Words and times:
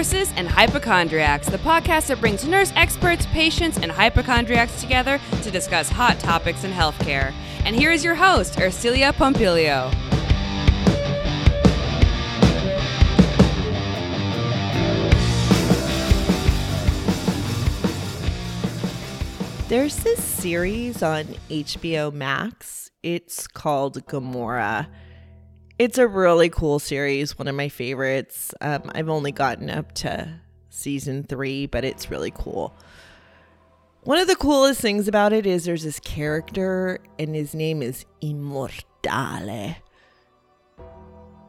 Nurses 0.00 0.32
and 0.36 0.48
Hypochondriacs, 0.48 1.46
the 1.50 1.58
podcast 1.58 2.06
that 2.06 2.20
brings 2.20 2.48
nurse 2.48 2.72
experts, 2.74 3.26
patients, 3.32 3.76
and 3.76 3.92
hypochondriacs 3.92 4.80
together 4.80 5.20
to 5.42 5.50
discuss 5.50 5.90
hot 5.90 6.18
topics 6.18 6.64
in 6.64 6.72
healthcare. 6.72 7.34
And 7.66 7.76
here 7.76 7.90
is 7.92 8.02
your 8.02 8.14
host, 8.14 8.54
Ercilia 8.54 9.12
Pompilio. 9.12 9.92
There's 19.68 19.96
this 19.96 20.24
series 20.24 21.02
on 21.02 21.24
HBO 21.50 22.10
Max. 22.10 22.90
It's 23.02 23.46
called 23.46 24.06
Gomorrah. 24.06 24.88
It's 25.80 25.96
a 25.96 26.06
really 26.06 26.50
cool 26.50 26.78
series, 26.78 27.38
one 27.38 27.48
of 27.48 27.54
my 27.54 27.70
favorites. 27.70 28.52
Um, 28.60 28.90
I've 28.94 29.08
only 29.08 29.32
gotten 29.32 29.70
up 29.70 29.92
to 29.92 30.28
season 30.68 31.22
three, 31.22 31.64
but 31.64 31.86
it's 31.86 32.10
really 32.10 32.30
cool. 32.30 32.76
One 34.02 34.18
of 34.18 34.28
the 34.28 34.36
coolest 34.36 34.82
things 34.82 35.08
about 35.08 35.32
it 35.32 35.46
is 35.46 35.64
there's 35.64 35.84
this 35.84 35.98
character, 35.98 36.98
and 37.18 37.34
his 37.34 37.54
name 37.54 37.80
is 37.80 38.04
Immortale. 38.20 39.76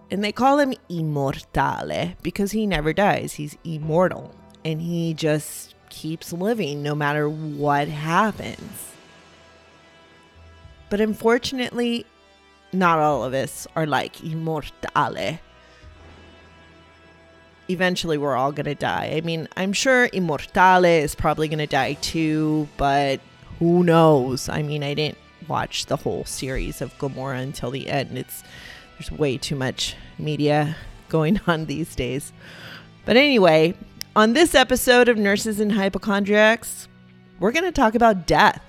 And 0.10 0.24
they 0.24 0.32
call 0.32 0.60
him 0.60 0.76
Immortale 0.88 2.14
because 2.22 2.54
he 2.54 2.66
never 2.66 2.94
dies. 2.94 3.34
He's 3.34 3.58
immortal. 3.66 4.34
And 4.64 4.82
he 4.82 5.14
just 5.14 5.76
keeps 5.90 6.32
living 6.32 6.82
no 6.82 6.96
matter 6.96 7.28
what 7.28 7.90
happens. 7.90 8.94
But 10.90 11.02
unfortunately, 11.02 12.06
not 12.74 13.00
all 13.00 13.24
of 13.24 13.34
us 13.34 13.68
are 13.76 13.86
like 13.86 14.24
Immortale. 14.24 15.40
Eventually, 17.70 18.18
we're 18.18 18.36
all 18.36 18.52
to 18.66 18.76
die. 18.76 19.14
I 19.16 19.22
mean, 19.22 19.48
I'm 19.56 19.74
sure 19.74 20.10
Immortale 20.12 20.86
is 20.86 21.16
probably 21.16 21.48
to 21.60 21.68
die 21.68 21.94
too, 21.94 22.68
but 22.78 23.20
who 23.60 23.84
knows? 23.84 24.50
I 24.50 24.62
mean, 24.62 24.84
I 24.84 24.94
didn't 24.94 25.18
watch 25.48 25.86
the 25.86 25.98
whole 25.98 26.26
series 26.26 26.82
of 26.82 26.98
Gomorrah 26.98 27.40
until 27.40 27.72
the 27.72 27.88
end. 27.88 28.18
It's 28.18 28.44
there's 28.98 29.12
way 29.12 29.38
too 29.38 29.56
much 29.56 29.96
media 30.20 30.76
going 31.10 31.40
on 31.48 31.66
these 31.66 31.96
days. 31.96 32.34
But 33.06 33.18
anyway, 33.18 33.74
on 34.16 34.34
this 34.34 34.54
episode 34.54 35.10
of 35.10 35.18
Nurses 35.18 35.60
and 35.60 35.72
Hypochondriacs, 35.72 36.88
we're 37.40 37.52
going 37.52 37.66
to 37.66 37.72
talk 37.72 37.96
about 37.96 38.28
death 38.28 38.62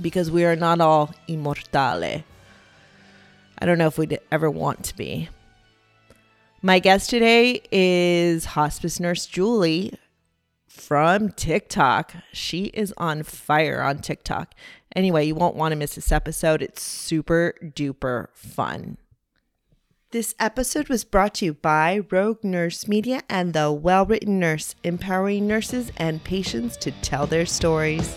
because 0.00 0.30
we 0.30 0.44
are 0.44 0.56
not 0.56 0.80
all 0.80 1.14
immortale. 1.28 2.24
I 3.60 3.66
don't 3.66 3.78
know 3.78 3.86
if 3.86 3.98
we'd 3.98 4.18
ever 4.32 4.50
want 4.50 4.84
to 4.84 4.96
be. 4.96 5.28
My 6.62 6.78
guest 6.78 7.10
today 7.10 7.62
is 7.70 8.44
hospice 8.44 9.00
nurse 9.00 9.26
Julie 9.26 9.94
from 10.68 11.30
TikTok. 11.30 12.14
She 12.32 12.66
is 12.66 12.94
on 12.96 13.22
fire 13.22 13.82
on 13.82 13.98
TikTok. 13.98 14.54
Anyway, 14.96 15.26
you 15.26 15.34
won't 15.34 15.56
want 15.56 15.72
to 15.72 15.76
miss 15.76 15.94
this 15.94 16.12
episode. 16.12 16.62
It's 16.62 16.82
super 16.82 17.54
duper 17.62 18.28
fun. 18.34 18.96
This 20.10 20.34
episode 20.40 20.88
was 20.88 21.04
brought 21.04 21.34
to 21.34 21.44
you 21.44 21.54
by 21.54 22.00
Rogue 22.10 22.42
Nurse 22.42 22.88
Media 22.88 23.22
and 23.28 23.52
The 23.52 23.70
Well 23.70 24.04
Written 24.04 24.40
Nurse, 24.40 24.74
empowering 24.82 25.46
nurses 25.46 25.92
and 25.98 26.24
patients 26.24 26.76
to 26.78 26.90
tell 26.90 27.26
their 27.26 27.46
stories. 27.46 28.16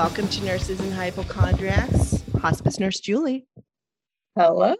Welcome 0.00 0.28
to 0.28 0.44
Nurses 0.46 0.80
and 0.80 0.94
Hypochondriacs, 0.94 2.22
Hospice 2.40 2.80
Nurse 2.80 3.00
Julie. 3.00 3.46
Hello. 4.34 4.74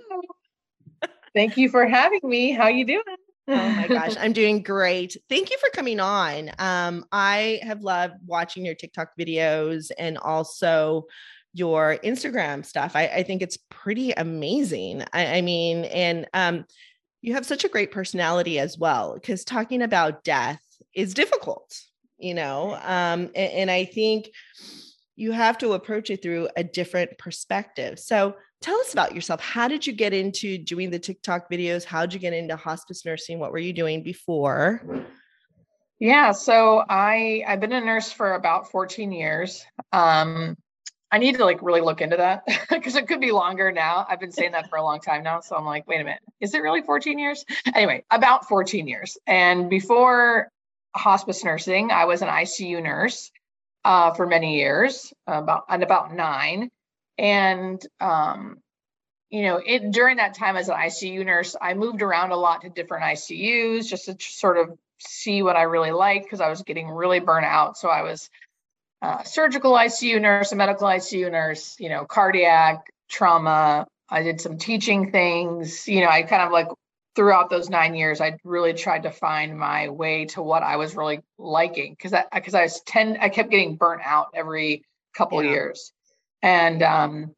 Thank 1.35 1.59
you 1.59 1.69
for 1.69 1.87
having 1.87 2.21
me. 2.23 2.53
How 2.53 2.69
you 2.69 2.87
doing? 2.87 3.03
Oh 3.47 3.69
my 3.69 3.87
gosh, 3.87 4.17
I'm 4.19 4.33
doing 4.33 4.63
great. 4.63 5.19
Thank 5.29 5.51
you 5.51 5.59
for 5.59 5.69
coming 5.75 6.01
on. 6.01 6.51
Um, 6.59 7.05
I 7.13 7.61
have 7.65 7.83
loved 7.83 8.15
watching 8.25 8.65
your 8.65 8.75
TikTok 8.75 9.11
videos 9.21 9.91
and 9.99 10.17
also 10.17 11.05
your 11.53 11.99
Instagram 12.03 12.65
stuff. 12.65 12.93
I, 12.95 13.09
I 13.09 13.23
think 13.23 13.43
it's 13.43 13.59
pretty 13.69 14.13
amazing. 14.13 15.05
I, 15.13 15.37
I 15.37 15.41
mean, 15.43 15.85
and 15.85 16.29
um, 16.33 16.65
you 17.21 17.35
have 17.35 17.45
such 17.45 17.65
a 17.65 17.69
great 17.69 17.93
personality 17.93 18.59
as 18.59 18.79
well, 18.79 19.13
because 19.13 19.45
talking 19.45 19.83
about 19.83 20.25
death 20.25 20.63
is 20.95 21.13
difficult, 21.13 21.79
you 22.17 22.33
know. 22.33 22.73
Um, 22.77 23.29
and, 23.35 23.53
and 23.53 23.71
I 23.71 23.85
think 23.85 24.31
you 25.21 25.33
have 25.33 25.59
to 25.59 25.75
approach 25.75 26.09
it 26.09 26.23
through 26.23 26.49
a 26.57 26.65
different 26.65 27.19
perspective. 27.19 27.99
So 27.99 28.35
tell 28.63 28.81
us 28.81 28.95
about 28.95 29.15
yourself. 29.15 29.39
How 29.39 29.69
did 29.69 29.87
you 29.87 29.93
get 29.93 30.15
into 30.15 30.57
doing 30.57 30.91
the 30.91 30.99
TikTok 30.99 31.51
videos? 31.51 31.85
How 31.85 32.07
did 32.07 32.15
you 32.15 32.21
get 32.21 32.33
into 32.33 32.57
hospice 32.57 33.05
nursing? 33.05 33.39
What 33.39 33.53
were 33.53 33.59
you 33.59 33.75
doing 33.75 34.03
before? 34.03 34.83
Yeah, 35.99 36.33
so 36.33 36.83
I 36.89 37.45
I've 37.47 37.61
been 37.61 37.75
a 37.75 37.83
nurse 37.83 38.11
for 38.11 38.33
about 38.33 38.71
14 38.71 39.13
years. 39.13 39.63
Um, 39.93 40.57
I 41.13 41.19
need 41.19 41.37
to 41.37 41.45
like 41.45 41.61
really 41.61 41.83
look 41.83 42.01
into 42.01 42.17
that 42.17 42.45
because 42.71 42.97
it 42.97 43.07
could 43.07 43.21
be 43.21 43.31
longer 43.31 43.71
now. 43.71 44.07
I've 44.09 44.21
been 44.21 44.33
saying 44.33 44.53
that 44.53 44.71
for 44.71 44.77
a 44.77 44.83
long 44.83 45.01
time 45.01 45.23
now. 45.23 45.41
So 45.41 45.55
I'm 45.55 45.67
like, 45.67 45.87
wait 45.87 46.01
a 46.01 46.05
minute, 46.05 46.23
is 46.41 46.55
it 46.55 46.61
really 46.61 46.81
14 46.81 47.19
years? 47.19 47.45
Anyway, 47.75 48.05
about 48.11 48.49
14 48.49 48.89
years. 48.89 49.19
And 49.27 49.69
before 49.69 50.51
hospice 50.97 51.45
nursing, 51.45 51.91
I 51.91 52.07
was 52.07 52.23
an 52.23 52.29
ICU 52.29 52.83
nurse 52.83 53.31
uh, 53.85 54.13
for 54.13 54.27
many 54.27 54.59
years, 54.59 55.13
about 55.27 55.65
and 55.69 55.83
about 55.83 56.15
nine. 56.15 56.71
And 57.19 57.81
um, 58.01 58.59
you 59.31 59.43
know, 59.43 59.61
it 59.65 59.93
during 59.93 60.17
that 60.17 60.35
time 60.35 60.57
as 60.57 60.69
an 60.69 60.77
ICU 60.77 61.25
nurse, 61.25 61.55
I 61.61 61.75
moved 61.75 62.03
around 62.03 62.33
a 62.33 62.37
lot 62.37 62.63
to 62.63 62.69
different 62.69 63.05
ICUs 63.05 63.87
just 63.87 64.07
to 64.07 64.17
sort 64.19 64.59
of 64.59 64.77
see 64.99 65.43
what 65.43 65.57
I 65.57 65.63
really 65.63 65.93
liked 65.93 66.25
because 66.25 66.41
I 66.41 66.49
was 66.49 66.63
getting 66.63 66.89
really 66.89 67.21
burnt 67.21 67.47
out. 67.47 67.79
So 67.79 67.89
I 67.89 68.03
was 68.03 68.29
a 69.03 69.25
surgical 69.25 69.73
ICU 69.73 70.21
nurse, 70.21 70.53
a 70.53 70.57
medical 70.57 70.87
ICU 70.87 71.31
nurse, 71.31 71.77
you 71.79 71.89
know, 71.89 72.05
cardiac, 72.05 72.93
trauma. 73.09 73.87
I 74.09 74.23
did 74.23 74.41
some 74.41 74.59
teaching 74.59 75.13
things. 75.13 75.87
You 75.87 76.01
know, 76.01 76.09
I 76.09 76.23
kind 76.23 76.43
of 76.43 76.51
like 76.51 76.69
throughout 77.21 77.51
those 77.51 77.69
nine 77.69 77.95
years, 77.95 78.23
I 78.23 78.39
really 78.45 78.73
tried 78.73 79.03
to 79.03 79.11
find 79.11 79.59
my 79.59 79.91
way 79.91 80.25
to 80.25 80.41
what 80.41 80.63
I 80.63 80.77
was 80.77 80.97
really 80.97 81.21
liking 81.37 81.93
because 81.93 82.15
I 82.15 82.25
because 82.33 82.55
I 82.55 82.63
was 82.63 82.81
ten 82.87 83.19
I 83.21 83.29
kept 83.29 83.51
getting 83.51 83.77
burnt 83.77 84.01
out 84.03 84.29
every 84.33 84.87
couple 85.15 85.45
yeah. 85.45 85.51
years, 85.51 85.93
and 86.41 86.83
um, 86.83 87.35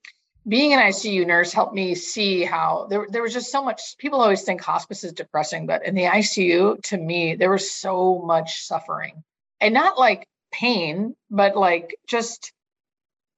being 0.47 0.73
an 0.73 0.79
ICU 0.79 1.27
nurse 1.27 1.53
helped 1.53 1.75
me 1.75 1.97
see 1.97 2.45
how 2.45 2.87
there 2.91 3.09
there 3.11 3.23
was 3.23 3.33
just 3.33 3.51
so 3.51 3.65
much. 3.65 3.97
People 3.99 4.21
always 4.21 4.45
think 4.45 4.61
hospice 4.61 5.03
is 5.03 5.15
depressing, 5.15 5.67
but 5.67 5.85
in 5.85 5.97
the 5.97 6.05
ICU, 6.05 6.81
to 6.85 6.97
me, 6.97 7.35
there 7.35 7.51
was 7.51 7.69
so 7.69 8.23
much 8.25 8.63
suffering, 8.63 9.25
and 9.61 9.75
not 9.75 9.99
like 9.99 10.29
pain, 10.53 11.17
but 11.29 11.57
like 11.57 11.97
just 12.07 12.53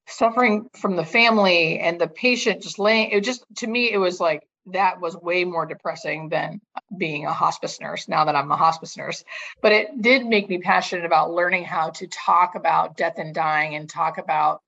suffering 0.08 0.68
from 0.76 0.96
the 0.96 1.06
family 1.06 1.78
and 1.78 1.98
the 1.98 2.06
patient 2.06 2.62
just 2.62 2.78
laying 2.78 3.10
it 3.12 3.24
just 3.24 3.42
to 3.56 3.66
me 3.66 3.90
it 3.90 3.96
was 3.96 4.20
like 4.20 4.46
that 4.66 5.00
was 5.00 5.16
way 5.16 5.44
more 5.44 5.66
depressing 5.66 6.28
than 6.28 6.60
being 6.96 7.26
a 7.26 7.32
hospice 7.32 7.80
nurse 7.80 8.08
now 8.08 8.24
that 8.24 8.36
I'm 8.36 8.50
a 8.50 8.56
hospice 8.56 8.96
nurse. 8.96 9.24
But 9.60 9.72
it 9.72 10.00
did 10.00 10.26
make 10.26 10.48
me 10.48 10.58
passionate 10.58 11.04
about 11.04 11.32
learning 11.32 11.64
how 11.64 11.90
to 11.90 12.06
talk 12.06 12.54
about 12.54 12.96
death 12.96 13.18
and 13.18 13.34
dying 13.34 13.74
and 13.74 13.88
talk 13.88 14.18
about 14.18 14.62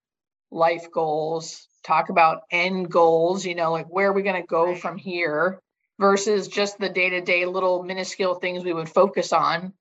life 0.51 0.91
goals, 0.91 1.67
talk 1.85 2.09
about 2.09 2.43
end 2.51 2.91
goals, 2.91 3.45
you 3.47 3.55
know, 3.55 3.73
like 3.73 3.87
where 3.87 4.11
are 4.11 4.13
we 4.13 4.23
going 4.23 4.41
to 4.41 4.47
go 4.47 4.75
from 4.75 4.99
here 4.99 5.59
versus 5.99 6.49
just 6.49 6.79
the 6.79 6.89
day 6.89 7.11
to 7.11 7.21
day 7.21 7.47
little 7.47 7.83
minuscule 7.83 8.35
things 8.35 8.65
we 8.65 8.73
would 8.73 8.89
focus 8.89 9.33
on 9.33 9.73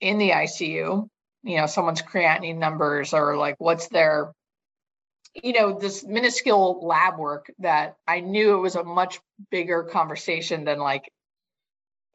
in 0.00 0.18
the 0.18 0.30
ICU. 0.30 1.08
You 1.42 1.56
know, 1.56 1.66
someone's 1.66 2.02
creatinine 2.02 2.58
numbers 2.58 3.14
or 3.14 3.36
like 3.36 3.56
what's 3.58 3.88
their 3.88 4.32
you 5.42 5.52
know 5.52 5.78
this 5.78 6.04
minuscule 6.04 6.80
lab 6.86 7.18
work 7.18 7.52
that 7.58 7.96
i 8.06 8.20
knew 8.20 8.54
it 8.54 8.60
was 8.60 8.76
a 8.76 8.84
much 8.84 9.20
bigger 9.50 9.84
conversation 9.84 10.64
than 10.64 10.78
like 10.78 11.10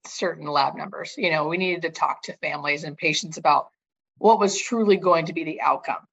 certain 0.06 0.47
lab 0.47 0.75
numbers. 0.75 1.13
You 1.18 1.31
know 1.31 1.47
we 1.47 1.57
needed 1.57 1.83
to 1.83 1.89
talk 1.89 2.23
to 2.23 2.38
families 2.38 2.83
and 2.83 2.97
patients 2.97 3.38
about 3.38 3.69
what 4.18 4.39
was 4.39 4.59
truly 4.59 4.97
going 4.97 5.27
to 5.27 5.33
be 5.33 5.44
the 5.44 5.62
outcome. 5.62 6.06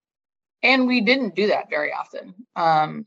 And 0.62 0.86
we 0.86 1.02
didn't 1.02 1.34
do 1.34 1.48
that 1.48 1.70
very 1.70 1.92
often. 1.92 2.34
Um, 2.56 3.06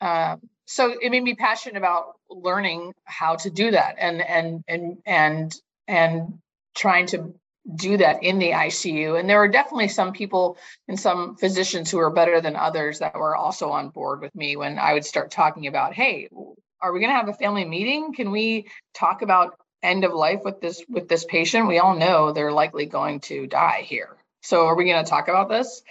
uh, 0.00 0.36
so 0.66 0.94
it 1.00 1.10
made 1.10 1.22
me 1.22 1.34
passionate 1.34 1.76
about 1.78 2.14
learning 2.30 2.94
how 3.04 3.36
to 3.36 3.50
do 3.50 3.72
that 3.72 3.96
and 3.98 4.22
and 4.22 4.64
and 4.68 4.98
and 5.06 5.54
and 5.86 6.38
trying 6.74 7.06
to 7.06 7.34
do 7.76 7.96
that 7.96 8.22
in 8.22 8.38
the 8.38 8.50
ICU. 8.50 9.18
And 9.18 9.28
there 9.28 9.38
were 9.38 9.48
definitely 9.48 9.88
some 9.88 10.12
people 10.12 10.58
and 10.88 10.98
some 10.98 11.36
physicians 11.36 11.90
who 11.90 11.98
were 11.98 12.10
better 12.10 12.40
than 12.40 12.56
others 12.56 12.98
that 12.98 13.14
were 13.14 13.34
also 13.34 13.70
on 13.70 13.88
board 13.88 14.20
with 14.20 14.34
me 14.34 14.56
when 14.56 14.78
I 14.78 14.92
would 14.92 15.04
start 15.04 15.30
talking 15.30 15.66
about, 15.66 15.94
hey, 15.94 16.28
are 16.80 16.92
we 16.92 17.00
going 17.00 17.10
to 17.10 17.16
have 17.16 17.28
a 17.28 17.34
family 17.34 17.64
meeting? 17.64 18.12
Can 18.12 18.30
we 18.30 18.68
talk 18.92 19.22
about 19.22 19.58
end 19.82 20.04
of 20.04 20.12
life 20.12 20.40
with 20.44 20.60
this 20.60 20.84
with 20.88 21.08
this 21.08 21.24
patient? 21.24 21.68
We 21.68 21.78
all 21.78 21.96
know 21.96 22.32
they're 22.32 22.52
likely 22.52 22.86
going 22.86 23.20
to 23.20 23.46
die 23.46 23.82
here. 23.86 24.16
So 24.42 24.66
are 24.66 24.74
we 24.74 24.84
going 24.84 25.02
to 25.02 25.08
talk 25.08 25.28
about 25.28 25.48
this? 25.48 25.82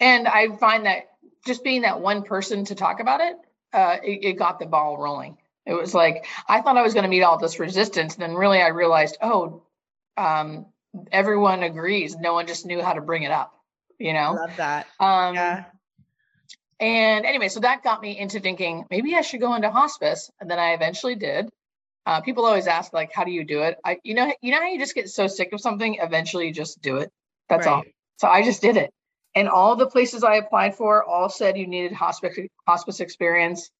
and 0.00 0.28
I 0.28 0.48
find 0.56 0.86
that 0.86 1.10
just 1.46 1.64
being 1.64 1.82
that 1.82 2.00
one 2.00 2.22
person 2.22 2.64
to 2.66 2.74
talk 2.74 3.00
about 3.00 3.20
it, 3.20 3.36
uh, 3.72 3.96
it, 4.02 4.24
it 4.24 4.32
got 4.34 4.58
the 4.58 4.66
ball 4.66 4.98
rolling. 4.98 5.38
It 5.66 5.74
was 5.74 5.94
like 5.94 6.26
I 6.48 6.60
thought 6.60 6.76
I 6.76 6.82
was 6.82 6.94
going 6.94 7.04
to 7.04 7.10
meet 7.10 7.22
all 7.22 7.38
this 7.38 7.58
resistance, 7.58 8.14
and 8.14 8.22
then 8.22 8.34
really 8.34 8.60
I 8.60 8.68
realized, 8.68 9.18
oh, 9.20 9.62
um, 10.16 10.66
everyone 11.12 11.62
agrees. 11.62 12.16
No 12.16 12.34
one 12.34 12.46
just 12.46 12.66
knew 12.66 12.82
how 12.82 12.92
to 12.92 13.00
bring 13.00 13.22
it 13.22 13.30
up. 13.30 13.54
You 13.98 14.12
know, 14.12 14.32
love 14.32 14.56
that. 14.56 14.86
Um, 15.00 15.34
Yeah. 15.34 15.64
and 16.80 17.26
anyway, 17.26 17.48
so 17.48 17.60
that 17.60 17.82
got 17.82 18.00
me 18.00 18.16
into 18.18 18.40
thinking 18.40 18.84
maybe 18.90 19.14
I 19.14 19.22
should 19.22 19.40
go 19.40 19.54
into 19.54 19.70
hospice, 19.70 20.30
and 20.40 20.50
then 20.50 20.58
I 20.58 20.72
eventually 20.72 21.16
did. 21.16 21.48
Uh, 22.06 22.20
people 22.20 22.46
always 22.46 22.66
ask 22.66 22.92
like, 22.92 23.12
"How 23.12 23.24
do 23.24 23.30
you 23.30 23.44
do 23.44 23.62
it?" 23.62 23.78
I, 23.84 23.98
you 24.04 24.14
know, 24.14 24.32
you 24.40 24.52
know 24.52 24.60
how 24.60 24.68
you 24.68 24.78
just 24.78 24.94
get 24.94 25.08
so 25.08 25.26
sick 25.26 25.52
of 25.52 25.60
something, 25.60 25.96
eventually 26.00 26.46
you 26.46 26.52
just 26.52 26.80
do 26.80 26.98
it. 26.98 27.10
That's 27.48 27.66
all. 27.66 27.82
So 28.18 28.28
I 28.28 28.42
just 28.42 28.62
did 28.62 28.76
it, 28.76 28.92
and 29.34 29.48
all 29.48 29.76
the 29.76 29.86
places 29.86 30.22
I 30.24 30.36
applied 30.36 30.74
for 30.76 31.04
all 31.04 31.28
said 31.28 31.58
you 31.58 31.66
needed 31.66 31.92
hospice 31.92 32.38
hospice 32.66 33.00
experience. 33.00 33.70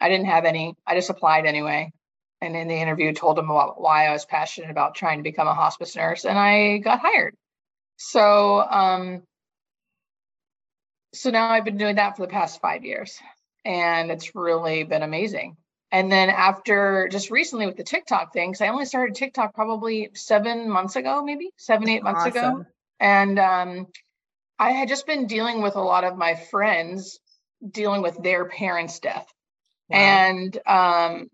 I 0.00 0.08
didn't 0.08 0.26
have 0.26 0.44
any. 0.44 0.74
I 0.86 0.94
just 0.94 1.10
applied 1.10 1.44
anyway, 1.46 1.90
and 2.40 2.56
in 2.56 2.68
the 2.68 2.74
interview 2.74 3.12
told 3.12 3.38
him 3.38 3.50
about 3.50 3.80
why 3.80 4.06
I 4.06 4.12
was 4.12 4.24
passionate 4.24 4.70
about 4.70 4.94
trying 4.94 5.18
to 5.18 5.22
become 5.22 5.48
a 5.48 5.54
hospice 5.54 5.96
nurse, 5.96 6.24
and 6.24 6.38
I 6.38 6.78
got 6.78 7.00
hired. 7.00 7.34
So, 7.96 8.60
um, 8.60 9.22
so 11.14 11.30
now 11.30 11.50
I've 11.50 11.64
been 11.64 11.78
doing 11.78 11.96
that 11.96 12.16
for 12.16 12.22
the 12.22 12.32
past 12.32 12.60
five 12.60 12.84
years, 12.84 13.18
and 13.64 14.10
it's 14.10 14.34
really 14.34 14.84
been 14.84 15.02
amazing. 15.02 15.56
And 15.90 16.12
then 16.12 16.28
after 16.28 17.08
just 17.10 17.30
recently 17.30 17.66
with 17.66 17.76
the 17.76 17.82
TikTok 17.84 18.32
thing, 18.32 18.50
because 18.50 18.60
I 18.60 18.68
only 18.68 18.84
started 18.84 19.16
TikTok 19.16 19.54
probably 19.54 20.10
seven 20.14 20.68
months 20.68 20.96
ago, 20.96 21.22
maybe 21.24 21.50
seven, 21.56 21.88
eight 21.88 22.02
months 22.02 22.26
ago. 22.26 22.40
Awesome. 22.40 22.66
And 23.00 23.38
um, 23.38 23.86
I 24.58 24.72
had 24.72 24.88
just 24.88 25.06
been 25.06 25.26
dealing 25.26 25.62
with 25.62 25.76
a 25.76 25.80
lot 25.80 26.04
of 26.04 26.16
my 26.16 26.34
friends 26.34 27.18
dealing 27.66 28.02
with 28.02 28.22
their 28.22 28.44
parents' 28.44 29.00
death. 29.00 29.26
Wow. 29.88 29.98
And 29.98 30.58
um, 30.66 31.30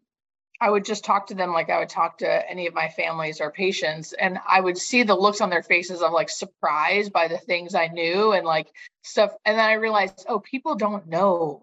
I 0.65 0.71
would 0.71 0.87
just 0.87 1.05
talk 1.05 1.27
to 1.27 1.35
them 1.35 1.53
like 1.53 1.69
I 1.69 1.79
would 1.79 1.91
talk 1.91 2.19
to 2.19 2.51
any 2.51 2.67
of 2.67 2.73
my 2.73 2.89
families 2.89 3.43
or 3.43 3.51
patients. 3.51 4.15
And 4.15 4.39
I 4.49 4.61
would 4.61 4.79
see 4.79 5.03
the 5.03 5.15
looks 5.15 5.43
on 5.43 5.51
their 5.51 5.63
faces 5.63 6.01
of 6.01 6.13
like 6.13 6.31
surprise 6.31 7.11
by 7.11 7.29
the 7.29 7.37
things 7.37 7.75
I 7.75 7.89
knew 7.89 8.33
and 8.33 8.47
like 8.47 8.69
stuff. 9.03 9.33
And 9.45 9.59
then 9.59 9.65
I 9.65 9.75
realized, 9.75 10.25
oh, 10.27 10.41
people 10.41 10.75
don't 10.75 11.07
know 11.07 11.63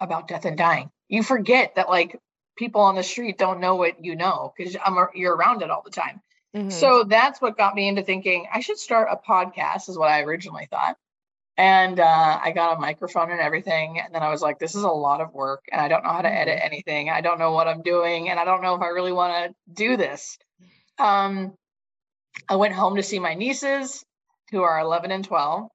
about 0.00 0.28
death 0.28 0.44
and 0.44 0.58
dying. 0.58 0.90
You 1.08 1.22
forget 1.22 1.76
that 1.76 1.88
like 1.88 2.20
people 2.58 2.82
on 2.82 2.94
the 2.94 3.02
street 3.02 3.38
don't 3.38 3.60
know 3.60 3.76
what 3.76 4.04
you 4.04 4.16
know 4.16 4.52
because 4.54 4.76
I'm 4.84 4.98
you're 5.14 5.34
around 5.34 5.62
it 5.62 5.70
all 5.70 5.82
the 5.82 5.90
time. 5.90 6.20
Mhm. 6.54 6.70
So 6.70 7.04
that's 7.04 7.40
what 7.40 7.56
got 7.56 7.74
me 7.74 7.88
into 7.88 8.02
thinking 8.02 8.48
I 8.52 8.60
should 8.60 8.78
start 8.78 9.08
a 9.10 9.16
podcast, 9.16 9.88
is 9.88 9.96
what 9.96 10.10
I 10.10 10.20
originally 10.20 10.66
thought. 10.70 10.98
And 11.58 12.00
uh, 12.00 12.40
I 12.42 12.52
got 12.52 12.76
a 12.76 12.80
microphone 12.80 13.30
and 13.30 13.40
everything. 13.40 14.00
And 14.00 14.14
then 14.14 14.22
I 14.22 14.30
was 14.30 14.40
like, 14.40 14.58
this 14.58 14.74
is 14.74 14.84
a 14.84 14.88
lot 14.88 15.20
of 15.20 15.34
work. 15.34 15.64
And 15.70 15.80
I 15.80 15.88
don't 15.88 16.02
know 16.02 16.10
how 16.10 16.22
to 16.22 16.32
edit 16.32 16.58
anything. 16.62 17.10
I 17.10 17.20
don't 17.20 17.38
know 17.38 17.52
what 17.52 17.68
I'm 17.68 17.82
doing. 17.82 18.30
And 18.30 18.40
I 18.40 18.44
don't 18.44 18.62
know 18.62 18.74
if 18.74 18.80
I 18.80 18.88
really 18.88 19.12
want 19.12 19.32
to 19.34 19.54
do 19.72 19.96
this. 19.96 20.38
Um, 20.98 21.52
I 22.48 22.56
went 22.56 22.74
home 22.74 22.96
to 22.96 23.02
see 23.02 23.18
my 23.18 23.34
nieces, 23.34 24.04
who 24.50 24.62
are 24.62 24.80
11 24.80 25.10
and 25.10 25.24
12. 25.24 25.68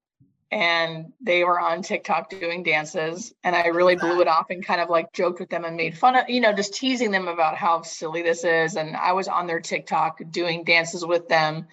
And 0.49 1.13
they 1.21 1.43
were 1.43 1.59
on 1.59 1.83
TikTok 1.83 2.29
doing 2.29 2.63
dances. 2.63 3.33
And 3.43 3.55
I 3.55 3.67
really 3.67 3.97
blew 3.97 4.21
it 4.21 4.27
off 4.27 4.49
and 4.49 4.65
kind 4.65 4.81
of 4.81 4.89
like 4.89 5.13
joked 5.13 5.39
with 5.39 5.49
them 5.49 5.65
and 5.65 5.75
made 5.75 5.97
fun 5.97 6.15
of, 6.15 6.29
you 6.29 6.41
know, 6.41 6.53
just 6.53 6.73
teasing 6.73 7.11
them 7.11 7.27
about 7.27 7.55
how 7.55 7.81
silly 7.83 8.23
this 8.23 8.43
is. 8.43 8.77
And 8.77 8.95
I 8.95 9.11
was 9.11 9.27
on 9.27 9.45
their 9.45 9.59
TikTok 9.59 10.21
doing 10.31 10.63
dances 10.63 11.05
with 11.05 11.27
them. 11.27 11.67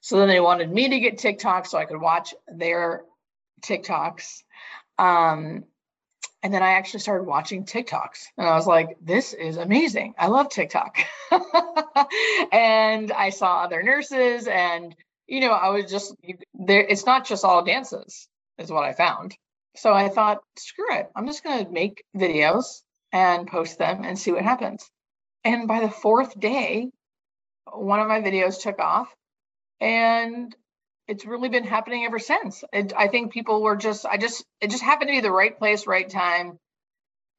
So 0.00 0.18
then 0.18 0.28
they 0.28 0.40
wanted 0.40 0.72
me 0.72 0.88
to 0.88 1.00
get 1.00 1.18
TikTok 1.18 1.66
so 1.66 1.78
I 1.78 1.84
could 1.84 2.00
watch 2.00 2.34
their 2.48 3.04
TikToks. 3.64 4.42
Um, 4.98 5.64
and 6.42 6.52
then 6.52 6.62
I 6.62 6.72
actually 6.72 7.00
started 7.00 7.24
watching 7.24 7.64
TikToks 7.64 8.26
and 8.36 8.46
I 8.46 8.54
was 8.54 8.66
like, 8.66 8.98
this 9.00 9.32
is 9.32 9.56
amazing. 9.56 10.14
I 10.18 10.26
love 10.26 10.50
TikTok. 10.50 10.98
and 12.52 13.10
I 13.10 13.30
saw 13.30 13.62
other 13.62 13.82
nurses 13.82 14.46
and, 14.46 14.94
you 15.26 15.40
know, 15.40 15.52
I 15.52 15.70
was 15.70 15.90
just 15.90 16.14
you, 16.22 16.36
there. 16.52 16.82
It's 16.82 17.06
not 17.06 17.26
just 17.26 17.46
all 17.46 17.64
dances 17.64 18.28
is 18.58 18.70
what 18.70 18.84
I 18.84 18.92
found. 18.92 19.34
So 19.76 19.94
I 19.94 20.10
thought, 20.10 20.42
screw 20.56 20.94
it. 20.94 21.10
I'm 21.16 21.26
just 21.26 21.42
going 21.42 21.64
to 21.64 21.72
make 21.72 22.04
videos 22.14 22.82
and 23.10 23.48
post 23.48 23.78
them 23.78 24.04
and 24.04 24.18
see 24.18 24.30
what 24.30 24.42
happens. 24.42 24.88
And 25.44 25.66
by 25.66 25.80
the 25.80 25.90
fourth 25.90 26.38
day, 26.38 26.90
one 27.72 28.00
of 28.00 28.08
my 28.08 28.20
videos 28.20 28.60
took 28.60 28.78
off 28.78 29.08
and 29.80 30.54
it's 31.06 31.26
really 31.26 31.48
been 31.48 31.64
happening 31.64 32.04
ever 32.04 32.18
since. 32.18 32.64
It, 32.72 32.92
I 32.96 33.08
think 33.08 33.32
people 33.32 33.62
were 33.62 33.76
just, 33.76 34.06
I 34.06 34.16
just, 34.16 34.44
it 34.60 34.70
just 34.70 34.82
happened 34.82 35.08
to 35.08 35.12
be 35.14 35.20
the 35.20 35.30
right 35.30 35.56
place, 35.56 35.86
right 35.86 36.08
time. 36.08 36.58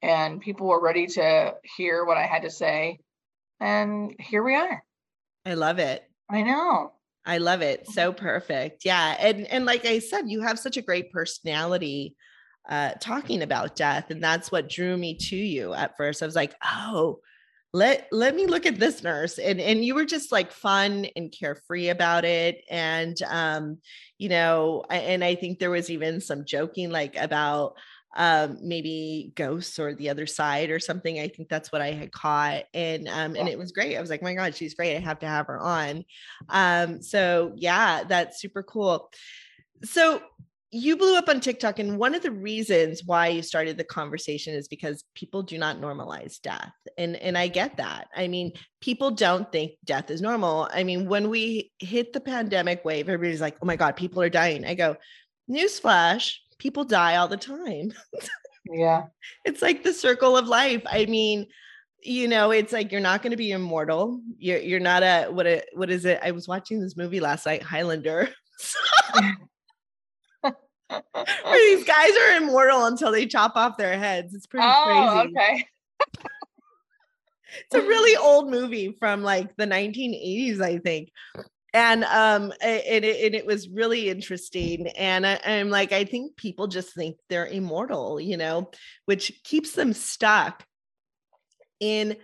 And 0.01 0.39
people 0.39 0.67
were 0.67 0.81
ready 0.81 1.07
to 1.07 1.55
hear 1.77 2.05
what 2.05 2.17
I 2.17 2.23
had 2.23 2.43
to 2.43 2.49
say. 2.49 2.99
And 3.59 4.15
here 4.19 4.43
we 4.43 4.55
are. 4.55 4.83
I 5.45 5.53
love 5.55 5.79
it. 5.79 6.03
I 6.29 6.41
know. 6.41 6.91
I 7.25 7.39
love 7.39 7.61
it. 7.61 7.87
So 7.87 8.11
perfect. 8.13 8.85
Yeah. 8.85 9.15
And 9.19 9.47
and 9.47 9.65
like 9.65 9.85
I 9.85 9.99
said, 9.99 10.25
you 10.27 10.41
have 10.41 10.59
such 10.59 10.77
a 10.77 10.81
great 10.81 11.11
personality 11.11 12.15
uh 12.69 12.91
talking 12.99 13.41
about 13.41 13.75
death. 13.75 14.11
And 14.11 14.23
that's 14.23 14.51
what 14.51 14.69
drew 14.69 14.95
me 14.95 15.15
to 15.29 15.35
you 15.35 15.73
at 15.73 15.97
first. 15.97 16.21
I 16.21 16.25
was 16.25 16.35
like, 16.35 16.53
oh, 16.63 17.19
let 17.75 18.07
let 18.13 18.33
me 18.33 18.47
look 18.47 18.65
at 18.65 18.79
this 18.79 19.03
nurse. 19.03 19.37
And 19.37 19.59
and 19.59 19.83
you 19.83 19.95
were 19.95 20.05
just 20.05 20.31
like 20.31 20.53
fun 20.53 21.07
and 21.17 21.29
carefree 21.29 21.89
about 21.89 22.23
it. 22.23 22.63
And 22.69 23.17
um, 23.29 23.79
you 24.17 24.29
know, 24.29 24.85
and 24.89 25.21
I 25.21 25.35
think 25.35 25.59
there 25.59 25.71
was 25.71 25.89
even 25.89 26.21
some 26.21 26.45
joking 26.45 26.89
like 26.89 27.17
about 27.17 27.75
um 28.15 28.59
maybe 28.61 29.33
ghosts 29.35 29.77
or 29.77 29.93
the 29.93 30.09
other 30.09 30.25
side 30.25 30.69
or 30.69 30.79
something 30.79 31.19
i 31.19 31.27
think 31.27 31.49
that's 31.49 31.69
what 31.69 31.81
i 31.81 31.91
had 31.91 32.13
caught 32.13 32.63
and 32.73 33.09
um 33.09 33.35
and 33.35 33.49
it 33.49 33.57
was 33.57 33.73
great 33.73 33.97
i 33.97 33.99
was 33.99 34.09
like 34.09 34.23
my 34.23 34.33
god 34.33 34.55
she's 34.55 34.73
great 34.73 34.95
i 34.95 34.99
have 35.01 35.19
to 35.19 35.27
have 35.27 35.47
her 35.47 35.59
on 35.59 36.01
um 36.47 37.01
so 37.01 37.51
yeah 37.57 38.05
that's 38.05 38.39
super 38.39 38.63
cool 38.63 39.11
so 39.83 40.21
you 40.71 40.97
blew 40.97 41.15
up 41.17 41.29
on 41.29 41.39
tiktok 41.39 41.79
and 41.79 41.97
one 41.97 42.15
of 42.15 42.21
the 42.21 42.31
reasons 42.31 43.01
why 43.05 43.27
you 43.27 43.41
started 43.41 43.77
the 43.77 43.83
conversation 43.83 44.53
is 44.53 44.67
because 44.67 45.03
people 45.13 45.43
do 45.43 45.57
not 45.57 45.79
normalize 45.79 46.41
death 46.41 46.73
and 46.97 47.15
and 47.17 47.37
i 47.37 47.47
get 47.47 47.77
that 47.77 48.07
i 48.15 48.27
mean 48.27 48.51
people 48.81 49.11
don't 49.11 49.51
think 49.51 49.71
death 49.85 50.09
is 50.09 50.21
normal 50.21 50.67
i 50.73 50.83
mean 50.83 51.07
when 51.07 51.29
we 51.29 51.71
hit 51.79 52.13
the 52.13 52.19
pandemic 52.19 52.83
wave 52.83 53.07
everybody's 53.07 53.41
like 53.41 53.55
oh 53.61 53.65
my 53.65 53.75
god 53.75 53.95
people 53.95 54.21
are 54.21 54.29
dying 54.29 54.65
i 54.65 54.73
go 54.73 54.95
newsflash 55.49 56.35
people 56.57 56.83
die 56.83 57.15
all 57.17 57.27
the 57.27 57.37
time 57.37 57.91
Yeah. 58.71 59.03
it's 59.45 59.61
like 59.61 59.83
the 59.83 59.93
circle 59.93 60.37
of 60.37 60.47
life. 60.47 60.83
I 60.85 61.05
mean, 61.05 61.47
you 62.03 62.27
know, 62.27 62.51
it's 62.51 62.73
like 62.73 62.91
you're 62.91 63.01
not 63.01 63.21
going 63.21 63.31
to 63.31 63.37
be 63.37 63.51
immortal. 63.51 64.21
You're 64.37 64.59
you're 64.59 64.79
not 64.79 65.03
a 65.03 65.25
what 65.25 65.47
a 65.47 65.63
what 65.73 65.89
is 65.89 66.05
it? 66.05 66.19
I 66.21 66.31
was 66.31 66.47
watching 66.47 66.79
this 66.79 66.95
movie 66.95 67.19
last 67.19 67.45
night, 67.45 67.63
Highlander. 67.63 68.29
These 71.53 71.83
guys 71.83 72.11
are 72.11 72.37
immortal 72.37 72.85
until 72.85 73.11
they 73.11 73.25
chop 73.25 73.55
off 73.55 73.77
their 73.77 73.97
heads. 73.97 74.33
It's 74.33 74.47
pretty 74.47 74.65
crazy. 74.65 74.99
oh, 74.99 75.27
crazy. 75.33 75.37
okay. 75.37 75.67
It's 77.65 77.75
a 77.75 77.87
really 77.87 78.17
old 78.17 78.49
movie 78.49 78.95
from 78.99 79.23
like 79.23 79.55
the 79.55 79.65
1980s, 79.65 80.61
I 80.61 80.77
think. 80.77 81.09
And 81.73 82.03
um 82.05 82.53
it, 82.61 83.03
and 83.03 83.35
it 83.35 83.45
was 83.45 83.69
really 83.69 84.09
interesting. 84.09 84.87
And 84.89 85.25
I, 85.25 85.39
I'm 85.45 85.69
like, 85.69 85.91
I 85.91 86.05
think 86.05 86.37
people 86.37 86.67
just 86.67 86.93
think 86.93 87.17
they're 87.29 87.47
immortal, 87.47 88.19
you 88.19 88.37
know, 88.37 88.71
which 89.05 89.41
keeps 89.43 89.73
them 89.73 89.93
stuck 89.93 90.65
in 91.79 92.15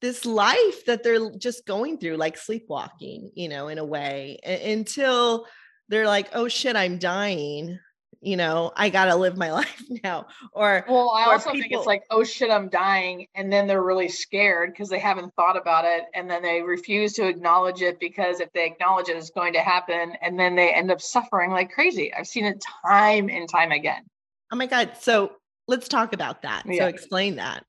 this 0.00 0.24
life 0.24 0.84
that 0.86 1.02
they're 1.02 1.30
just 1.38 1.64
going 1.64 1.98
through, 1.98 2.16
like 2.16 2.36
sleepwalking, 2.36 3.30
you 3.34 3.48
know, 3.48 3.68
in 3.68 3.78
a 3.78 3.84
way, 3.84 4.38
until 4.44 5.46
they're 5.88 6.06
like, 6.06 6.28
oh 6.32 6.48
shit, 6.48 6.74
I'm 6.76 6.98
dying. 6.98 7.78
You 8.24 8.36
know, 8.36 8.70
I 8.76 8.88
gotta 8.88 9.16
live 9.16 9.36
my 9.36 9.50
life 9.60 9.82
now. 10.04 10.28
Or 10.52 10.84
Well, 10.88 11.10
I 11.10 11.26
Or 11.26 11.32
also 11.32 11.50
think 11.50 11.66
it's 11.70 11.86
like, 11.86 12.04
oh 12.10 12.22
shit, 12.22 12.50
I'm 12.52 12.68
dying. 12.68 13.26
And 13.34 13.52
then 13.52 13.66
they're 13.66 13.82
really 13.82 14.08
scared 14.08 14.70
because 14.72 14.88
they 14.88 15.00
haven't 15.00 15.34
thought 15.34 15.56
about 15.56 15.84
it. 15.84 16.04
And 16.14 16.30
then 16.30 16.40
they 16.40 16.62
refuse 16.62 17.14
to 17.14 17.26
acknowledge 17.26 17.82
it 17.82 17.98
because 17.98 18.38
if 18.38 18.52
they 18.52 18.64
acknowledge 18.64 19.08
it, 19.08 19.16
it's 19.16 19.30
going 19.30 19.54
to 19.54 19.60
happen. 19.60 20.12
And 20.22 20.38
then 20.38 20.54
they 20.54 20.72
end 20.72 20.90
up 20.92 21.00
suffering 21.00 21.50
like 21.50 21.72
crazy. 21.72 22.14
I've 22.14 22.28
seen 22.28 22.44
it 22.44 22.62
time 22.86 23.28
and 23.28 23.48
time 23.48 23.72
again. 23.72 24.04
oh 24.52 24.56
my 24.56 24.66
God. 24.66 24.92
So 25.00 25.32
let's 25.66 25.88
talk 25.88 26.12
about 26.12 26.42
that. 26.42 26.62
So 26.64 26.86
explain 26.86 27.36
that. 27.36 27.64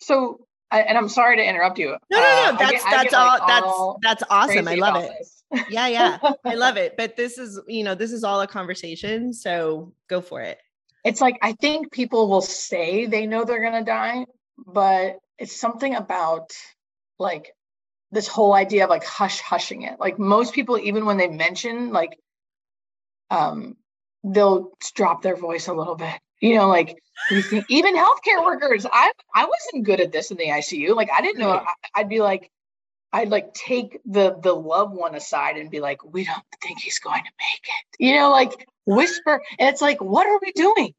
So, 0.00 0.46
I, 0.70 0.80
and 0.82 0.96
I'm 0.96 1.08
sorry 1.08 1.36
to 1.36 1.44
interrupt 1.44 1.78
you. 1.78 1.96
No, 2.10 2.18
no, 2.18 2.18
Uh, 2.18 2.22
no. 2.22 2.24
I 2.24 2.52
That's 2.58 2.70
get- 2.70 2.82
that's 2.84 3.02
get, 3.04 3.12
like, 3.12 3.40
all 3.40 3.46
that's 3.48 3.66
all 3.66 3.98
that's 4.02 4.22
awesome. 4.30 4.68
I 4.68 4.74
love 4.74 5.02
it. 5.04 5.10
this. 5.18 5.41
Yeah, 5.68 5.88
yeah. 5.88 6.18
I 6.44 6.54
love 6.54 6.76
it. 6.76 6.96
But 6.96 7.16
this 7.16 7.38
is, 7.38 7.60
you 7.66 7.84
know, 7.84 7.94
this 7.94 8.12
is 8.12 8.24
all 8.24 8.40
a 8.40 8.46
conversation. 8.46 9.32
So 9.32 9.92
go 10.08 10.20
for 10.20 10.40
it. 10.42 10.58
it's 11.04 11.20
like 11.20 11.38
I 11.42 11.52
think 11.52 11.92
people 11.92 12.28
will 12.28 12.40
say 12.42 13.06
they 13.06 13.26
know 13.26 13.44
they're 13.44 13.62
gonna 13.62 13.84
die, 13.84 14.26
but 14.66 15.18
it's 15.38 15.58
something 15.58 15.94
about 15.94 16.52
like 17.18 17.52
this 18.12 18.28
whole 18.28 18.54
idea 18.54 18.84
of 18.84 18.90
like 18.90 19.04
hush 19.04 19.40
hushing 19.40 19.82
it. 19.82 19.98
Like 19.98 20.18
most 20.18 20.54
people, 20.54 20.78
even 20.78 21.04
when 21.06 21.16
they 21.16 21.28
mention 21.28 21.92
like 21.92 22.18
um 23.30 23.76
they'll 24.24 24.70
drop 24.94 25.22
their 25.22 25.36
voice 25.36 25.68
a 25.68 25.72
little 25.74 25.96
bit. 25.96 26.14
You 26.40 26.56
know, 26.56 26.68
like 26.68 26.96
even 27.68 27.96
healthcare 27.96 28.44
workers. 28.44 28.86
I 28.90 29.12
I 29.34 29.46
wasn't 29.46 29.84
good 29.84 30.00
at 30.00 30.12
this 30.12 30.30
in 30.30 30.36
the 30.36 30.48
ICU. 30.48 30.94
Like 30.94 31.10
I 31.12 31.20
didn't 31.22 31.38
know. 31.40 31.50
I, 31.52 31.72
I'd 31.94 32.08
be 32.08 32.20
like, 32.20 32.50
I'd 33.12 33.28
like 33.28 33.52
take 33.52 34.00
the 34.06 34.36
the 34.42 34.54
loved 34.54 34.94
one 34.94 35.14
aside 35.14 35.56
and 35.56 35.70
be 35.70 35.80
like, 35.80 36.02
we 36.04 36.24
don't 36.24 36.42
think 36.62 36.80
he's 36.80 36.98
going 36.98 37.22
to 37.22 37.30
make 37.38 37.62
it. 37.64 38.04
You 38.04 38.14
know, 38.14 38.30
like 38.30 38.66
whisper. 38.86 39.42
And 39.58 39.68
it's 39.68 39.82
like, 39.82 40.00
what 40.00 40.26
are 40.26 40.38
we 40.42 40.52
doing? 40.52 40.94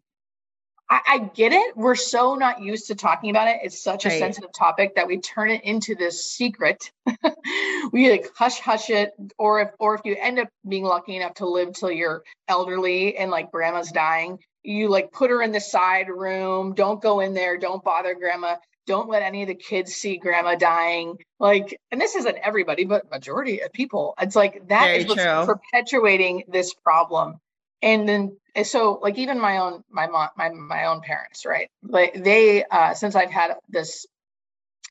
I, 0.89 1.01
I 1.07 1.17
get 1.33 1.53
it. 1.53 1.75
We're 1.75 1.95
so 1.95 2.35
not 2.35 2.61
used 2.61 2.87
to 2.87 2.95
talking 2.95 3.31
about 3.31 3.47
it. 3.47 3.61
It's 3.63 3.81
such 3.81 4.05
a 4.05 4.11
sensitive 4.11 4.51
topic 4.53 4.95
that 4.95 5.07
we 5.07 5.17
turn 5.17 5.49
it 5.49 5.63
into 5.63 5.95
this 5.95 6.29
secret. 6.31 6.91
we 7.91 8.11
like 8.11 8.29
hush 8.35 8.59
hush 8.59 8.89
it, 8.91 9.11
or 9.39 9.61
if 9.61 9.69
or 9.79 9.95
if 9.95 10.01
you 10.03 10.15
end 10.19 10.39
up 10.39 10.49
being 10.67 10.83
lucky 10.83 11.15
enough 11.15 11.35
to 11.35 11.47
live 11.47 11.73
till 11.73 11.91
you're 11.91 12.23
elderly 12.47 13.17
and 13.17 13.31
like 13.31 13.51
grandma's 13.51 13.91
dying, 13.91 14.37
you 14.61 14.89
like 14.89 15.11
put 15.11 15.31
her 15.31 15.41
in 15.41 15.51
the 15.51 15.59
side 15.59 16.09
room. 16.09 16.75
Don't 16.75 17.01
go 17.01 17.21
in 17.21 17.33
there. 17.33 17.57
Don't 17.57 17.83
bother 17.83 18.13
grandma 18.13 18.57
don't 18.85 19.09
let 19.09 19.21
any 19.21 19.41
of 19.43 19.47
the 19.47 19.55
kids 19.55 19.93
see 19.93 20.17
grandma 20.17 20.55
dying. 20.55 21.17
Like 21.39 21.79
and 21.91 21.99
this 21.99 22.15
isn't 22.15 22.37
everybody 22.37 22.85
but 22.85 23.09
majority 23.09 23.61
of 23.61 23.71
people. 23.71 24.13
It's 24.19 24.35
like 24.35 24.67
that 24.69 24.85
Very 24.85 24.97
is 24.99 25.07
what's 25.07 25.45
perpetuating 25.45 26.43
this 26.47 26.73
problem. 26.73 27.39
And 27.81 28.07
then 28.07 28.37
so 28.63 28.99
like 29.01 29.17
even 29.17 29.39
my 29.39 29.57
own 29.57 29.83
my 29.89 30.07
mom 30.07 30.29
my, 30.37 30.49
my 30.49 30.85
own 30.85 31.01
parents 31.01 31.45
right? 31.45 31.69
Like 31.81 32.23
they 32.23 32.63
uh 32.63 32.93
since 32.93 33.15
i've 33.15 33.31
had 33.31 33.55
this 33.69 34.05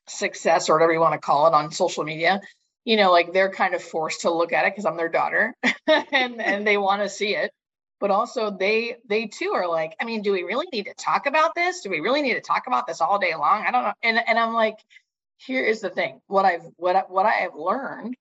success 0.09 0.69
or 0.69 0.75
whatever 0.75 0.93
you 0.93 1.01
want 1.01 1.15
to 1.15 1.21
call 1.21 1.47
it 1.47 1.55
on 1.55 1.71
social 1.71 2.03
media 2.03 2.41
you 2.85 2.97
know 2.97 3.13
like 3.13 3.33
they're 3.33 3.51
kind 3.53 3.73
of 3.75 3.83
forced 3.83 4.23
to 4.23 4.31
look 4.33 4.53
at 4.53 4.67
it 4.67 4.73
because 4.73 4.85
i'm 4.85 4.97
their 4.97 5.09
daughter. 5.09 5.55
And 6.13 6.41
and 6.41 6.67
they 6.67 6.77
want 6.77 7.03
to 7.03 7.09
see 7.09 7.35
it 7.35 7.51
but 8.02 8.11
also 8.11 8.50
they 8.50 8.97
they 9.09 9.26
too 9.26 9.52
are 9.54 9.66
like 9.66 9.94
i 10.00 10.04
mean 10.04 10.21
do 10.21 10.32
we 10.32 10.42
really 10.42 10.66
need 10.73 10.85
to 10.85 10.94
talk 10.94 11.26
about 11.26 11.54
this 11.54 11.80
do 11.80 11.88
we 11.88 12.00
really 12.00 12.21
need 12.21 12.35
to 12.35 12.40
talk 12.40 12.66
about 12.66 12.87
this 12.87 13.00
all 13.00 13.18
day 13.18 13.35
long 13.35 13.64
i 13.64 13.71
don't 13.71 13.85
know 13.85 13.92
and, 14.02 14.18
and 14.26 14.38
i'm 14.38 14.52
like 14.52 14.76
here 15.38 15.64
is 15.64 15.80
the 15.80 15.88
thing 15.88 16.21
what 16.26 16.44
i've 16.44 16.66
what 16.76 16.97
I, 16.97 17.00
what 17.09 17.25
i 17.25 17.30
have 17.30 17.54
learned 17.54 18.16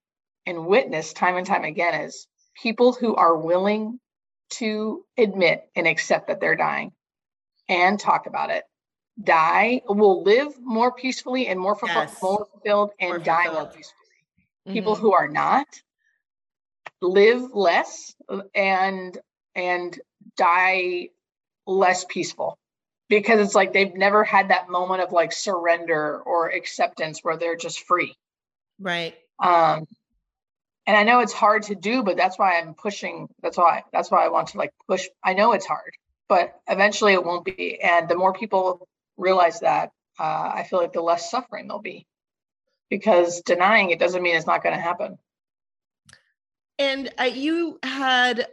and 0.45 0.67
witnessed 0.67 1.17
time 1.17 1.35
and 1.35 1.45
time 1.45 1.63
again 1.63 2.01
is 2.01 2.27
people 2.61 2.93
who 2.93 3.15
are 3.15 3.35
willing 3.35 3.99
to 4.51 5.03
admit 5.17 5.63
and 5.75 5.87
accept 5.87 6.27
that 6.27 6.39
they're 6.39 6.55
dying 6.55 6.91
and 7.67 7.99
talk 7.99 8.27
about 8.27 8.51
it 8.51 8.63
die 9.21 9.81
will 9.87 10.23
live 10.23 10.53
more 10.61 10.93
peacefully 10.93 11.47
and 11.47 11.59
more, 11.59 11.77
yes. 11.83 12.21
more 12.21 12.45
fulfilled 12.45 12.91
and 12.99 13.09
more 13.09 13.19
die 13.19 13.45
fulfilled. 13.45 13.67
more 13.67 13.73
peacefully 13.75 14.07
mm-hmm. 14.67 14.73
people 14.73 14.95
who 14.95 15.13
are 15.13 15.27
not 15.27 15.67
live 17.01 17.41
less 17.53 18.15
and 18.53 19.17
and 19.55 19.99
die 20.37 21.09
less 21.67 22.05
peaceful. 22.05 22.57
Because 23.09 23.45
it's 23.45 23.55
like 23.55 23.73
they've 23.73 23.93
never 23.93 24.23
had 24.23 24.49
that 24.49 24.69
moment 24.69 25.01
of 25.01 25.11
like 25.11 25.33
surrender 25.33 26.21
or 26.21 26.49
acceptance 26.49 27.19
where 27.21 27.35
they're 27.37 27.57
just 27.57 27.81
free. 27.81 28.15
Right. 28.79 29.15
Um 29.43 29.87
and 30.87 30.97
i 30.97 31.03
know 31.03 31.19
it's 31.19 31.31
hard 31.31 31.61
to 31.61 31.75
do 31.75 32.01
but 32.01 32.17
that's 32.17 32.39
why 32.39 32.57
i'm 32.57 32.73
pushing 32.73 33.29
that's 33.43 33.55
why 33.55 33.83
that's 33.93 34.09
why 34.09 34.25
i 34.25 34.29
want 34.29 34.47
to 34.47 34.57
like 34.57 34.73
push. 34.87 35.07
I 35.23 35.35
know 35.35 35.53
it's 35.53 35.67
hard 35.67 35.91
but 36.31 36.61
eventually 36.69 37.11
it 37.11 37.25
won't 37.25 37.43
be. 37.43 37.77
And 37.81 38.07
the 38.07 38.15
more 38.15 38.31
people 38.31 38.87
realize 39.17 39.59
that 39.59 39.91
uh, 40.17 40.51
i 40.55 40.63
feel 40.63 40.79
like 40.79 40.93
the 40.93 41.01
less 41.01 41.29
suffering 41.29 41.67
there'll 41.67 41.81
be. 41.81 42.07
Because 42.89 43.41
denying 43.41 43.89
it 43.89 43.99
doesn't 43.99 44.23
mean 44.23 44.37
it's 44.37 44.47
not 44.47 44.63
going 44.63 44.73
to 44.73 44.81
happen. 44.81 45.17
And 46.79 47.11
uh, 47.19 47.23
you 47.23 47.79
had 47.83 48.47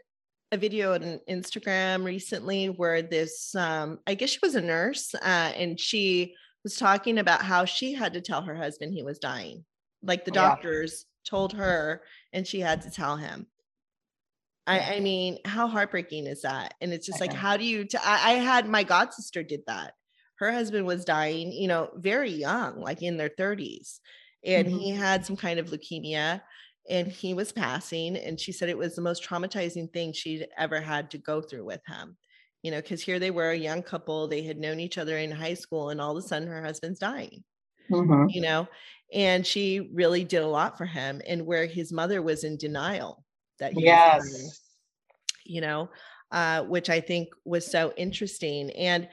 a 0.51 0.57
video 0.57 0.95
on 0.95 1.21
Instagram 1.29 2.05
recently 2.05 2.69
where 2.69 3.03
this, 3.03 3.55
um, 3.55 3.99
I 4.07 4.15
guess 4.15 4.31
she 4.31 4.39
was 4.43 4.55
a 4.55 4.61
nurse, 4.61 5.15
uh, 5.15 5.53
and 5.57 5.79
she 5.79 6.35
was 6.65 6.77
talking 6.77 7.19
about 7.19 7.43
how 7.43 7.65
she 7.65 7.93
had 7.93 8.15
to 8.15 8.21
tell 8.21 8.43
her 8.43 8.55
husband 8.55 8.95
he 8.95 9.03
was 9.03 9.19
dying. 9.19 9.65
Like 10.03 10.25
the 10.25 10.31
doctors 10.31 11.05
yeah. 11.05 11.31
told 11.31 11.53
her, 11.55 12.03
and 12.33 12.47
she 12.47 12.61
had 12.61 12.83
to 12.83 12.91
tell 12.91 13.17
him. 13.17 13.47
I, 14.67 14.97
I, 14.97 15.01
mean, 15.01 15.39
how 15.45 15.67
heartbreaking 15.67 16.27
is 16.27 16.43
that? 16.43 16.75
And 16.81 16.93
it's 16.93 17.07
just 17.07 17.21
like, 17.21 17.33
how 17.33 17.57
do 17.57 17.65
you? 17.65 17.85
T- 17.85 17.99
I, 18.05 18.33
I 18.33 18.35
had 18.35 18.69
my 18.69 18.83
god 18.83 19.15
sister 19.15 19.43
did 19.43 19.63
that. 19.67 19.95
Her 20.37 20.53
husband 20.53 20.87
was 20.87 21.05
dying, 21.05 21.53
you 21.53 21.69
know, 21.69 21.91
very 21.97 22.31
young, 22.31 22.81
like 22.81 23.03
in 23.03 23.17
their 23.17 23.31
30s, 23.31 23.99
and 24.45 24.69
mm-hmm. 24.69 24.79
he 24.79 24.91
had 24.91 25.27
some 25.27 25.37
kind 25.37 25.59
of 25.59 25.71
leukemia 25.71 26.43
and 26.89 27.07
he 27.07 27.35
was 27.35 27.53
passing 27.53 28.17
and 28.17 28.39
she 28.41 28.53
said 28.53 28.69
it 28.69 28.79
was 28.79 28.95
the 28.95 29.03
most 29.03 29.23
traumatizing 29.23 29.93
thing 29.93 30.13
she'd 30.13 30.47
ever 30.57 30.81
had 30.81 31.11
to 31.11 31.19
go 31.19 31.41
through 31.41 31.65
with 31.65 31.81
him 31.87 32.17
you 32.63 32.71
know 32.71 32.81
because 32.81 33.03
here 33.03 33.19
they 33.19 33.31
were 33.31 33.51
a 33.51 33.57
young 33.57 33.83
couple 33.83 34.27
they 34.27 34.43
had 34.43 34.59
known 34.59 34.81
each 34.81 34.99
other 34.99 35.17
in 35.19 35.31
high 35.31 35.55
school 35.55 35.91
and 35.91 36.01
all 36.01 36.17
of 36.17 36.23
a 36.23 36.27
sudden 36.27 36.49
her 36.49 36.63
husband's 36.63 36.99
dying 36.99 37.43
mm-hmm. 37.91 38.27
you 38.29 38.41
know 38.41 38.67
and 39.13 39.47
she 39.47 39.91
really 39.93 40.25
did 40.25 40.43
a 40.43 40.47
lot 40.47 40.77
for 40.77 40.87
him 40.87 41.21
and 41.27 41.45
where 41.45 41.67
his 41.67 41.93
mother 41.93 42.21
was 42.23 42.45
in 42.45 42.57
denial 42.57 43.25
that 43.59 43.73
he 43.73 43.85
yes 43.85 44.33
dying, 44.33 44.51
you 45.45 45.61
know 45.61 45.89
uh, 46.31 46.63
which 46.65 46.91
i 46.91 47.01
think 47.01 47.29
was 47.45 47.67
so 47.67 47.93
interesting 47.97 48.71
and 48.73 49.09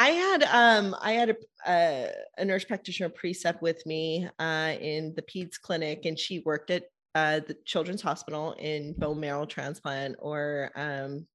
I 0.00 0.12
had 0.12 0.42
um 0.44 0.96
I 0.98 1.12
had 1.12 1.30
a 1.30 1.36
a, 1.66 2.08
a 2.38 2.44
nurse 2.44 2.64
practitioner 2.64 3.10
precept 3.10 3.60
with 3.60 3.84
me 3.84 4.26
uh, 4.38 4.74
in 4.80 5.14
the 5.14 5.22
peds 5.22 5.60
clinic, 5.60 6.06
and 6.06 6.18
she 6.18 6.38
worked 6.40 6.70
at 6.70 6.84
uh, 7.14 7.40
the 7.46 7.54
Children's 7.66 8.00
Hospital 8.00 8.54
in 8.58 8.94
bone 8.94 9.20
marrow 9.20 9.44
transplant 9.44 10.16
or 10.18 10.70
um, 10.74 11.26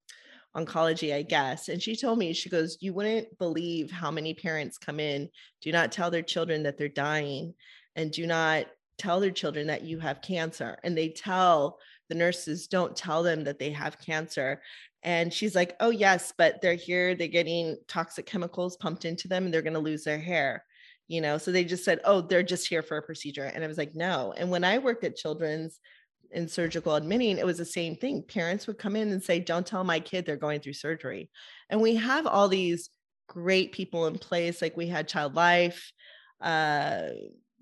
oncology, 0.58 1.14
I 1.14 1.22
guess. 1.22 1.70
And 1.70 1.80
she 1.80 1.96
told 1.96 2.18
me, 2.18 2.34
she 2.34 2.50
goes, 2.50 2.78
You 2.82 2.94
wouldn't 2.96 3.38
believe 3.38 3.92
how 3.92 4.10
many 4.10 4.34
parents 4.34 4.80
come 4.80 5.00
in, 5.00 5.30
do 5.62 5.72
not 5.72 5.92
tell 5.92 6.10
their 6.10 6.24
children 6.24 6.64
that 6.64 6.76
they're 6.76 6.88
dying, 6.88 7.54
and 7.96 8.12
do 8.12 8.26
not 8.26 8.66
tell 8.98 9.20
their 9.20 9.30
children 9.30 9.68
that 9.68 9.84
you 9.84 10.00
have 10.00 10.24
cancer. 10.24 10.78
And 10.84 10.98
they 10.98 11.10
tell 11.10 11.78
the 12.10 12.16
nurses, 12.16 12.68
don't 12.68 12.96
tell 12.96 13.24
them 13.24 13.44
that 13.44 13.60
they 13.60 13.72
have 13.72 14.00
cancer. 14.00 14.62
And 15.04 15.32
she's 15.32 15.56
like, 15.56 15.76
oh, 15.80 15.92
yes, 15.92 16.34
but 16.38 16.62
they're 16.62 16.76
here, 16.76 17.16
they're 17.16 17.28
getting 17.28 17.78
toxic 17.88 18.26
chemicals 18.26 18.78
pumped 18.78 19.06
into 19.06 19.28
them 19.28 19.46
and 19.46 19.54
they're 19.54 19.62
going 19.62 19.74
to 19.74 19.80
lose 19.80 20.04
their 20.04 20.20
hair. 20.20 20.64
You 21.08 21.22
know, 21.22 21.38
so 21.38 21.52
they 21.52 21.64
just 21.64 21.86
said, 21.86 22.00
oh, 22.04 22.22
they're 22.22 22.42
just 22.42 22.68
here 22.68 22.82
for 22.82 22.98
a 22.98 23.04
procedure. 23.04 23.44
And 23.44 23.64
I 23.64 23.68
was 23.68 23.78
like, 23.78 23.94
no. 23.94 24.34
And 24.36 24.50
when 24.50 24.64
I 24.64 24.80
worked 24.80 25.04
at 25.04 25.16
children's 25.16 25.80
in 26.32 26.48
surgical 26.48 26.96
admitting, 26.96 27.38
it 27.38 27.46
was 27.46 27.60
the 27.60 27.66
same 27.66 27.96
thing. 27.96 28.24
Parents 28.24 28.66
would 28.66 28.80
come 28.80 28.96
in 28.96 29.12
and 29.12 29.24
say, 29.24 29.40
don't 29.40 29.68
tell 29.68 29.84
my 29.84 30.00
kid 30.00 30.26
they're 30.26 30.36
going 30.36 30.62
through 30.62 30.74
surgery. 30.74 31.30
And 31.70 31.80
we 31.80 31.96
have 31.98 32.26
all 32.26 32.48
these 32.48 32.90
great 33.28 33.72
people 33.72 34.08
in 34.08 34.18
place. 34.18 34.62
Like 34.62 34.76
we 34.76 34.88
had 34.88 35.08
Child 35.08 35.36
Life, 35.36 35.92
uh, 36.42 37.10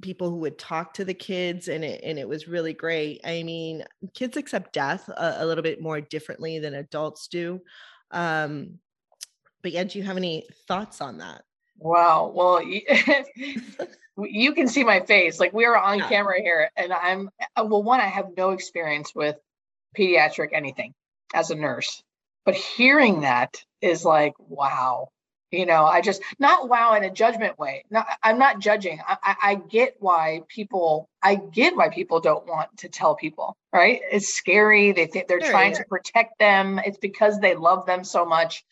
people 0.02 0.30
who 0.30 0.38
would 0.38 0.58
talk 0.58 0.94
to 0.94 1.06
the 1.06 1.14
kids 1.14 1.68
and 1.68 1.84
it 1.84 2.02
and 2.04 2.18
it 2.20 2.28
was 2.28 2.48
really 2.48 2.74
great. 2.74 3.22
I 3.24 3.44
mean, 3.44 3.84
kids 4.14 4.38
accept 4.38 4.74
death 4.74 5.08
a, 5.10 5.38
a 5.40 5.46
little 5.46 5.64
bit 5.64 5.82
more 5.82 6.02
differently 6.02 6.60
than 6.60 6.74
adults 6.74 7.28
do. 7.28 7.62
Um, 8.12 8.80
but 9.62 9.72
yeah, 9.72 9.84
do 9.84 9.98
you 9.98 10.04
have 10.04 10.18
any 10.18 10.46
thoughts 10.68 11.02
on 11.02 11.20
that? 11.20 11.44
Wow. 11.78 12.32
Well, 12.34 12.62
you, 14.18 14.54
can 14.54 14.68
see 14.68 14.84
my 14.84 15.00
face. 15.02 15.40
Like 15.40 15.54
we 15.54 15.66
are 15.66 15.78
on 15.78 16.00
yeah. 16.00 16.10
camera 16.10 16.42
here, 16.42 16.70
and 16.76 16.94
I'm 16.94 17.30
uh, 17.56 17.66
well. 17.66 17.84
One, 17.84 18.00
I 18.00 18.08
have 18.08 18.28
no 18.38 18.52
experience 18.52 19.14
with 19.16 19.38
pediatric 19.98 20.50
anything 20.54 20.94
as 21.34 21.50
a 21.50 21.56
nurse, 21.56 22.04
but 22.46 22.56
hearing 22.56 23.22
that 23.22 23.64
is 23.82 24.06
like, 24.06 24.34
wow 24.38 25.10
you 25.54 25.66
know 25.66 25.86
i 25.86 26.02
just 26.02 26.22
not 26.40 26.68
wow 26.68 26.96
in 26.96 27.04
a 27.04 27.10
judgment 27.10 27.58
way 27.60 27.86
not, 27.90 28.08
i'm 28.24 28.38
not 28.38 28.60
judging 28.60 29.00
I, 29.08 29.18
I, 29.24 29.36
I 29.52 29.56
get 29.56 29.96
why 30.00 30.42
people 30.48 31.08
i 31.22 31.36
get 31.36 31.78
why 31.78 31.90
people 31.90 32.20
don't 32.20 32.46
want 32.48 32.76
to 32.78 32.90
tell 32.90 33.16
people 33.16 33.56
right 33.72 34.02
it's 34.12 34.34
scary 34.34 34.92
they 34.92 35.06
think 35.06 35.28
they're 35.28 35.40
sure, 35.40 35.52
trying 35.52 35.72
yeah. 35.72 35.78
to 35.78 35.86
protect 35.86 36.40
them 36.40 36.80
it's 36.84 36.98
because 36.98 37.40
they 37.40 37.56
love 37.56 37.86
them 37.86 38.04
so 38.04 38.26
much 38.26 38.66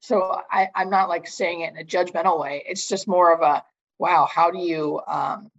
so 0.00 0.40
I, 0.50 0.68
i'm 0.74 0.90
not 0.90 1.08
like 1.08 1.26
saying 1.26 1.62
it 1.62 1.72
in 1.72 1.78
a 1.78 1.84
judgmental 1.84 2.38
way 2.38 2.62
it's 2.68 2.86
just 2.86 3.08
more 3.08 3.32
of 3.32 3.40
a 3.40 3.64
wow 3.98 4.28
how 4.30 4.50
do 4.50 4.58
you 4.58 5.00
um, 5.08 5.50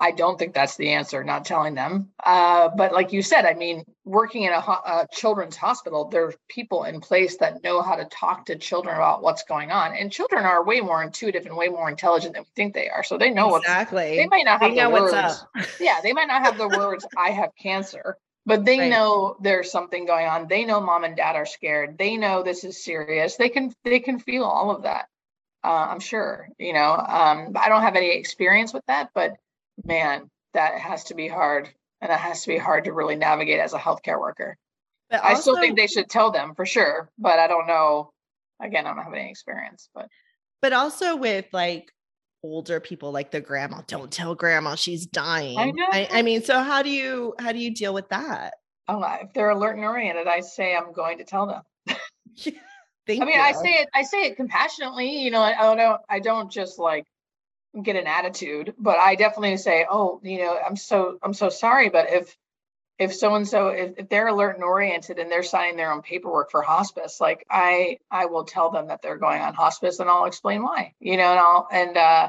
I 0.00 0.12
don't 0.12 0.38
think 0.38 0.54
that's 0.54 0.76
the 0.76 0.92
answer, 0.92 1.22
not 1.22 1.44
telling 1.44 1.74
them. 1.74 2.08
Uh, 2.24 2.70
but 2.74 2.94
like 2.94 3.12
you 3.12 3.20
said, 3.20 3.44
I 3.44 3.52
mean, 3.52 3.84
working 4.06 4.44
in 4.44 4.52
a, 4.52 4.60
ho- 4.60 4.80
a, 4.86 5.06
children's 5.12 5.56
hospital, 5.56 6.08
there's 6.08 6.34
people 6.48 6.84
in 6.84 7.02
place 7.02 7.36
that 7.36 7.62
know 7.62 7.82
how 7.82 7.96
to 7.96 8.06
talk 8.06 8.46
to 8.46 8.56
children 8.56 8.96
about 8.96 9.22
what's 9.22 9.42
going 9.42 9.70
on. 9.70 9.94
And 9.94 10.10
children 10.10 10.46
are 10.46 10.64
way 10.64 10.80
more 10.80 11.02
intuitive 11.02 11.44
and 11.44 11.54
way 11.54 11.68
more 11.68 11.90
intelligent 11.90 12.32
than 12.32 12.44
we 12.44 12.50
think 12.56 12.72
they 12.72 12.88
are. 12.88 13.04
So 13.04 13.18
they 13.18 13.28
know 13.28 13.54
exactly. 13.56 14.16
They 14.16 14.26
might 14.26 14.46
not 14.46 14.62
have 14.62 14.74
they 14.74 14.82
the 14.82 14.88
words. 14.88 15.44
yeah, 15.80 16.00
they 16.02 16.14
might 16.14 16.28
not 16.28 16.42
have 16.42 16.56
the 16.56 16.68
words, 16.68 17.06
I 17.18 17.30
have 17.30 17.50
cancer. 17.60 18.16
But 18.46 18.64
they 18.64 18.78
right. 18.78 18.90
know 18.90 19.36
there's 19.42 19.70
something 19.70 20.06
going 20.06 20.26
on. 20.26 20.48
They 20.48 20.64
know 20.64 20.80
mom 20.80 21.04
and 21.04 21.14
dad 21.14 21.36
are 21.36 21.44
scared. 21.44 21.98
They 21.98 22.16
know 22.16 22.42
this 22.42 22.64
is 22.64 22.82
serious. 22.82 23.36
They 23.36 23.50
can 23.50 23.74
they 23.84 24.00
can 24.00 24.18
feel 24.18 24.44
all 24.44 24.70
of 24.70 24.84
that. 24.84 25.08
Uh, 25.62 25.88
I'm 25.90 26.00
sure, 26.00 26.48
you 26.58 26.72
know. 26.72 26.92
Um, 26.92 27.52
I 27.54 27.68
don't 27.68 27.82
have 27.82 27.96
any 27.96 28.16
experience 28.16 28.72
with 28.72 28.84
that, 28.86 29.10
but 29.14 29.36
man, 29.84 30.30
that 30.54 30.78
has 30.78 31.04
to 31.04 31.14
be 31.14 31.28
hard. 31.28 31.70
And 32.00 32.10
that 32.10 32.20
has 32.20 32.42
to 32.42 32.48
be 32.48 32.56
hard 32.56 32.84
to 32.84 32.92
really 32.92 33.16
navigate 33.16 33.60
as 33.60 33.74
a 33.74 33.78
healthcare 33.78 34.18
worker. 34.18 34.56
But 35.10 35.22
I 35.22 35.34
still 35.34 35.56
think 35.56 35.76
they 35.76 35.86
should 35.86 36.08
tell 36.08 36.30
them 36.30 36.54
for 36.54 36.64
sure, 36.64 37.10
but 37.18 37.38
I 37.38 37.46
don't 37.46 37.66
know. 37.66 38.12
Again, 38.62 38.86
I 38.86 38.94
don't 38.94 39.02
have 39.02 39.12
any 39.12 39.28
experience, 39.28 39.88
but 39.94 40.08
but 40.62 40.72
also 40.72 41.16
with 41.16 41.46
like 41.52 41.92
older 42.42 42.80
people 42.80 43.12
like 43.12 43.30
the 43.30 43.40
grandma 43.40 43.82
don't 43.86 44.10
tell 44.10 44.34
grandma 44.34 44.74
she's 44.74 45.04
dying 45.06 45.58
I, 45.58 45.72
I, 45.92 46.18
I, 46.18 46.22
mean 46.22 46.42
so 46.42 46.62
how 46.62 46.82
do 46.82 46.88
you 46.88 47.34
how 47.38 47.52
do 47.52 47.58
you 47.58 47.74
deal 47.74 47.92
with 47.92 48.08
that 48.08 48.54
oh 48.88 49.02
if 49.20 49.34
they're 49.34 49.50
alert 49.50 49.76
and 49.76 49.84
oriented 49.84 50.26
i 50.26 50.40
say 50.40 50.74
i'm 50.74 50.92
going 50.92 51.18
to 51.18 51.24
tell 51.24 51.46
them 51.46 51.62
i 51.88 52.54
mean 53.06 53.28
you. 53.28 53.34
i 53.34 53.52
say 53.52 53.72
it 53.72 53.88
i 53.94 54.02
say 54.02 54.22
it 54.24 54.36
compassionately 54.36 55.18
you 55.18 55.30
know 55.30 55.42
I, 55.42 55.70
I 55.70 55.74
don't 55.74 56.00
i 56.08 56.18
don't 56.18 56.50
just 56.50 56.78
like 56.78 57.04
get 57.82 57.96
an 57.96 58.06
attitude 58.06 58.74
but 58.78 58.98
i 58.98 59.14
definitely 59.14 59.56
say 59.56 59.86
oh 59.88 60.20
you 60.22 60.38
know 60.38 60.58
i'm 60.66 60.76
so 60.76 61.18
i'm 61.22 61.34
so 61.34 61.48
sorry 61.48 61.88
but 61.88 62.10
if 62.10 62.36
if 62.98 63.14
so 63.14 63.34
and 63.34 63.48
so 63.48 63.68
if 63.68 64.08
they're 64.08 64.28
alert 64.28 64.56
and 64.56 64.64
oriented 64.64 65.18
and 65.18 65.30
they're 65.30 65.42
signing 65.42 65.76
their 65.76 65.92
own 65.92 66.02
paperwork 66.02 66.50
for 66.50 66.62
hospice 66.62 67.20
like 67.20 67.46
i 67.50 67.96
i 68.10 68.26
will 68.26 68.44
tell 68.44 68.70
them 68.70 68.88
that 68.88 69.02
they're 69.02 69.16
going 69.16 69.40
on 69.40 69.54
hospice 69.54 70.00
and 70.00 70.10
i'll 70.10 70.26
explain 70.26 70.62
why 70.62 70.92
you 71.00 71.16
know 71.16 71.30
and 71.30 71.38
i'll 71.40 71.68
and 71.72 71.96
uh 71.96 72.28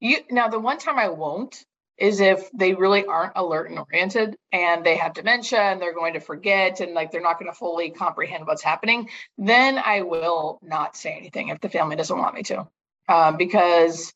you 0.00 0.18
now 0.30 0.48
the 0.48 0.58
one 0.58 0.78
time 0.78 0.98
i 0.98 1.08
won't 1.08 1.64
is 1.98 2.20
if 2.20 2.50
they 2.52 2.74
really 2.74 3.04
aren't 3.04 3.32
alert 3.36 3.70
and 3.70 3.78
oriented 3.78 4.36
and 4.50 4.84
they 4.84 4.96
have 4.96 5.14
dementia 5.14 5.60
and 5.60 5.80
they're 5.80 5.94
going 5.94 6.14
to 6.14 6.20
forget 6.20 6.80
and 6.80 6.94
like 6.94 7.10
they're 7.10 7.20
not 7.20 7.38
going 7.38 7.50
to 7.50 7.56
fully 7.56 7.90
comprehend 7.90 8.46
what's 8.46 8.62
happening 8.62 9.08
then 9.38 9.78
i 9.78 10.02
will 10.02 10.58
not 10.62 10.96
say 10.96 11.12
anything 11.12 11.48
if 11.48 11.60
the 11.60 11.68
family 11.68 11.96
doesn't 11.96 12.18
want 12.18 12.34
me 12.34 12.42
to 12.42 12.66
uh, 13.08 13.32
because 13.32 14.12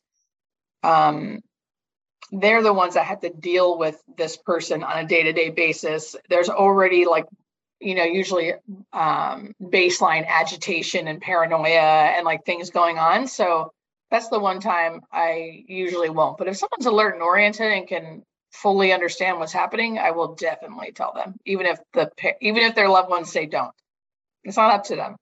um, 0.83 1.41
they're 2.31 2.63
the 2.63 2.73
ones 2.73 2.95
that 2.95 3.05
have 3.05 3.21
to 3.21 3.29
deal 3.29 3.77
with 3.77 4.01
this 4.17 4.37
person 4.37 4.83
on 4.83 4.97
a 4.97 5.07
day-to-day 5.07 5.51
basis. 5.51 6.15
There's 6.29 6.49
already 6.49 7.05
like 7.05 7.25
you 7.79 7.95
know 7.95 8.03
usually 8.03 8.53
um, 8.93 9.53
baseline 9.61 10.27
agitation 10.27 11.07
and 11.07 11.21
paranoia 11.21 12.13
and 12.15 12.25
like 12.25 12.45
things 12.45 12.69
going 12.69 12.97
on. 12.97 13.27
So 13.27 13.71
that's 14.09 14.29
the 14.29 14.39
one 14.39 14.59
time 14.59 15.01
i 15.11 15.63
usually 15.67 16.09
won't. 16.09 16.37
But 16.37 16.47
if 16.47 16.57
someone's 16.57 16.85
alert 16.85 17.13
and 17.13 17.23
oriented 17.23 17.71
and 17.71 17.87
can 17.87 18.23
fully 18.53 18.93
understand 18.93 19.37
what's 19.37 19.51
happening 19.51 19.99
i 19.99 20.09
will 20.11 20.33
definitely 20.33 20.91
tell 20.91 21.13
them 21.13 21.35
even 21.45 21.65
if 21.65 21.77
the 21.93 22.09
even 22.41 22.63
if 22.63 22.73
their 22.73 22.89
loved 22.89 23.09
ones 23.09 23.31
say 23.31 23.45
don't. 23.45 23.73
It's 24.43 24.57
not 24.57 24.73
up 24.73 24.85
to 24.85 24.95
them 24.95 25.17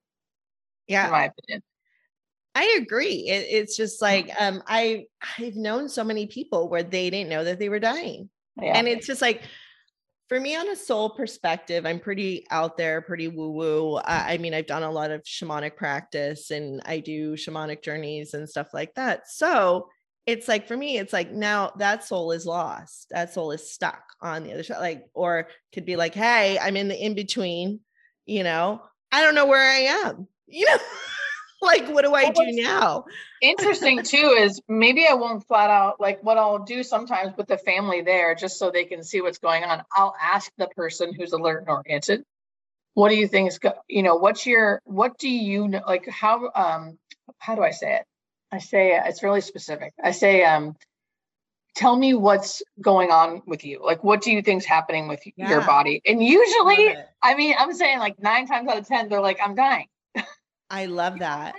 yeah. 0.87 1.05
in 1.05 1.11
my 1.11 1.25
opinion 1.25 1.61
I 2.55 2.79
agree. 2.81 3.27
It, 3.27 3.47
it's 3.49 3.75
just 3.75 4.01
like 4.01 4.31
um, 4.39 4.63
I 4.65 5.05
I've 5.37 5.55
known 5.55 5.89
so 5.89 6.03
many 6.05 6.25
people 6.25 6.69
where 6.69 6.83
they 6.83 7.09
didn't 7.09 7.29
know 7.29 7.43
that 7.43 7.59
they 7.59 7.67
were 7.67 7.79
dying, 7.79 8.29
yeah. 8.59 8.77
and 8.77 8.87
it's 8.87 9.05
just 9.05 9.21
like 9.21 9.43
for 10.29 10.39
me 10.39 10.55
on 10.55 10.69
a 10.69 10.75
soul 10.75 11.11
perspective, 11.11 11.85
I'm 11.85 11.99
pretty 11.99 12.45
out 12.49 12.77
there, 12.77 13.01
pretty 13.01 13.27
woo 13.27 13.51
woo. 13.51 13.99
I 14.03 14.37
mean, 14.37 14.53
I've 14.53 14.65
done 14.65 14.83
a 14.83 14.91
lot 14.91 15.11
of 15.11 15.21
shamanic 15.23 15.75
practice, 15.75 16.49
and 16.49 16.81
I 16.85 16.99
do 16.99 17.33
shamanic 17.33 17.83
journeys 17.83 18.33
and 18.33 18.49
stuff 18.49 18.67
like 18.73 18.93
that. 18.95 19.29
So 19.29 19.89
it's 20.25 20.47
like 20.47 20.67
for 20.67 20.77
me, 20.77 20.97
it's 20.97 21.13
like 21.13 21.31
now 21.31 21.73
that 21.77 22.05
soul 22.05 22.31
is 22.31 22.45
lost. 22.45 23.07
That 23.11 23.33
soul 23.33 23.51
is 23.51 23.69
stuck 23.69 24.01
on 24.21 24.43
the 24.43 24.53
other 24.53 24.63
side, 24.63 24.79
like 24.79 25.05
or 25.13 25.49
could 25.73 25.85
be 25.85 25.97
like, 25.97 26.15
hey, 26.15 26.57
I'm 26.57 26.77
in 26.77 26.87
the 26.87 26.97
in 26.97 27.15
between. 27.15 27.81
You 28.25 28.43
know, 28.43 28.81
I 29.11 29.21
don't 29.21 29.35
know 29.35 29.45
where 29.45 29.61
I 29.61 30.07
am. 30.07 30.27
You 30.47 30.65
know. 30.65 30.77
like 31.61 31.87
what 31.87 32.03
do 32.03 32.13
i 32.13 32.31
do 32.31 32.51
now? 32.51 33.05
interesting 33.41 34.03
too 34.03 34.35
is 34.37 34.61
maybe 34.67 35.07
i 35.07 35.13
won't 35.13 35.45
flat 35.47 35.69
out 35.69 35.99
like 35.99 36.21
what 36.23 36.37
i'll 36.37 36.63
do 36.63 36.83
sometimes 36.83 37.35
with 37.37 37.47
the 37.47 37.57
family 37.57 38.01
there 38.01 38.35
just 38.35 38.59
so 38.59 38.71
they 38.71 38.85
can 38.85 39.03
see 39.03 39.21
what's 39.21 39.39
going 39.39 39.63
on 39.63 39.81
i'll 39.93 40.15
ask 40.21 40.51
the 40.57 40.67
person 40.75 41.13
who's 41.13 41.31
alert 41.31 41.61
and 41.61 41.69
oriented 41.69 42.23
what 42.95 43.09
do 43.09 43.15
you 43.15 43.27
think 43.27 43.49
is 43.49 43.59
go- 43.59 43.79
you 43.87 44.01
know 44.03 44.15
what's 44.15 44.45
your 44.45 44.81
what 44.85 45.17
do 45.17 45.29
you 45.29 45.67
know 45.67 45.81
like 45.85 46.07
how 46.09 46.49
um 46.55 46.97
how 47.37 47.55
do 47.55 47.61
i 47.61 47.71
say 47.71 47.95
it? 47.95 48.05
I 48.51 48.59
say 48.59 48.99
it's 49.05 49.21
really 49.21 49.41
specific. 49.41 49.93
I 50.01 50.11
say 50.11 50.43
um 50.43 50.75
tell 51.75 51.95
me 51.95 52.13
what's 52.13 52.63
going 52.79 53.11
on 53.11 53.41
with 53.45 53.65
you. 53.65 53.81
Like 53.83 54.01
what 54.03 54.21
do 54.21 54.31
you 54.31 54.41
think's 54.41 54.65
happening 54.65 55.09
with 55.09 55.21
yeah. 55.35 55.49
your 55.49 55.61
body? 55.61 56.01
And 56.05 56.23
usually 56.23 56.95
i 57.21 57.35
mean 57.35 57.55
i'm 57.57 57.73
saying 57.73 57.99
like 57.99 58.17
nine 58.19 58.47
times 58.47 58.69
out 58.69 58.77
of 58.77 58.87
ten 58.87 59.09
they're 59.09 59.21
like 59.21 59.39
i'm 59.43 59.55
dying 59.55 59.87
I 60.69 60.85
love 60.85 61.19
that. 61.19 61.55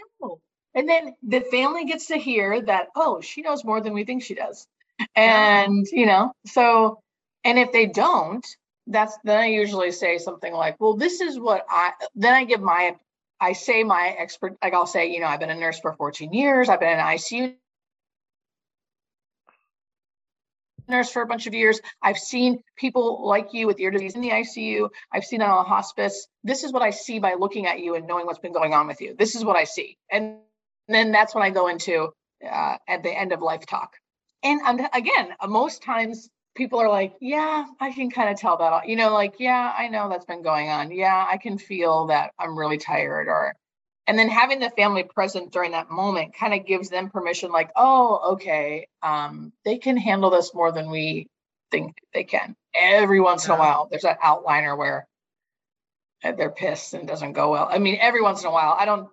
And 0.75 0.88
then 0.88 1.14
the 1.23 1.40
family 1.40 1.87
gets 1.87 2.07
to 2.09 2.16
hear 2.16 2.61
that, 2.61 2.88
oh, 2.95 3.21
she 3.23 3.40
knows 3.40 3.64
more 3.64 3.81
than 3.81 3.95
we 3.95 4.05
think 4.05 4.23
she 4.23 4.35
does. 4.35 4.66
And, 5.14 5.87
yeah. 5.90 5.99
you 6.01 6.07
know, 6.07 6.33
so, 6.47 7.01
and 7.45 7.59
if 7.59 7.73
they 7.73 7.87
don't, 7.87 8.47
that's 8.87 9.16
then 9.25 9.38
I 9.38 9.47
usually 9.47 9.90
say 9.90 10.19
something 10.19 10.53
like, 10.53 10.77
well, 10.79 10.95
this 10.95 11.21
is 11.21 11.38
what 11.38 11.64
I, 11.69 11.92
then 12.14 12.35
I 12.35 12.45
give 12.45 12.61
my, 12.61 12.95
I 13.40 13.53
say 13.53 13.85
my 13.85 14.14
expert, 14.19 14.57
like 14.62 14.75
I'll 14.75 14.87
say, 14.87 15.11
you 15.11 15.21
know, 15.21 15.27
I've 15.27 15.40
been 15.40 15.51
a 15.51 15.55
nurse 15.55 15.81
for 15.81 15.95
14 15.95 16.33
years, 16.33 16.69
I've 16.69 16.81
been 16.81 16.99
in 16.99 16.99
ICU 16.99 17.55
nurse 20.88 21.11
for 21.11 21.22
a 21.22 21.27
bunch 21.27 21.46
of 21.46 21.55
years. 21.55 21.81
I've 22.03 22.18
seen 22.18 22.62
people 22.77 23.27
like 23.27 23.53
you 23.53 23.66
with 23.66 23.81
ear 23.81 23.90
disease 23.90 24.14
in 24.14 24.20
the 24.20 24.31
ICU. 24.31 24.88
I've 25.12 25.25
seen 25.25 25.40
it 25.40 25.44
on 25.44 25.59
a 25.59 25.68
hospice. 25.68 26.27
This 26.44 26.64
is 26.64 26.72
what 26.72 26.83
I 26.83 26.90
see 26.90 27.18
by 27.18 27.35
looking 27.35 27.66
at 27.66 27.81
you 27.81 27.94
and 27.94 28.07
knowing 28.07 28.27
what's 28.27 28.38
been 28.38 28.53
going 28.53 28.75
on 28.75 28.87
with 28.87 29.01
you. 29.01 29.14
This 29.18 29.35
is 29.35 29.44
what 29.44 29.57
I 29.57 29.64
see. 29.64 29.96
And 30.11 30.38
then 30.88 31.12
that's 31.12 31.35
when 31.35 31.44
I 31.44 31.51
go 31.51 31.68
into 31.68 32.11
uh, 32.49 32.77
at 32.88 33.03
the 33.03 33.11
end 33.11 33.33
of 33.33 33.40
life 33.40 33.66
talk. 33.66 33.94
And 34.42 34.61
um, 34.62 34.87
again, 34.92 35.35
most 35.49 35.83
times 35.83 36.29
people 36.55 36.81
are 36.81 36.88
like, 36.88 37.14
yeah, 37.20 37.66
I 37.81 37.92
can 37.92 38.11
kind 38.11 38.31
of 38.31 38.38
tell 38.38 38.57
that, 38.59 38.88
you 38.88 38.96
know, 38.96 39.12
like, 39.12 39.35
yeah, 39.38 39.72
I 39.77 39.88
know 39.88 40.09
that's 40.09 40.25
been 40.25 40.42
going 40.42 40.68
on. 40.68 40.90
Yeah, 40.90 41.27
I 41.29 41.37
can 41.37 41.59
feel 41.59 42.07
that 42.07 42.33
I'm 42.38 42.59
really 42.59 42.79
tired 42.79 43.29
or 43.29 43.55
and 44.07 44.19
then 44.19 44.29
having 44.29 44.61
the 44.61 44.71
family 44.71 45.03
present 45.03 45.53
during 45.53 45.73
that 45.73 45.90
moment 45.90 46.35
kind 46.35 46.55
of 46.55 46.66
gives 46.66 46.88
them 46.88 47.11
permission 47.11 47.51
like 47.51 47.71
oh 47.77 48.33
okay 48.33 48.87
um, 49.03 49.53
they 49.64 49.79
can 49.79 49.97
handle 49.97 50.31
this 50.31 50.55
more 50.55 50.73
than 50.73 50.90
we 50.90 51.29
think 51.71 51.97
they 52.14 52.25
can. 52.25 52.55
Every 52.75 53.21
once 53.21 53.47
yeah. 53.47 53.55
in 53.55 53.59
a 53.59 53.61
while 53.61 53.88
there's 53.90 54.03
that 54.03 54.21
outliner 54.21 54.77
where 54.77 55.07
uh, 56.25 56.33
they're 56.33 56.51
pissed 56.51 56.95
and 56.95 57.07
doesn't 57.07 57.33
go 57.33 57.51
well. 57.51 57.69
I 57.71 57.79
mean 57.79 57.99
every 58.01 58.23
once 58.23 58.42
in 58.42 58.49
a 58.49 58.53
while 58.53 58.77
i 58.79 58.85
don't 58.85 59.09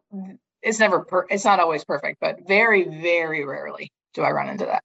it's 0.62 0.80
never 0.80 1.02
per, 1.02 1.26
it's 1.30 1.46
not 1.46 1.60
always 1.60 1.84
perfect 1.84 2.20
but 2.22 2.48
very 2.48 2.84
very 2.84 3.46
rarely 3.46 3.92
do 4.14 4.22
i 4.22 4.32
run 4.32 4.50
into 4.50 4.66
that. 4.66 4.84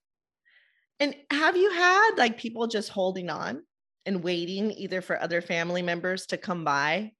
And 1.00 1.14
have 1.30 1.56
you 1.56 1.70
had 1.70 2.14
like 2.16 2.38
people 2.38 2.66
just 2.66 2.88
holding 2.88 3.30
on 3.30 3.62
and 4.04 4.24
waiting 4.24 4.72
either 4.72 5.00
for 5.00 5.20
other 5.20 5.40
family 5.40 5.82
members 5.82 6.26
to 6.26 6.36
come 6.36 6.64
by 6.64 7.12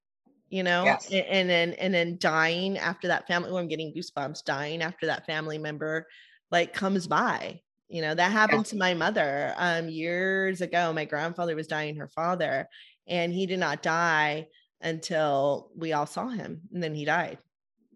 you 0.51 0.63
know 0.63 0.85
yes. 0.85 1.07
and, 1.11 1.27
and, 1.27 1.51
then 1.51 1.73
and 1.75 1.95
then 1.95 2.17
dying 2.19 2.79
after 2.79 3.09
that 3.09 3.27
family 3.27 3.51
oh, 3.51 3.57
i'm 3.57 3.69
getting 3.69 3.93
goosebumps 3.93 4.45
dying 4.45 4.83
after 4.83 5.07
that 5.07 5.27
family 5.27 5.59
member 5.59 6.07
like 6.51 6.73
comes 6.73 7.07
by 7.07 7.61
you 7.89 8.03
know 8.03 8.15
that 8.15 8.33
happened 8.33 8.67
yeah. 8.67 8.71
to 8.71 8.77
my 8.77 8.95
mother 8.95 9.55
um 9.57 9.89
years 9.89 10.61
ago 10.61 10.93
my 10.93 11.05
grandfather 11.05 11.55
was 11.55 11.67
dying 11.67 11.97
her 11.97 12.09
father 12.09 12.69
and 13.07 13.33
he 13.33 13.47
did 13.47 13.59
not 13.59 13.83
die 13.83 14.47
until 14.81 15.71
we 15.77 15.93
all 15.93 16.07
saw 16.07 16.29
him 16.29 16.61
and 16.73 16.83
then 16.83 16.95
he 16.95 17.05
died 17.05 17.39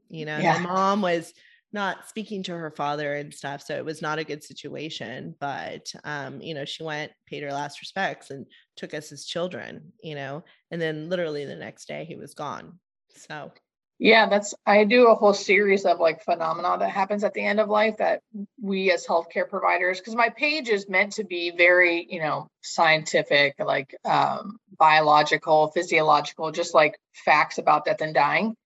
you 0.08 0.24
know 0.24 0.38
yeah. 0.38 0.58
my 0.58 0.72
mom 0.72 1.02
was 1.02 1.32
not 1.72 2.08
speaking 2.08 2.42
to 2.42 2.52
her 2.52 2.70
father 2.70 3.14
and 3.14 3.32
stuff 3.32 3.62
so 3.62 3.74
it 3.74 3.84
was 3.84 4.02
not 4.02 4.18
a 4.18 4.24
good 4.24 4.42
situation 4.44 5.34
but 5.40 5.92
um 6.04 6.40
you 6.40 6.54
know 6.54 6.64
she 6.64 6.82
went 6.82 7.12
paid 7.26 7.42
her 7.42 7.52
last 7.52 7.80
respects 7.80 8.30
and 8.30 8.46
took 8.76 8.94
us 8.94 9.12
as 9.12 9.24
children 9.24 9.92
you 10.02 10.14
know 10.14 10.44
and 10.70 10.80
then 10.80 11.08
literally 11.08 11.44
the 11.44 11.54
next 11.54 11.86
day 11.86 12.04
he 12.04 12.16
was 12.16 12.34
gone 12.34 12.78
so. 13.14 13.52
Yeah 13.98 14.28
that's 14.28 14.52
i 14.66 14.84
do 14.84 15.08
a 15.08 15.14
whole 15.14 15.34
series 15.34 15.84
of 15.84 16.00
like 16.00 16.24
phenomena 16.24 16.76
that 16.78 16.90
happens 16.90 17.22
at 17.22 17.34
the 17.34 17.44
end 17.44 17.60
of 17.60 17.68
life 17.68 17.98
that 17.98 18.20
we 18.60 18.90
as 18.90 19.06
healthcare 19.06 19.48
providers 19.48 19.98
because 20.00 20.16
my 20.16 20.28
page 20.30 20.68
is 20.68 20.88
meant 20.88 21.12
to 21.12 21.24
be 21.24 21.52
very 21.56 22.04
you 22.10 22.20
know 22.20 22.48
scientific 22.62 23.54
like 23.60 23.94
um, 24.04 24.58
biological 24.76 25.70
physiological 25.70 26.50
just 26.50 26.74
like 26.74 26.98
facts 27.12 27.58
about 27.58 27.84
death 27.84 28.00
and 28.00 28.14
dying 28.14 28.56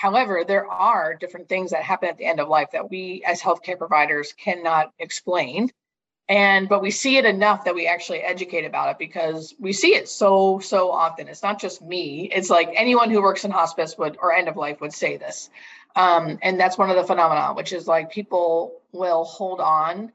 However, 0.00 0.44
there 0.48 0.66
are 0.66 1.12
different 1.12 1.50
things 1.50 1.72
that 1.72 1.82
happen 1.82 2.08
at 2.08 2.16
the 2.16 2.24
end 2.24 2.40
of 2.40 2.48
life 2.48 2.70
that 2.72 2.90
we 2.90 3.22
as 3.26 3.42
healthcare 3.42 3.76
providers 3.76 4.32
cannot 4.32 4.94
explain. 4.98 5.70
And 6.26 6.70
but 6.70 6.80
we 6.80 6.90
see 6.90 7.18
it 7.18 7.26
enough 7.26 7.64
that 7.66 7.74
we 7.74 7.86
actually 7.86 8.20
educate 8.20 8.64
about 8.64 8.88
it 8.88 8.98
because 8.98 9.54
we 9.60 9.74
see 9.74 9.94
it 9.94 10.08
so 10.08 10.58
so 10.58 10.90
often. 10.90 11.28
It's 11.28 11.42
not 11.42 11.60
just 11.60 11.82
me. 11.82 12.30
It's 12.32 12.48
like 12.48 12.70
anyone 12.74 13.10
who 13.10 13.20
works 13.20 13.44
in 13.44 13.50
hospice 13.50 13.98
would 13.98 14.16
or 14.22 14.32
end 14.32 14.48
of 14.48 14.56
life 14.56 14.80
would 14.80 14.94
say 14.94 15.18
this. 15.18 15.50
Um, 15.94 16.38
and 16.40 16.58
that's 16.58 16.78
one 16.78 16.88
of 16.88 16.96
the 16.96 17.04
phenomena, 17.04 17.52
which 17.52 17.74
is 17.74 17.86
like 17.86 18.10
people 18.10 18.80
will 18.92 19.24
hold 19.24 19.60
on. 19.60 20.12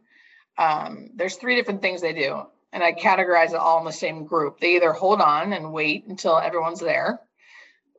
Um, 0.58 1.12
there's 1.14 1.36
three 1.36 1.56
different 1.56 1.84
things 1.84 2.02
they 2.02 2.14
do, 2.14 2.42
and 2.74 2.84
I 2.84 2.92
categorize 2.94 3.50
it 3.50 3.58
all 3.58 3.78
in 3.78 3.86
the 3.86 3.92
same 3.92 4.26
group. 4.26 4.60
They 4.60 4.78
either 4.78 4.94
hold 4.94 5.22
on 5.22 5.54
and 5.54 5.72
wait 5.72 6.08
until 6.08 6.40
everyone's 6.40 6.80
there, 6.80 7.20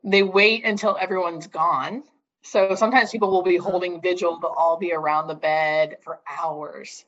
they 0.07 0.23
wait 0.23 0.65
until 0.65 0.97
everyone's 0.99 1.47
gone. 1.47 2.03
So 2.41 2.75
sometimes 2.75 3.11
people 3.11 3.29
will 3.29 3.43
be 3.43 3.57
mm-hmm. 3.57 3.69
holding 3.69 4.01
vigil, 4.01 4.39
they'll 4.39 4.51
all 4.51 4.77
be 4.77 4.93
around 4.93 5.27
the 5.27 5.35
bed 5.35 5.97
for 6.01 6.21
hours. 6.27 7.05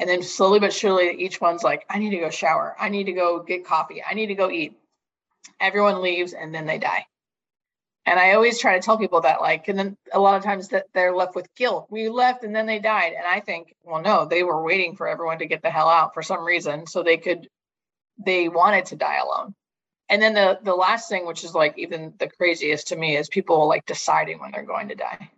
And 0.00 0.08
then 0.08 0.22
slowly 0.22 0.60
but 0.60 0.72
surely, 0.72 1.10
each 1.22 1.40
one's 1.40 1.62
like, 1.62 1.84
I 1.90 1.98
need 1.98 2.10
to 2.10 2.18
go 2.18 2.30
shower. 2.30 2.74
I 2.78 2.88
need 2.88 3.04
to 3.04 3.12
go 3.12 3.42
get 3.42 3.66
coffee. 3.66 4.02
I 4.02 4.14
need 4.14 4.28
to 4.28 4.34
go 4.34 4.50
eat. 4.50 4.76
everyone 5.60 6.02
leaves 6.02 6.32
and 6.32 6.54
then 6.54 6.66
they 6.66 6.78
die. 6.78 7.04
And 8.06 8.18
I 8.18 8.32
always 8.32 8.58
try 8.58 8.74
to 8.74 8.80
tell 8.80 8.96
people 8.96 9.20
that, 9.22 9.40
like, 9.42 9.68
and 9.68 9.78
then 9.78 9.96
a 10.12 10.20
lot 10.20 10.36
of 10.36 10.44
times 10.44 10.68
that 10.68 10.86
they're 10.94 11.14
left 11.14 11.34
with 11.34 11.54
guilt. 11.56 11.88
We 11.90 12.08
left 12.08 12.42
and 12.44 12.54
then 12.54 12.64
they 12.64 12.78
died. 12.78 13.12
And 13.12 13.26
I 13.26 13.40
think, 13.40 13.74
well, 13.82 14.00
no, 14.00 14.24
they 14.24 14.44
were 14.44 14.62
waiting 14.62 14.96
for 14.96 15.06
everyone 15.06 15.40
to 15.40 15.46
get 15.46 15.62
the 15.62 15.70
hell 15.70 15.88
out 15.88 16.14
for 16.14 16.22
some 16.22 16.44
reason. 16.44 16.86
So 16.86 17.02
they 17.02 17.18
could, 17.18 17.48
they 18.24 18.48
wanted 18.48 18.86
to 18.86 18.96
die 18.96 19.18
alone. 19.18 19.54
And 20.10 20.22
then 20.22 20.34
the 20.34 20.58
the 20.62 20.74
last 20.74 21.08
thing, 21.08 21.26
which 21.26 21.44
is 21.44 21.54
like 21.54 21.76
even 21.78 22.14
the 22.18 22.28
craziest 22.28 22.88
to 22.88 22.96
me, 22.96 23.16
is 23.16 23.28
people 23.28 23.68
like 23.68 23.84
deciding 23.86 24.40
when 24.40 24.50
they're 24.52 24.62
going 24.62 24.88
to 24.88 24.94
die. 24.94 25.30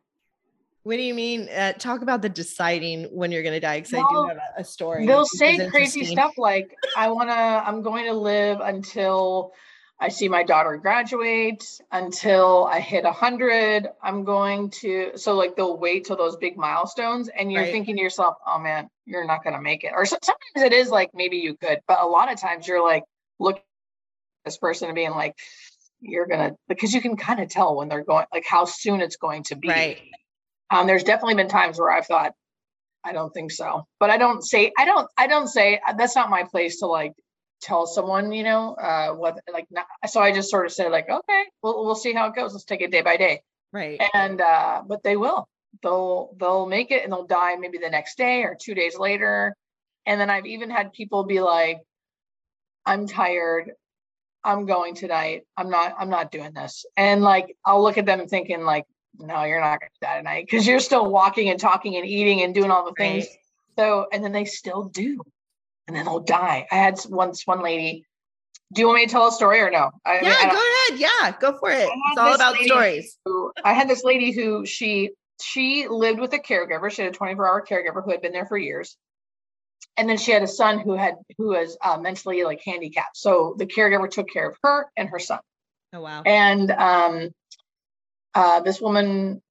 What 0.82 0.96
do 0.96 1.02
you 1.02 1.12
mean? 1.12 1.48
Uh, 1.48 1.72
talk 1.72 2.00
about 2.00 2.22
the 2.22 2.28
deciding 2.28 3.04
when 3.04 3.32
you're 3.32 3.42
going 3.42 3.54
to 3.54 3.60
die 3.60 3.78
because 3.80 3.92
well, 3.92 4.06
I 4.06 4.12
do 4.12 4.28
have 4.28 4.36
a, 4.56 4.60
a 4.60 4.64
story. 4.64 5.06
They'll 5.06 5.26
say 5.26 5.68
crazy 5.68 6.04
stuff 6.04 6.38
like, 6.38 6.74
"I 6.96 7.10
want 7.10 7.28
to. 7.28 7.34
I'm 7.34 7.82
going 7.82 8.06
to 8.06 8.14
live 8.14 8.60
until 8.60 9.52
I 10.00 10.08
see 10.08 10.28
my 10.28 10.42
daughter 10.42 10.78
graduate, 10.78 11.64
until 11.92 12.64
I 12.64 12.80
hit 12.80 13.04
a 13.04 13.12
hundred. 13.12 13.88
I'm 14.02 14.24
going 14.24 14.70
to." 14.80 15.12
So 15.16 15.34
like 15.34 15.54
they'll 15.54 15.76
wait 15.76 16.06
till 16.06 16.16
those 16.16 16.36
big 16.36 16.56
milestones, 16.56 17.28
and 17.28 17.52
you're 17.52 17.62
right. 17.62 17.72
thinking 17.72 17.96
to 17.96 18.02
yourself, 18.02 18.36
"Oh 18.46 18.58
man, 18.58 18.88
you're 19.04 19.26
not 19.26 19.44
going 19.44 19.56
to 19.56 19.62
make 19.62 19.84
it." 19.84 19.92
Or 19.94 20.06
so, 20.06 20.16
sometimes 20.22 20.64
it 20.64 20.72
is 20.72 20.88
like 20.88 21.10
maybe 21.12 21.36
you 21.36 21.56
could, 21.56 21.80
but 21.86 22.00
a 22.00 22.06
lot 22.06 22.32
of 22.32 22.40
times 22.40 22.66
you're 22.66 22.82
like, 22.82 23.02
look 23.38 23.62
this 24.44 24.58
person 24.58 24.88
and 24.88 24.94
being 24.94 25.10
like, 25.10 25.36
"You're 26.00 26.26
gonna," 26.26 26.56
because 26.68 26.92
you 26.92 27.00
can 27.00 27.16
kind 27.16 27.40
of 27.40 27.48
tell 27.48 27.76
when 27.76 27.88
they're 27.88 28.04
going, 28.04 28.26
like 28.32 28.46
how 28.46 28.64
soon 28.64 29.00
it's 29.00 29.16
going 29.16 29.44
to 29.44 29.56
be. 29.56 29.68
Right 29.68 30.00
um, 30.70 30.86
there's 30.86 31.04
definitely 31.04 31.34
been 31.34 31.48
times 31.48 31.78
where 31.78 31.90
I've 31.90 32.06
thought, 32.06 32.32
I 33.04 33.12
don't 33.12 33.32
think 33.32 33.50
so, 33.50 33.86
but 33.98 34.10
I 34.10 34.18
don't 34.18 34.42
say, 34.42 34.72
I 34.78 34.84
don't, 34.84 35.08
I 35.18 35.26
don't 35.26 35.48
say 35.48 35.80
that's 35.96 36.14
not 36.14 36.30
my 36.30 36.44
place 36.44 36.80
to 36.80 36.86
like 36.86 37.12
tell 37.60 37.86
someone, 37.86 38.32
you 38.32 38.44
know, 38.44 38.74
uh, 38.74 39.12
what 39.12 39.38
like, 39.52 39.66
not, 39.70 39.86
so 40.06 40.20
I 40.20 40.32
just 40.32 40.50
sort 40.50 40.66
of 40.66 40.72
said 40.72 40.92
like, 40.92 41.08
okay, 41.08 41.44
we'll, 41.62 41.84
we'll 41.84 41.94
see 41.94 42.12
how 42.12 42.28
it 42.28 42.34
goes. 42.34 42.52
Let's 42.52 42.64
take 42.64 42.82
it 42.82 42.92
day 42.92 43.02
by 43.02 43.16
day. 43.16 43.42
Right. 43.72 44.00
And, 44.14 44.40
uh, 44.40 44.82
but 44.86 45.02
they 45.02 45.16
will, 45.16 45.48
they'll, 45.82 46.34
they'll 46.38 46.66
make 46.66 46.90
it 46.90 47.02
and 47.02 47.12
they'll 47.12 47.26
die 47.26 47.56
maybe 47.56 47.78
the 47.78 47.90
next 47.90 48.16
day 48.16 48.42
or 48.42 48.56
two 48.60 48.74
days 48.74 48.98
later. 48.98 49.56
And 50.06 50.20
then 50.20 50.30
I've 50.30 50.46
even 50.46 50.70
had 50.70 50.92
people 50.92 51.24
be 51.24 51.40
like, 51.40 51.78
I'm 52.86 53.06
tired. 53.06 53.72
I'm 54.44 54.66
going 54.66 54.94
tonight. 54.94 55.42
I'm 55.56 55.70
not, 55.70 55.94
I'm 55.98 56.10
not 56.10 56.30
doing 56.30 56.52
this. 56.52 56.84
And 56.96 57.22
like, 57.22 57.56
I'll 57.64 57.82
look 57.82 57.98
at 57.98 58.06
them 58.06 58.26
thinking 58.26 58.62
like, 58.62 58.86
no, 59.18 59.44
you're 59.44 59.60
not 59.60 59.80
going 59.80 59.90
to 59.92 60.00
die 60.00 60.16
tonight 60.18 60.46
because 60.48 60.66
you're 60.66 60.80
still 60.80 61.10
walking 61.10 61.48
and 61.50 61.60
talking 61.60 61.96
and 61.96 62.06
eating 62.06 62.42
and 62.42 62.54
doing 62.54 62.70
all 62.70 62.84
the 62.84 62.94
things. 62.96 63.26
Right. 63.26 63.36
So, 63.78 64.06
and 64.12 64.22
then 64.24 64.32
they 64.32 64.44
still 64.44 64.84
do, 64.84 65.20
and 65.86 65.96
then 65.96 66.04
they'll 66.04 66.20
die. 66.20 66.66
I 66.70 66.74
had 66.74 66.98
once 67.08 67.46
one 67.46 67.62
lady. 67.62 68.04
Do 68.72 68.82
you 68.82 68.86
want 68.86 69.00
me 69.00 69.06
to 69.06 69.12
tell 69.12 69.28
a 69.28 69.32
story 69.32 69.60
or 69.60 69.70
no? 69.70 69.90
I, 70.04 70.20
yeah, 70.20 70.36
I 70.38 70.52
go 70.52 70.96
ahead. 70.96 71.00
Yeah, 71.00 71.36
go 71.40 71.58
for 71.58 71.70
it. 71.70 71.88
It's 71.90 72.18
all 72.18 72.34
about 72.34 72.56
stories. 72.56 73.18
Who, 73.24 73.52
I 73.64 73.72
had 73.72 73.88
this 73.88 74.04
lady 74.04 74.32
who 74.32 74.64
she 74.64 75.10
she 75.40 75.88
lived 75.88 76.20
with 76.20 76.32
a 76.34 76.38
caregiver. 76.38 76.90
She 76.90 77.02
had 77.02 77.12
a 77.12 77.14
24 77.14 77.48
hour 77.48 77.64
caregiver 77.66 78.04
who 78.04 78.10
had 78.10 78.22
been 78.22 78.32
there 78.32 78.46
for 78.46 78.58
years. 78.58 78.96
And 79.96 80.08
then 80.08 80.16
she 80.16 80.32
had 80.32 80.42
a 80.42 80.48
son 80.48 80.78
who 80.78 80.94
had 80.94 81.16
who 81.36 81.48
was 81.48 81.76
uh, 81.82 81.98
mentally 81.98 82.42
like 82.44 82.62
handicapped. 82.64 83.16
So 83.16 83.54
the 83.58 83.66
caregiver 83.66 84.10
took 84.10 84.30
care 84.30 84.48
of 84.48 84.56
her 84.62 84.86
and 84.96 85.08
her 85.10 85.18
son. 85.18 85.40
Oh 85.92 86.00
wow. 86.00 86.22
And 86.24 86.70
um, 86.70 87.30
uh, 88.34 88.60
this 88.60 88.80
woman, 88.80 89.42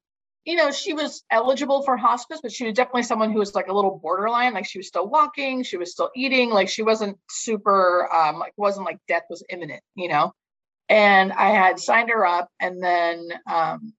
you 0.46 0.56
know, 0.56 0.72
she 0.72 0.94
was 0.94 1.24
eligible 1.30 1.84
for 1.84 1.98
hospice, 1.98 2.40
but 2.42 2.52
she 2.52 2.66
was 2.66 2.74
definitely 2.74 3.04
someone 3.04 3.32
who 3.32 3.40
was 3.40 3.54
like 3.54 3.68
a 3.68 3.74
little 3.74 4.00
borderline. 4.02 4.54
Like 4.54 4.66
she 4.66 4.80
was 4.80 4.88
still 4.88 5.08
walking, 5.08 5.64
she 5.64 5.78
was 5.78 5.92
still 5.92 6.10
eating, 6.16 6.50
like 6.50 6.70
she 6.70 6.82
wasn't 6.82 7.18
super, 7.30 8.12
um, 8.14 8.40
like 8.40 8.54
wasn't 8.58 8.86
like 8.86 8.98
death 9.08 9.24
was 9.30 9.44
imminent, 9.50 9.82
you 9.96 10.08
know. 10.08 10.34
And 10.88 11.32
I 11.32 11.50
had 11.50 11.80
signed 11.80 12.10
her 12.10 12.26
up, 12.26 12.50
and 12.60 12.82
then 12.82 13.30
um, 13.46 13.94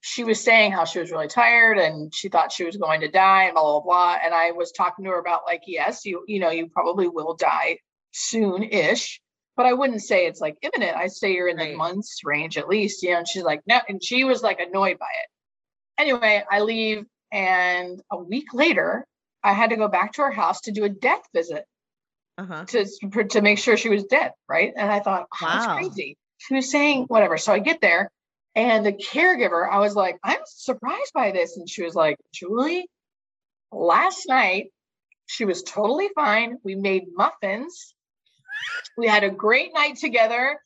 she 0.00 0.24
was 0.24 0.42
saying 0.42 0.72
how 0.72 0.84
she 0.84 1.00
was 1.00 1.10
really 1.10 1.28
tired 1.28 1.78
and 1.78 2.14
she 2.14 2.28
thought 2.28 2.52
she 2.52 2.64
was 2.64 2.76
going 2.76 3.00
to 3.00 3.08
die 3.08 3.44
and 3.44 3.54
blah 3.54 3.62
blah 3.62 3.80
blah. 3.80 4.16
And 4.24 4.34
I 4.34 4.52
was 4.52 4.72
talking 4.72 5.04
to 5.04 5.10
her 5.10 5.18
about 5.18 5.42
like, 5.46 5.62
yes, 5.66 6.04
you 6.04 6.24
you 6.26 6.40
know, 6.40 6.50
you 6.50 6.68
probably 6.68 7.08
will 7.08 7.34
die 7.34 7.78
soon-ish 8.12 9.20
but 9.58 9.66
I 9.66 9.72
wouldn't 9.72 10.02
say 10.02 10.26
it's 10.26 10.40
like 10.40 10.56
imminent. 10.62 10.96
I 10.96 11.08
say 11.08 11.34
you're 11.34 11.48
in 11.48 11.56
right. 11.56 11.72
the 11.72 11.76
months 11.76 12.20
range 12.22 12.56
at 12.56 12.68
least, 12.68 13.02
you 13.02 13.10
know. 13.10 13.18
And 13.18 13.28
she's 13.28 13.42
like, 13.42 13.60
no, 13.66 13.80
and 13.88 14.02
she 14.02 14.22
was 14.22 14.40
like 14.40 14.60
annoyed 14.60 15.00
by 15.00 15.06
it. 15.06 16.00
Anyway, 16.00 16.44
I 16.48 16.60
leave, 16.60 17.04
and 17.32 18.00
a 18.12 18.16
week 18.16 18.54
later, 18.54 19.04
I 19.42 19.54
had 19.54 19.70
to 19.70 19.76
go 19.76 19.88
back 19.88 20.12
to 20.12 20.22
her 20.22 20.30
house 20.30 20.60
to 20.62 20.70
do 20.70 20.84
a 20.84 20.88
death 20.88 21.22
visit 21.34 21.64
uh-huh. 22.38 22.66
to 22.66 23.24
to 23.30 23.42
make 23.42 23.58
sure 23.58 23.76
she 23.76 23.88
was 23.88 24.04
dead, 24.04 24.30
right? 24.48 24.72
And 24.76 24.92
I 24.92 25.00
thought, 25.00 25.26
oh, 25.42 25.44
wow. 25.44 25.58
that's 25.58 25.66
crazy. 25.66 26.16
She 26.38 26.54
was 26.54 26.70
saying 26.70 27.06
whatever. 27.08 27.36
So 27.36 27.52
I 27.52 27.58
get 27.58 27.80
there, 27.80 28.12
and 28.58 28.84
the 28.84 28.92
caregiver, 28.92 29.68
I 29.70 29.78
was 29.78 29.94
like, 29.94 30.18
I'm 30.22 30.40
surprised 30.46 31.12
by 31.14 31.30
this, 31.32 31.56
and 31.56 31.68
she 31.68 31.82
was 31.82 31.94
like, 31.94 32.16
Julie, 32.32 32.88
last 33.72 34.28
night 34.28 34.72
she 35.26 35.44
was 35.44 35.62
totally 35.62 36.08
fine. 36.14 36.56
We 36.64 36.74
made 36.74 37.04
muffins 37.14 37.94
we 38.96 39.06
had 39.06 39.24
a 39.24 39.30
great 39.30 39.72
night 39.74 39.96
together. 39.96 40.60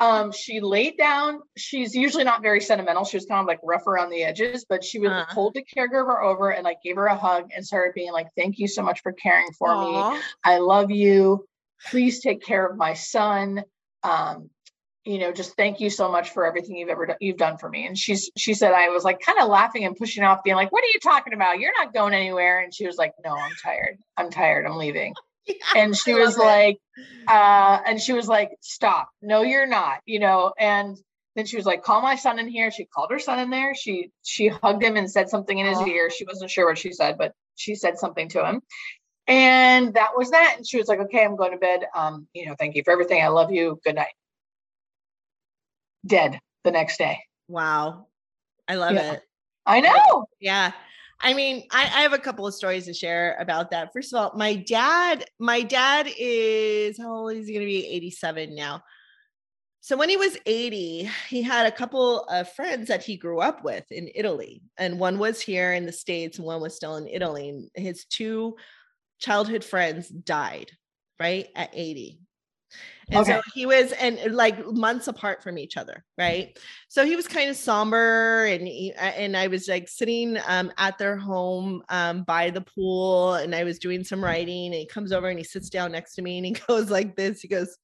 Um, 0.00 0.30
she 0.30 0.60
laid 0.60 0.96
down. 0.96 1.40
She's 1.56 1.94
usually 1.94 2.22
not 2.22 2.40
very 2.40 2.60
sentimental. 2.60 3.04
She 3.04 3.16
was 3.16 3.26
kind 3.26 3.40
of 3.40 3.46
like 3.46 3.58
rough 3.64 3.86
around 3.86 4.10
the 4.10 4.22
edges, 4.22 4.64
but 4.68 4.84
she 4.84 5.00
would 5.00 5.10
uh-huh. 5.10 5.34
pulled 5.34 5.54
the 5.54 5.64
caregiver 5.64 6.22
over 6.22 6.50
and 6.50 6.62
like 6.62 6.78
gave 6.84 6.96
her 6.96 7.06
a 7.06 7.16
hug 7.16 7.50
and 7.54 7.66
started 7.66 7.94
being 7.94 8.12
like, 8.12 8.28
"Thank 8.36 8.58
you 8.58 8.68
so 8.68 8.82
much 8.82 9.00
for 9.02 9.12
caring 9.12 9.50
for 9.58 9.70
Aww. 9.70 10.12
me. 10.14 10.20
I 10.44 10.58
love 10.58 10.92
you. 10.92 11.46
Please 11.90 12.20
take 12.20 12.44
care 12.44 12.64
of 12.64 12.76
my 12.76 12.94
son. 12.94 13.64
Um, 14.04 14.50
you 15.08 15.18
know, 15.18 15.32
just 15.32 15.56
thank 15.56 15.80
you 15.80 15.88
so 15.88 16.12
much 16.12 16.30
for 16.30 16.44
everything 16.44 16.76
you've 16.76 16.90
ever 16.90 17.06
done, 17.06 17.16
you've 17.18 17.38
done 17.38 17.56
for 17.56 17.68
me." 17.68 17.86
And 17.86 17.96
she's 17.96 18.30
she 18.36 18.52
said 18.52 18.72
I 18.74 18.90
was 18.90 19.04
like 19.04 19.20
kind 19.20 19.38
of 19.40 19.48
laughing 19.48 19.86
and 19.86 19.96
pushing 19.96 20.22
off, 20.22 20.44
being 20.44 20.56
like, 20.56 20.70
"What 20.70 20.84
are 20.84 20.92
you 20.92 21.00
talking 21.02 21.32
about? 21.32 21.58
You're 21.60 21.72
not 21.78 21.94
going 21.94 22.12
anywhere." 22.12 22.60
And 22.60 22.74
she 22.74 22.86
was 22.86 22.96
like, 22.96 23.14
"No, 23.24 23.34
I'm 23.34 23.52
tired. 23.62 23.98
I'm 24.18 24.30
tired. 24.30 24.66
I'm 24.66 24.76
leaving." 24.76 25.14
and 25.76 25.96
she 25.96 26.12
was 26.12 26.36
like 26.36 26.76
uh 27.26 27.80
and 27.86 27.98
she 27.98 28.12
was 28.12 28.28
like 28.28 28.50
stop. 28.60 29.08
No 29.22 29.40
you're 29.40 29.66
not 29.66 30.00
you 30.04 30.18
know? 30.18 30.52
And 30.58 30.98
then 31.36 31.46
she 31.46 31.56
was 31.56 31.64
like 31.64 31.82
call 31.82 32.02
my 32.02 32.16
son 32.16 32.38
in 32.38 32.46
here. 32.46 32.70
She 32.70 32.84
called 32.84 33.10
her 33.10 33.18
son 33.18 33.38
in 33.38 33.48
there. 33.48 33.74
She 33.74 34.10
she 34.22 34.48
hugged 34.48 34.82
him 34.82 34.98
and 34.98 35.10
said 35.10 35.30
something 35.30 35.58
in 35.58 35.66
his 35.66 35.80
ear. 35.80 36.10
She 36.10 36.26
wasn't 36.26 36.50
sure 36.50 36.66
what 36.66 36.76
she 36.76 36.92
said 36.92 37.16
but 37.16 37.32
she 37.56 37.76
said 37.76 37.98
something 37.98 38.28
to 38.30 38.46
him. 38.46 38.60
And 39.26 39.94
that 39.94 40.10
was 40.16 40.30
that. 40.32 40.54
And 40.58 40.68
she 40.68 40.76
was 40.76 40.86
like 40.88 41.00
okay 41.00 41.24
i'm 41.24 41.36
going 41.36 41.52
to 41.52 41.58
bed. 41.58 41.84
Um 41.94 42.26
you 42.34 42.44
know 42.44 42.56
thank 42.58 42.76
you 42.76 42.82
for 42.84 42.92
everything. 42.92 43.22
I 43.22 43.28
love 43.28 43.50
you. 43.52 43.80
Good 43.84 43.94
night 43.94 44.12
dead 46.06 46.38
the 46.64 46.70
next 46.70 46.98
day 46.98 47.18
wow 47.48 48.06
i 48.66 48.74
love 48.74 48.94
yeah. 48.94 49.12
it 49.12 49.22
i 49.66 49.80
know 49.80 50.26
yeah 50.40 50.72
I 51.20 51.34
mean, 51.34 51.64
I, 51.72 51.82
I, 51.82 52.02
have 52.02 52.12
a 52.12 52.18
couple 52.18 52.46
of 52.46 52.54
stories 52.54 52.84
to 52.84 52.94
share 52.94 53.36
about 53.40 53.72
that. 53.72 53.92
First 53.92 54.12
of 54.12 54.20
all, 54.20 54.38
my 54.38 54.54
dad, 54.54 55.24
my 55.40 55.62
dad 55.62 56.08
is 56.16 56.96
how 56.96 57.12
old 57.12 57.32
is 57.32 57.48
he 57.48 57.54
going 57.54 57.66
to 57.66 57.66
be? 57.66 57.86
87 57.86 58.54
now. 58.54 58.84
So 59.80 59.96
when 59.96 60.08
he 60.08 60.16
was 60.16 60.36
80, 60.46 61.10
he 61.28 61.42
had 61.42 61.66
a 61.66 61.74
couple 61.74 62.20
of 62.24 62.52
friends 62.52 62.88
that 62.88 63.02
he 63.02 63.16
grew 63.16 63.40
up 63.40 63.64
with 63.64 63.90
in 63.90 64.10
Italy. 64.14 64.62
And 64.76 65.00
one 65.00 65.18
was 65.18 65.40
here 65.40 65.72
in 65.72 65.86
the 65.86 65.92
States 65.92 66.38
and 66.38 66.46
one 66.46 66.60
was 66.60 66.76
still 66.76 66.96
in 66.96 67.08
Italy. 67.08 67.48
And 67.48 67.70
his 67.74 68.04
two 68.04 68.56
childhood 69.18 69.64
friends 69.64 70.08
died, 70.08 70.70
right? 71.18 71.48
At 71.56 71.70
80. 71.72 72.20
And 73.10 73.20
okay. 73.20 73.32
so 73.32 73.42
he 73.54 73.64
was, 73.64 73.92
and 73.92 74.18
like 74.34 74.66
months 74.66 75.08
apart 75.08 75.42
from 75.42 75.56
each 75.56 75.76
other, 75.76 76.04
right? 76.18 76.58
So 76.88 77.06
he 77.06 77.16
was 77.16 77.26
kind 77.26 77.48
of 77.48 77.56
somber, 77.56 78.44
and 78.44 78.66
he, 78.66 78.92
and 78.92 79.36
I 79.36 79.46
was 79.46 79.66
like 79.66 79.88
sitting 79.88 80.36
um, 80.46 80.70
at 80.76 80.98
their 80.98 81.16
home 81.16 81.82
um, 81.88 82.24
by 82.24 82.50
the 82.50 82.60
pool, 82.60 83.34
and 83.34 83.54
I 83.54 83.64
was 83.64 83.78
doing 83.78 84.04
some 84.04 84.22
writing. 84.22 84.66
And 84.66 84.74
he 84.74 84.86
comes 84.86 85.12
over 85.12 85.28
and 85.28 85.38
he 85.38 85.44
sits 85.44 85.70
down 85.70 85.92
next 85.92 86.14
to 86.16 86.22
me, 86.22 86.36
and 86.36 86.46
he 86.46 86.52
goes 86.68 86.90
like 86.90 87.16
this. 87.16 87.40
He 87.40 87.48
goes, 87.48 87.78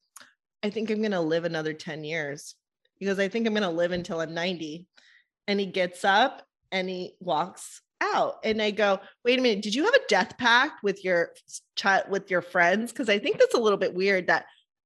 "I 0.63 0.69
think 0.69 0.91
I'm 0.91 1.01
gonna 1.01 1.21
live 1.21 1.45
another 1.45 1.73
ten 1.73 2.03
years." 2.03 2.55
He 2.97 3.05
goes, 3.05 3.19
"I 3.19 3.27
think 3.27 3.47
I'm 3.47 3.53
gonna 3.53 3.71
live 3.71 3.91
until 3.91 4.21
I'm 4.21 4.33
90." 4.33 4.85
And 5.47 5.59
he 5.59 5.65
gets 5.65 6.05
up 6.05 6.43
and 6.71 6.89
he 6.89 7.13
walks 7.19 7.81
out 8.01 8.39
and 8.43 8.61
i 8.61 8.71
go 8.71 8.99
wait 9.23 9.39
a 9.39 9.41
minute 9.41 9.63
did 9.63 9.73
you 9.73 9.85
have 9.85 9.93
a 9.93 10.07
death 10.09 10.37
pact 10.37 10.83
with 10.83 11.03
your 11.03 11.31
child 11.75 12.03
with 12.09 12.29
your 12.29 12.41
friends 12.41 12.91
because 12.91 13.09
i 13.09 13.17
think 13.17 13.39
that's 13.39 13.53
a 13.53 13.59
little 13.59 13.77
bit 13.77 13.93
weird 13.93 14.27
that 14.27 14.45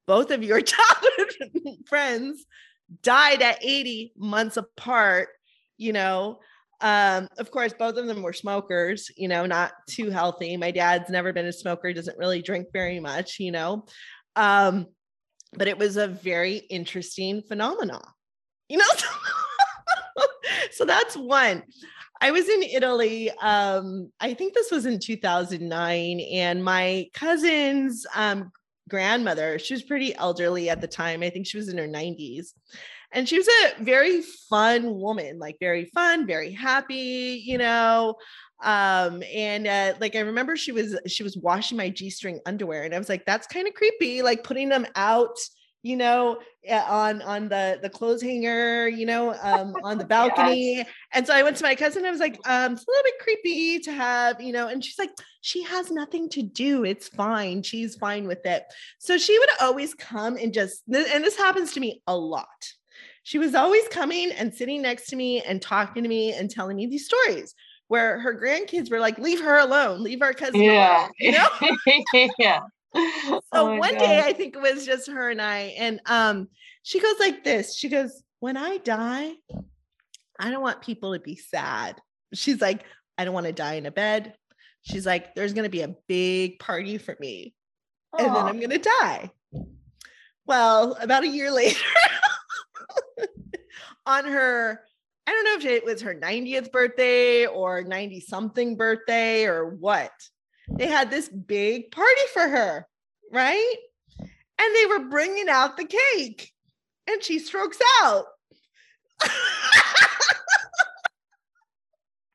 both 0.09 0.31
of 0.31 0.43
your 0.43 0.59
childhood 0.73 1.35
friends 1.85 2.43
died 3.03 3.43
at 3.43 3.63
80 3.63 4.13
months 4.17 4.57
apart, 4.57 5.29
you 5.77 5.93
know. 5.93 6.39
Um, 6.81 7.27
of 7.37 7.51
course, 7.51 7.73
both 7.77 7.95
of 7.95 8.07
them 8.07 8.23
were 8.23 8.33
smokers, 8.33 9.11
you 9.15 9.27
know, 9.27 9.45
not 9.45 9.73
too 9.87 10.09
healthy. 10.09 10.57
My 10.57 10.71
dad's 10.71 11.11
never 11.11 11.31
been 11.31 11.45
a 11.45 11.53
smoker, 11.53 11.93
doesn't 11.93 12.17
really 12.17 12.41
drink 12.41 12.69
very 12.73 12.99
much, 12.99 13.39
you 13.39 13.51
know. 13.51 13.85
Um, 14.35 14.87
but 15.53 15.67
it 15.67 15.77
was 15.77 15.95
a 15.95 16.07
very 16.07 16.55
interesting 16.55 17.43
phenomenon, 17.43 18.01
you 18.67 18.79
know. 18.79 18.85
so 20.71 20.85
that's 20.85 21.15
one. 21.15 21.61
I 22.19 22.31
was 22.31 22.49
in 22.49 22.63
Italy. 22.63 23.29
Um, 23.29 24.11
I 24.19 24.33
think 24.33 24.55
this 24.55 24.71
was 24.71 24.87
in 24.87 24.99
2009, 24.99 26.19
and 26.19 26.63
my 26.63 27.09
cousin's 27.13 28.07
um, 28.15 28.51
grandmother. 28.89 29.59
She 29.59 29.73
was 29.73 29.83
pretty 29.83 30.15
elderly 30.15 30.69
at 30.69 30.81
the 30.81 30.87
time. 30.87 31.23
I 31.23 31.29
think 31.29 31.47
she 31.47 31.57
was 31.57 31.69
in 31.69 31.77
her 31.77 31.87
90s. 31.87 32.53
And 33.11 33.27
she 33.27 33.37
was 33.37 33.47
a 33.47 33.83
very 33.83 34.21
fun 34.21 34.99
woman, 34.99 35.39
like 35.39 35.57
very 35.59 35.85
fun, 35.85 36.27
very 36.27 36.51
happy, 36.51 37.41
you 37.43 37.57
know. 37.57 38.15
Um, 38.63 39.23
and 39.33 39.67
uh, 39.67 39.93
like 39.99 40.15
I 40.15 40.19
remember 40.19 40.57
she 40.57 40.71
was 40.71 40.99
she 41.07 41.23
was 41.23 41.37
washing 41.37 41.77
my 41.77 41.89
G-string 41.89 42.39
underwear, 42.45 42.83
and 42.83 42.93
I 42.93 42.99
was 42.99 43.09
like, 43.09 43.25
that's 43.25 43.47
kind 43.47 43.67
of 43.67 43.73
creepy, 43.73 44.21
like 44.21 44.43
putting 44.43 44.69
them 44.69 44.85
out 44.95 45.37
you 45.81 45.95
know 45.95 46.39
on 46.69 47.21
on 47.21 47.47
the 47.47 47.79
the 47.81 47.89
clothes 47.89 48.21
hanger 48.21 48.87
you 48.87 49.05
know 49.05 49.33
um 49.41 49.73
on 49.83 49.97
the 49.97 50.05
balcony. 50.17 50.77
Yes. 50.77 50.87
and 51.13 51.25
so 51.25 51.33
i 51.33 51.41
went 51.41 51.55
to 51.57 51.63
my 51.63 51.75
cousin 51.75 52.05
i 52.05 52.11
was 52.11 52.19
like 52.19 52.37
um 52.45 52.73
it's 52.73 52.85
a 52.85 52.91
little 52.91 53.03
bit 53.03 53.19
creepy 53.19 53.79
to 53.79 53.91
have 53.91 54.41
you 54.41 54.51
know 54.51 54.67
and 54.67 54.83
she's 54.83 54.99
like 54.99 55.11
she 55.41 55.63
has 55.63 55.91
nothing 55.91 56.29
to 56.29 56.43
do. 56.43 56.83
It's 56.83 57.07
fine. 57.07 57.63
She's 57.63 57.95
fine 57.95 58.27
with 58.27 58.45
it. 58.45 58.65
So 58.97 59.17
she 59.17 59.37
would 59.39 59.49
always 59.61 59.93
come 59.93 60.37
and 60.37 60.53
just 60.53 60.83
and 60.87 61.23
this 61.23 61.37
happens 61.37 61.73
to 61.73 61.79
me 61.79 62.01
a 62.07 62.15
lot. 62.15 62.47
She 63.23 63.37
was 63.37 63.55
always 63.55 63.87
coming 63.89 64.31
and 64.31 64.53
sitting 64.53 64.81
next 64.81 65.07
to 65.07 65.15
me 65.15 65.41
and 65.41 65.61
talking 65.61 66.03
to 66.03 66.09
me 66.09 66.33
and 66.33 66.49
telling 66.49 66.77
me 66.77 66.87
these 66.87 67.05
stories 67.05 67.53
where 67.87 68.19
her 68.19 68.39
grandkids 68.39 68.91
were 68.91 68.99
like 68.99 69.17
leave 69.17 69.41
her 69.41 69.57
alone. 69.57 70.03
Leave 70.03 70.21
our 70.21 70.33
cousin 70.33 70.61
yeah. 70.61 71.01
alone, 71.01 71.11
you 71.19 71.31
know? 71.31 71.47
Yeah 72.39 72.61
so 72.95 73.41
oh 73.53 73.75
one 73.75 73.93
God. 73.93 73.99
day 73.99 74.21
I 74.25 74.33
think 74.33 74.55
it 74.55 74.61
was 74.61 74.85
just 74.85 75.09
her 75.09 75.29
and 75.29 75.41
I, 75.41 75.75
and 75.77 76.01
um, 76.05 76.47
she 76.83 76.99
goes 76.99 77.19
like 77.19 77.43
this. 77.43 77.75
She 77.75 77.89
goes, 77.89 78.23
"When 78.39 78.57
I 78.57 78.77
die, 78.77 79.33
I 80.39 80.49
don't 80.49 80.61
want 80.61 80.81
people 80.81 81.13
to 81.13 81.19
be 81.19 81.35
sad." 81.35 81.99
She's 82.33 82.61
like, 82.61 82.83
"I 83.17 83.25
don't 83.25 83.33
want 83.33 83.45
to 83.45 83.53
die 83.53 83.75
in 83.75 83.85
a 83.85 83.91
bed." 83.91 84.35
She's 84.81 85.05
like, 85.05 85.35
"There's 85.35 85.53
going 85.53 85.65
to 85.65 85.69
be 85.69 85.81
a 85.81 85.95
big 86.07 86.59
party 86.59 86.97
for 86.97 87.15
me, 87.19 87.53
Aww. 88.15 88.25
and 88.25 88.35
then 88.35 88.45
I'm 88.45 88.57
going 88.57 88.69
to 88.71 88.77
die." 88.79 89.31
Well, 90.45 90.97
about 90.99 91.23
a 91.23 91.27
year 91.27 91.51
later, 91.53 91.79
on 94.05 94.25
her 94.25 94.81
I 95.29 95.31
don't 95.31 95.43
know 95.43 95.57
if 95.57 95.65
it 95.65 95.85
was 95.85 96.01
her 96.01 96.15
90th 96.15 96.71
birthday 96.71 97.45
or 97.45 97.83
90 97.83 98.19
something 98.21 98.75
birthday 98.75 99.45
or 99.45 99.69
what 99.75 100.09
they 100.71 100.87
had 100.87 101.09
this 101.09 101.29
big 101.29 101.91
party 101.91 102.21
for 102.33 102.47
her, 102.47 102.87
right? 103.31 103.75
And 104.19 104.75
they 104.75 104.85
were 104.87 105.09
bringing 105.09 105.49
out 105.49 105.77
the 105.77 105.85
cake, 105.85 106.51
and 107.09 107.23
she 107.23 107.39
strokes 107.39 107.79
out. 108.01 108.25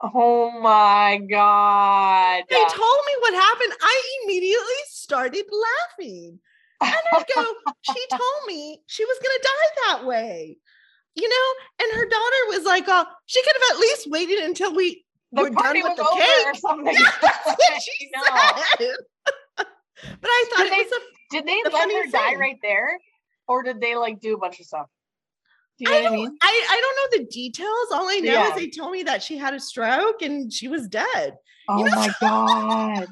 oh 0.03 0.51
my 0.61 1.20
God. 1.31 2.44
They 2.49 2.57
told 2.57 3.01
me 3.07 3.12
what 3.20 3.35
happened. 3.35 3.73
I 3.81 4.03
immediately 4.25 4.83
started 4.87 5.44
laughing. 5.99 6.38
And 6.81 6.94
I 7.12 7.25
go, 7.35 7.44
she 7.83 8.07
told 8.11 8.47
me 8.47 8.83
she 8.87 9.05
was 9.05 9.18
going 9.23 9.37
to 9.37 9.42
die 9.42 9.68
that 9.87 10.07
way 10.07 10.59
you 11.14 11.29
know 11.29 11.85
and 11.85 11.97
her 11.97 12.09
daughter 12.09 12.42
was 12.49 12.64
like 12.64 12.85
oh 12.88 13.05
she 13.27 13.42
could 13.42 13.53
have 13.55 13.77
at 13.77 13.81
least 13.81 14.11
waited 14.11 14.38
until 14.40 14.75
we 14.75 15.04
the 15.35 15.42
we're 15.42 15.51
party 15.51 15.81
done 15.81 15.90
with 15.90 15.99
was 15.99 16.07
the 16.07 16.12
over 16.12 16.20
cake. 16.20 16.47
or 16.47 16.55
something. 16.55 16.94
That's 17.23 17.47
what 17.47 17.83
she 17.83 18.11
said. 18.79 18.97
but 20.20 20.29
I 20.29 20.44
thought 20.51 20.62
did 20.64 20.73
they, 20.73 20.81
a, 20.81 21.01
did 21.31 21.47
they 21.47 21.70
let 21.73 21.90
her 21.90 22.11
die 22.11 22.35
right 22.35 22.59
there, 22.62 22.99
or 23.49 23.62
did 23.62 23.81
they 23.81 23.97
like 23.97 24.20
do 24.20 24.35
a 24.35 24.38
bunch 24.38 24.61
of 24.61 24.66
stuff? 24.66 24.87
Do 25.79 25.85
you 25.85 25.90
know 25.90 25.97
I 25.97 26.03
what 26.03 26.12
I 26.12 26.16
mean? 26.16 26.37
I, 26.40 26.66
I 26.70 26.81
don't 26.81 27.18
know 27.18 27.25
the 27.25 27.31
details. 27.31 27.87
All 27.92 28.09
I 28.09 28.20
know 28.20 28.33
yeah. 28.33 28.49
is 28.51 28.55
they 28.55 28.70
told 28.70 28.92
me 28.92 29.03
that 29.03 29.23
she 29.23 29.37
had 29.37 29.55
a 29.55 29.61
stroke 29.61 30.23
and 30.23 30.53
she 30.53 30.68
was 30.68 30.87
dead. 30.87 31.37
Oh 31.68 31.79
you 31.79 31.90
know? 31.90 31.97
my 31.97 32.11
god! 32.20 33.07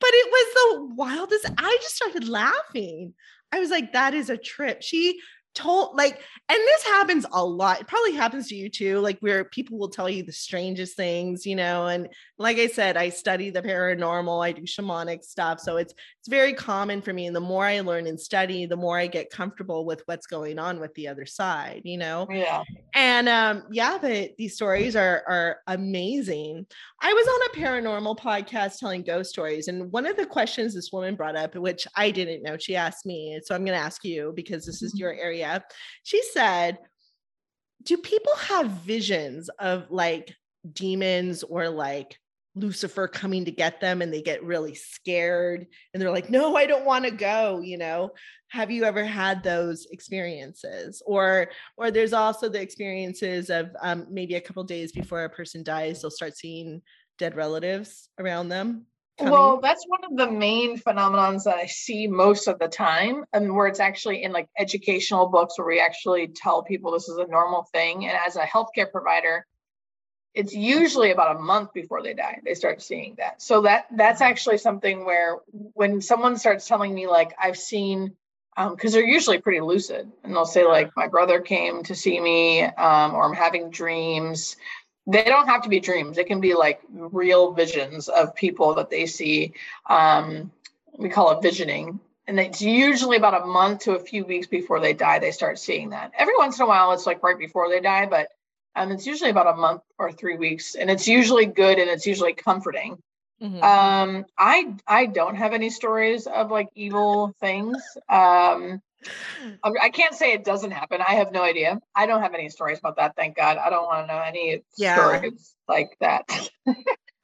but 0.00 0.10
it 0.12 0.30
was 0.30 0.54
the 0.54 0.94
wildest. 0.94 1.46
I 1.58 1.78
just 1.80 1.96
started 1.96 2.28
laughing. 2.28 3.14
I 3.52 3.60
was 3.60 3.70
like, 3.70 3.92
that 3.92 4.14
is 4.14 4.30
a 4.30 4.36
trip. 4.36 4.82
She 4.82 5.20
told 5.54 5.96
like 5.96 6.20
and 6.48 6.58
this 6.58 6.84
happens 6.84 7.26
a 7.32 7.44
lot 7.44 7.80
it 7.80 7.86
probably 7.86 8.12
happens 8.12 8.48
to 8.48 8.54
you 8.54 8.68
too 8.68 9.00
like 9.00 9.18
where 9.20 9.44
people 9.44 9.78
will 9.78 9.88
tell 9.88 10.08
you 10.08 10.22
the 10.22 10.32
strangest 10.32 10.96
things 10.96 11.46
you 11.46 11.56
know 11.56 11.86
and 11.86 12.08
like 12.38 12.58
i 12.58 12.66
said 12.66 12.96
i 12.96 13.08
study 13.08 13.50
the 13.50 13.62
paranormal 13.62 14.44
i 14.44 14.52
do 14.52 14.62
shamanic 14.62 15.24
stuff 15.24 15.58
so 15.58 15.76
it's 15.76 15.94
it's 16.28 16.36
very 16.36 16.52
common 16.52 17.00
for 17.00 17.12
me 17.12 17.26
and 17.26 17.36
the 17.36 17.40
more 17.40 17.64
i 17.64 17.80
learn 17.80 18.06
and 18.06 18.20
study 18.20 18.66
the 18.66 18.76
more 18.76 18.98
i 18.98 19.06
get 19.06 19.30
comfortable 19.30 19.84
with 19.84 20.02
what's 20.06 20.26
going 20.26 20.58
on 20.58 20.80
with 20.80 20.92
the 20.94 21.08
other 21.08 21.26
side 21.26 21.82
you 21.84 21.98
know? 21.98 22.26
Yeah. 22.30 22.62
And 22.94 23.28
um 23.28 23.64
yeah 23.70 23.98
but 24.00 24.36
these 24.36 24.54
stories 24.54 24.96
are 24.96 25.22
are 25.26 25.58
amazing. 25.66 26.66
I 27.00 27.12
was 27.12 27.26
on 27.26 27.62
a 27.62 27.66
paranormal 27.66 28.18
podcast 28.18 28.78
telling 28.78 29.02
ghost 29.02 29.30
stories 29.30 29.68
and 29.68 29.92
one 29.92 30.06
of 30.06 30.16
the 30.16 30.26
questions 30.26 30.74
this 30.74 30.92
woman 30.92 31.14
brought 31.14 31.36
up 31.36 31.54
which 31.54 31.86
i 31.96 32.10
didn't 32.10 32.42
know 32.42 32.56
she 32.56 32.76
asked 32.76 33.06
me 33.06 33.40
so 33.44 33.54
i'm 33.54 33.64
going 33.64 33.78
to 33.78 33.84
ask 33.84 34.04
you 34.04 34.32
because 34.34 34.66
this 34.66 34.82
is 34.82 34.92
mm-hmm. 34.92 35.00
your 35.00 35.14
area. 35.14 35.64
She 36.02 36.22
said, 36.22 36.78
Do 37.82 37.96
people 37.98 38.34
have 38.36 38.70
visions 38.70 39.48
of 39.58 39.90
like 39.90 40.34
demons 40.72 41.42
or 41.42 41.68
like 41.68 42.18
Lucifer 42.60 43.08
coming 43.08 43.44
to 43.44 43.50
get 43.50 43.80
them 43.80 44.02
and 44.02 44.12
they 44.12 44.22
get 44.22 44.42
really 44.42 44.74
scared 44.74 45.66
and 45.92 46.00
they're 46.02 46.10
like, 46.10 46.30
no, 46.30 46.56
I 46.56 46.66
don't 46.66 46.84
want 46.84 47.04
to 47.04 47.10
go, 47.10 47.60
you 47.60 47.78
know. 47.78 48.10
Have 48.50 48.70
you 48.70 48.84
ever 48.84 49.04
had 49.04 49.42
those 49.42 49.86
experiences? 49.90 51.02
Or 51.04 51.48
or 51.76 51.90
there's 51.90 52.14
also 52.14 52.48
the 52.48 52.62
experiences 52.62 53.50
of 53.50 53.70
um, 53.82 54.06
maybe 54.10 54.36
a 54.36 54.40
couple 54.40 54.64
days 54.64 54.92
before 54.92 55.24
a 55.24 55.30
person 55.30 55.62
dies, 55.62 56.00
they'll 56.00 56.10
start 56.10 56.36
seeing 56.36 56.80
dead 57.18 57.36
relatives 57.36 58.08
around 58.18 58.48
them. 58.48 58.86
Coming? 59.18 59.32
Well, 59.32 59.60
that's 59.60 59.84
one 59.88 60.04
of 60.04 60.16
the 60.16 60.30
main 60.30 60.78
phenomenons 60.78 61.42
that 61.42 61.56
I 61.56 61.66
see 61.66 62.06
most 62.06 62.46
of 62.46 62.58
the 62.60 62.68
time, 62.68 63.24
and 63.32 63.54
where 63.54 63.66
it's 63.66 63.80
actually 63.80 64.22
in 64.22 64.32
like 64.32 64.48
educational 64.58 65.28
books 65.28 65.58
where 65.58 65.66
we 65.66 65.80
actually 65.80 66.28
tell 66.28 66.62
people 66.62 66.92
this 66.92 67.08
is 67.08 67.18
a 67.18 67.26
normal 67.26 67.66
thing. 67.72 68.06
And 68.06 68.16
as 68.16 68.36
a 68.36 68.42
healthcare 68.42 68.90
provider, 68.90 69.44
it's 70.34 70.54
usually 70.54 71.10
about 71.10 71.36
a 71.36 71.38
month 71.38 71.72
before 71.72 72.02
they 72.02 72.14
die 72.14 72.40
they 72.44 72.54
start 72.54 72.82
seeing 72.82 73.14
that. 73.18 73.42
So 73.42 73.62
that 73.62 73.86
that's 73.94 74.20
actually 74.20 74.58
something 74.58 75.04
where 75.04 75.38
when 75.74 76.00
someone 76.00 76.36
starts 76.36 76.66
telling 76.66 76.94
me 76.94 77.06
like 77.06 77.34
I've 77.40 77.58
seen 77.58 78.14
because 78.56 78.94
um, 78.94 79.00
they're 79.00 79.08
usually 79.08 79.38
pretty 79.38 79.60
lucid 79.60 80.10
and 80.24 80.34
they'll 80.34 80.44
say 80.44 80.64
like 80.64 80.90
my 80.96 81.06
brother 81.06 81.40
came 81.40 81.84
to 81.84 81.94
see 81.94 82.18
me 82.18 82.62
um, 82.64 83.14
or 83.14 83.22
i'm 83.22 83.32
having 83.32 83.70
dreams 83.70 84.56
they 85.08 85.24
don't 85.24 85.48
have 85.48 85.62
to 85.62 85.70
be 85.70 85.80
dreams. 85.80 86.18
It 86.18 86.26
can 86.26 86.40
be 86.40 86.54
like 86.54 86.80
real 86.90 87.52
visions 87.52 88.08
of 88.08 88.34
people 88.34 88.74
that 88.74 88.90
they 88.90 89.06
see. 89.06 89.54
Um, 89.88 90.52
we 90.98 91.08
call 91.08 91.30
it 91.30 91.42
visioning. 91.42 91.98
And 92.26 92.38
it's 92.38 92.60
usually 92.60 93.16
about 93.16 93.42
a 93.42 93.46
month 93.46 93.80
to 93.80 93.92
a 93.92 93.98
few 93.98 94.26
weeks 94.26 94.46
before 94.46 94.80
they 94.80 94.92
die, 94.92 95.18
they 95.18 95.30
start 95.30 95.58
seeing 95.58 95.90
that. 95.90 96.12
Every 96.16 96.36
once 96.36 96.58
in 96.58 96.64
a 96.64 96.68
while, 96.68 96.92
it's 96.92 97.06
like 97.06 97.22
right 97.22 97.38
before 97.38 97.70
they 97.70 97.80
die, 97.80 98.04
but 98.04 98.28
um, 98.78 98.92
it's 98.92 99.06
usually 99.06 99.30
about 99.30 99.52
a 99.52 99.56
month 99.56 99.82
or 99.98 100.12
three 100.12 100.36
weeks. 100.36 100.74
And 100.74 100.90
it's 100.90 101.08
usually 101.08 101.46
good 101.46 101.78
and 101.78 101.90
it's 101.90 102.06
usually 102.06 102.32
comforting. 102.32 102.98
Mm-hmm. 103.42 103.62
Um, 103.62 104.26
I 104.36 104.74
I 104.86 105.06
don't 105.06 105.36
have 105.36 105.52
any 105.52 105.70
stories 105.70 106.26
of 106.26 106.50
like 106.50 106.68
evil 106.74 107.34
things. 107.40 107.76
Um, 108.08 108.82
I 109.62 109.90
can't 109.90 110.14
say 110.14 110.32
it 110.32 110.44
doesn't 110.44 110.72
happen. 110.72 111.00
I 111.06 111.14
have 111.14 111.30
no 111.30 111.42
idea. 111.42 111.80
I 111.94 112.06
don't 112.06 112.22
have 112.22 112.34
any 112.34 112.48
stories 112.48 112.80
about 112.80 112.96
that. 112.96 113.14
Thank 113.14 113.36
God. 113.36 113.56
I 113.56 113.70
don't 113.70 113.86
want 113.86 114.08
to 114.08 114.12
know 114.12 114.20
any 114.20 114.62
yeah. 114.76 114.96
stories 114.96 115.54
like 115.68 115.96
that. 116.00 116.24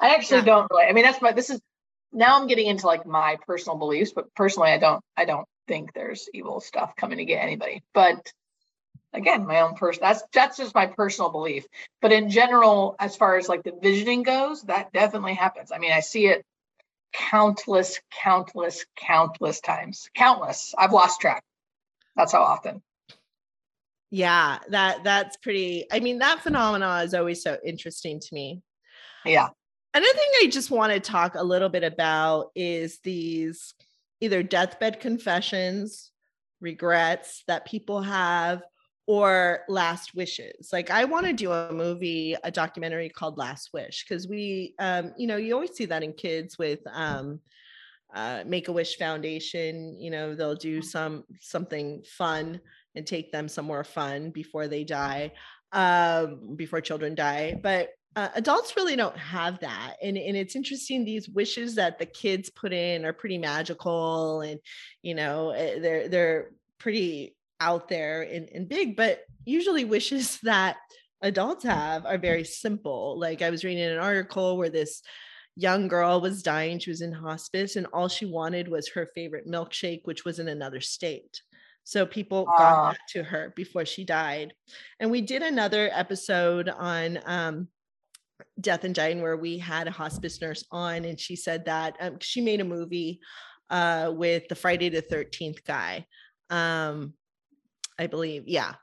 I 0.00 0.14
actually 0.14 0.38
yeah. 0.38 0.44
don't 0.44 0.68
really. 0.70 0.84
I 0.84 0.92
mean, 0.92 1.04
that's 1.04 1.20
my. 1.20 1.32
This 1.32 1.50
is 1.50 1.60
now 2.12 2.40
I'm 2.40 2.46
getting 2.46 2.68
into 2.68 2.86
like 2.86 3.06
my 3.06 3.36
personal 3.44 3.76
beliefs, 3.76 4.12
but 4.14 4.32
personally, 4.34 4.70
I 4.70 4.78
don't. 4.78 5.02
I 5.16 5.24
don't 5.24 5.48
think 5.66 5.94
there's 5.94 6.28
evil 6.32 6.60
stuff 6.60 6.94
coming 6.94 7.18
to 7.18 7.24
get 7.24 7.42
anybody. 7.42 7.82
But 7.92 8.32
again, 9.14 9.46
my 9.46 9.60
own 9.60 9.74
person. 9.74 10.00
That's 10.02 10.22
that's 10.32 10.56
just 10.56 10.74
my 10.74 10.86
personal 10.86 11.30
belief. 11.30 11.66
But 12.02 12.12
in 12.12 12.28
general, 12.28 12.96
as 12.98 13.16
far 13.16 13.38
as 13.38 13.48
like 13.48 13.62
the 13.62 13.72
visioning 13.80 14.22
goes, 14.22 14.62
that 14.62 14.92
definitely 14.92 15.34
happens. 15.34 15.72
I 15.72 15.78
mean, 15.78 15.92
I 15.92 16.00
see 16.00 16.26
it 16.26 16.44
countless, 17.12 18.00
countless, 18.22 18.84
countless 18.96 19.60
times. 19.60 20.10
Countless. 20.14 20.74
I've 20.76 20.92
lost 20.92 21.20
track. 21.20 21.44
That's 22.16 22.32
how 22.32 22.42
often. 22.42 22.82
Yeah, 24.10 24.58
that 24.68 25.04
that's 25.04 25.36
pretty. 25.38 25.86
I 25.90 26.00
mean, 26.00 26.18
that 26.18 26.40
phenomena 26.40 27.02
is 27.04 27.14
always 27.14 27.42
so 27.42 27.56
interesting 27.64 28.20
to 28.20 28.28
me. 28.34 28.62
Yeah. 29.24 29.48
Another 29.94 30.12
thing 30.12 30.30
I 30.42 30.48
just 30.50 30.70
want 30.70 30.92
to 30.92 31.00
talk 31.00 31.36
a 31.36 31.44
little 31.44 31.68
bit 31.68 31.84
about 31.84 32.50
is 32.56 32.98
these 32.98 33.74
either 34.20 34.42
deathbed 34.42 35.00
confessions, 35.00 36.10
regrets 36.60 37.44
that 37.46 37.64
people 37.64 38.02
have, 38.02 38.62
or 39.06 39.60
last 39.68 40.14
wishes. 40.14 40.70
Like 40.72 40.90
I 40.90 41.04
want 41.04 41.26
to 41.26 41.32
do 41.32 41.52
a 41.52 41.72
movie, 41.72 42.36
a 42.42 42.50
documentary 42.50 43.08
called 43.08 43.36
Last 43.36 43.70
Wish, 43.72 44.04
because 44.06 44.26
we, 44.26 44.74
um, 44.78 45.12
you 45.18 45.26
know, 45.26 45.36
you 45.36 45.54
always 45.54 45.74
see 45.74 45.84
that 45.86 46.02
in 46.02 46.12
kids 46.12 46.58
with 46.58 46.80
um, 46.90 47.40
uh, 48.14 48.44
Make 48.46 48.68
a 48.68 48.72
Wish 48.72 48.96
Foundation. 48.96 50.00
You 50.00 50.10
know, 50.10 50.34
they'll 50.34 50.54
do 50.54 50.80
some 50.80 51.24
something 51.40 52.02
fun 52.06 52.60
and 52.94 53.06
take 53.06 53.30
them 53.30 53.48
somewhere 53.48 53.84
fun 53.84 54.30
before 54.30 54.68
they 54.68 54.84
die, 54.84 55.32
um, 55.72 56.56
before 56.56 56.80
children 56.80 57.14
die. 57.14 57.60
But 57.62 57.90
uh, 58.16 58.28
adults 58.36 58.76
really 58.76 58.94
don't 58.94 59.18
have 59.18 59.58
that 59.58 59.96
and, 60.00 60.16
and 60.16 60.36
it's 60.36 60.54
interesting 60.54 61.04
these 61.04 61.28
wishes 61.28 61.74
that 61.74 61.98
the 61.98 62.06
kids 62.06 62.48
put 62.48 62.72
in 62.72 63.04
are 63.04 63.12
pretty 63.12 63.38
magical 63.38 64.40
and 64.42 64.60
you 65.02 65.16
know 65.16 65.50
eh, 65.50 65.80
they're 65.80 66.08
they're 66.08 66.50
pretty 66.78 67.34
out 67.60 67.88
there 67.88 68.22
and, 68.22 68.48
and 68.54 68.68
big 68.68 68.96
but 68.96 69.20
usually 69.44 69.84
wishes 69.84 70.38
that 70.42 70.76
adults 71.22 71.64
have 71.64 72.04
are 72.06 72.18
very 72.18 72.44
simple. 72.44 73.18
Like 73.18 73.42
i 73.42 73.50
was 73.50 73.64
reading 73.64 73.84
an 73.84 73.98
article 73.98 74.56
where 74.56 74.70
this 74.70 75.02
young 75.56 75.86
girl 75.86 76.20
was 76.20 76.42
dying 76.42 76.80
she 76.80 76.90
was 76.90 77.00
in 77.00 77.12
hospice 77.12 77.76
and 77.76 77.86
all 77.92 78.08
she 78.08 78.26
wanted 78.26 78.66
was 78.66 78.88
her 78.88 79.08
favorite 79.14 79.48
milkshake 79.48 80.00
which 80.04 80.24
was 80.24 80.38
in 80.38 80.48
another 80.48 80.80
state. 80.80 81.40
So 81.84 82.06
people 82.06 82.46
got 82.46 82.92
that 82.92 83.00
to 83.10 83.22
her 83.22 83.52
before 83.54 83.84
she 83.84 84.04
died. 84.04 84.54
And 85.00 85.10
we 85.10 85.20
did 85.20 85.42
another 85.42 85.90
episode 85.92 86.70
on 86.70 87.18
um, 87.26 87.68
death 88.60 88.84
and 88.84 88.94
dying 88.94 89.20
where 89.20 89.36
we 89.36 89.58
had 89.58 89.86
a 89.86 89.92
hospice 89.92 90.40
nurse 90.40 90.64
on 90.70 91.04
and 91.04 91.20
she 91.20 91.36
said 91.36 91.66
that 91.66 91.96
um, 92.00 92.16
she 92.20 92.40
made 92.40 92.60
a 92.60 92.64
movie 92.64 93.20
uh, 93.70 94.10
with 94.14 94.48
the 94.48 94.54
friday 94.54 94.88
the 94.88 95.02
13th 95.02 95.64
guy. 95.64 96.06
Um, 96.50 97.14
i 97.98 98.06
believe 98.06 98.44
yeah 98.46 98.74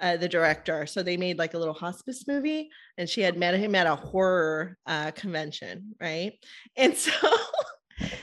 uh, 0.00 0.16
the 0.16 0.28
director. 0.28 0.86
So 0.86 1.02
they 1.02 1.16
made 1.16 1.38
like 1.38 1.54
a 1.54 1.58
little 1.58 1.74
hospice 1.74 2.26
movie 2.28 2.70
and 2.96 3.08
she 3.08 3.20
had 3.20 3.36
met 3.36 3.54
him 3.54 3.74
at 3.74 3.86
a 3.86 3.96
horror 3.96 4.76
uh, 4.86 5.10
convention 5.12 5.94
right? 6.00 6.32
And 6.76 6.94
so 6.96 7.12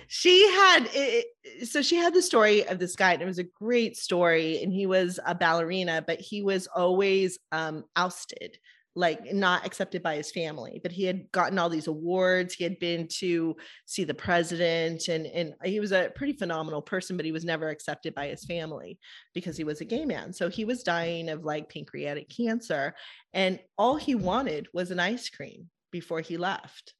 she 0.07 0.49
had 0.51 0.87
it, 0.93 1.67
so 1.67 1.81
she 1.81 1.95
had 1.95 2.13
the 2.13 2.21
story 2.21 2.65
of 2.67 2.79
this 2.79 2.95
guy 2.95 3.13
and 3.13 3.21
it 3.21 3.25
was 3.25 3.39
a 3.39 3.43
great 3.43 3.97
story 3.97 4.63
and 4.63 4.71
he 4.71 4.85
was 4.85 5.19
a 5.25 5.35
ballerina 5.35 6.03
but 6.05 6.19
he 6.21 6.41
was 6.41 6.67
always 6.67 7.37
um, 7.51 7.83
ousted 7.95 8.57
like 8.95 9.33
not 9.33 9.65
accepted 9.65 10.01
by 10.01 10.15
his 10.15 10.31
family 10.31 10.79
but 10.81 10.91
he 10.91 11.03
had 11.03 11.29
gotten 11.31 11.59
all 11.59 11.69
these 11.69 11.87
awards. 11.87 12.53
He 12.53 12.63
had 12.63 12.79
been 12.79 13.07
to 13.19 13.55
see 13.85 14.03
the 14.03 14.13
president 14.13 15.07
and 15.09 15.25
and 15.25 15.53
he 15.63 15.79
was 15.79 15.91
a 15.91 16.11
pretty 16.15 16.33
phenomenal 16.33 16.81
person 16.81 17.17
but 17.17 17.25
he 17.25 17.31
was 17.31 17.45
never 17.45 17.69
accepted 17.69 18.15
by 18.15 18.27
his 18.27 18.45
family 18.45 18.97
because 19.33 19.57
he 19.57 19.63
was 19.63 19.81
a 19.81 19.85
gay 19.85 20.05
man. 20.05 20.31
So 20.33 20.49
he 20.49 20.65
was 20.65 20.83
dying 20.83 21.29
of 21.29 21.43
like 21.43 21.69
pancreatic 21.69 22.29
cancer 22.29 22.95
and 23.33 23.59
all 23.77 23.97
he 23.97 24.15
wanted 24.15 24.67
was 24.73 24.91
an 24.91 24.99
ice 24.99 25.29
cream 25.29 25.69
before 25.91 26.21
he 26.21 26.37
left. 26.37 26.93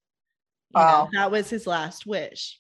You 0.76 0.82
know, 0.82 1.10
that 1.14 1.32
was 1.32 1.50
his 1.50 1.66
last 1.66 2.06
wish 2.06 2.60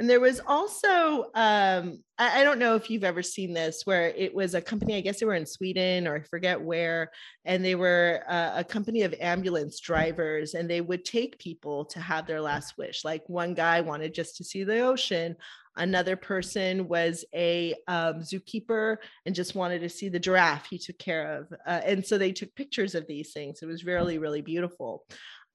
and 0.00 0.08
there 0.08 0.20
was 0.20 0.40
also, 0.46 1.24
um, 1.34 2.02
I, 2.18 2.40
I, 2.40 2.44
don't 2.44 2.60
know 2.60 2.76
if 2.76 2.88
you've 2.88 3.02
ever 3.02 3.22
seen 3.22 3.52
this, 3.52 3.82
where 3.84 4.10
it 4.10 4.32
was 4.32 4.54
a 4.54 4.60
company, 4.60 4.94
I 4.94 5.00
guess 5.00 5.18
they 5.18 5.26
were 5.26 5.34
in 5.34 5.46
Sweden 5.46 6.06
or 6.06 6.16
I 6.16 6.22
forget 6.22 6.60
where, 6.60 7.10
and 7.44 7.64
they 7.64 7.74
were 7.74 8.22
uh, 8.28 8.52
a 8.56 8.64
company 8.64 9.02
of 9.02 9.14
ambulance 9.20 9.80
drivers 9.80 10.54
and 10.54 10.70
they 10.70 10.80
would 10.80 11.04
take 11.04 11.40
people 11.40 11.84
to 11.86 12.00
have 12.00 12.28
their 12.28 12.40
last 12.40 12.78
wish. 12.78 13.04
Like 13.04 13.28
one 13.28 13.54
guy 13.54 13.80
wanted 13.80 14.14
just 14.14 14.36
to 14.36 14.44
see 14.44 14.62
the 14.62 14.80
ocean. 14.80 15.34
Another 15.76 16.16
person 16.16 16.86
was 16.86 17.24
a 17.34 17.74
um, 17.88 18.20
zookeeper 18.20 18.98
and 19.26 19.34
just 19.34 19.56
wanted 19.56 19.80
to 19.80 19.88
see 19.88 20.08
the 20.08 20.18
giraffe 20.18 20.66
he 20.66 20.78
took 20.78 20.98
care 20.98 21.38
of. 21.38 21.52
Uh, 21.66 21.80
and 21.84 22.06
so 22.06 22.18
they 22.18 22.32
took 22.32 22.54
pictures 22.54 22.94
of 22.94 23.06
these 23.08 23.32
things. 23.32 23.62
It 23.62 23.66
was 23.66 23.84
really, 23.84 24.18
really 24.18 24.42
beautiful 24.42 25.04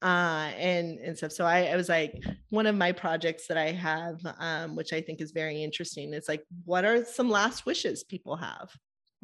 uh, 0.02 0.50
and 0.58 0.98
and 0.98 1.16
stuff. 1.16 1.32
So 1.32 1.44
I, 1.44 1.64
I, 1.66 1.76
was 1.76 1.88
like, 1.88 2.22
one 2.50 2.66
of 2.66 2.76
my 2.76 2.92
projects 2.92 3.46
that 3.46 3.56
I 3.56 3.72
have, 3.72 4.20
um, 4.38 4.76
which 4.76 4.92
I 4.92 5.00
think 5.00 5.20
is 5.20 5.32
very 5.32 5.62
interesting, 5.62 6.12
is 6.12 6.28
like, 6.28 6.44
what 6.64 6.84
are 6.84 7.04
some 7.04 7.30
last 7.30 7.64
wishes 7.64 8.04
people 8.04 8.36
have? 8.36 8.70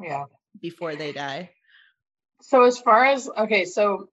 Yeah. 0.01 0.25
Before 0.59 0.95
they 0.95 1.11
die. 1.11 1.51
So 2.41 2.63
as 2.63 2.79
far 2.79 3.05
as 3.05 3.29
okay, 3.29 3.65
so 3.65 4.09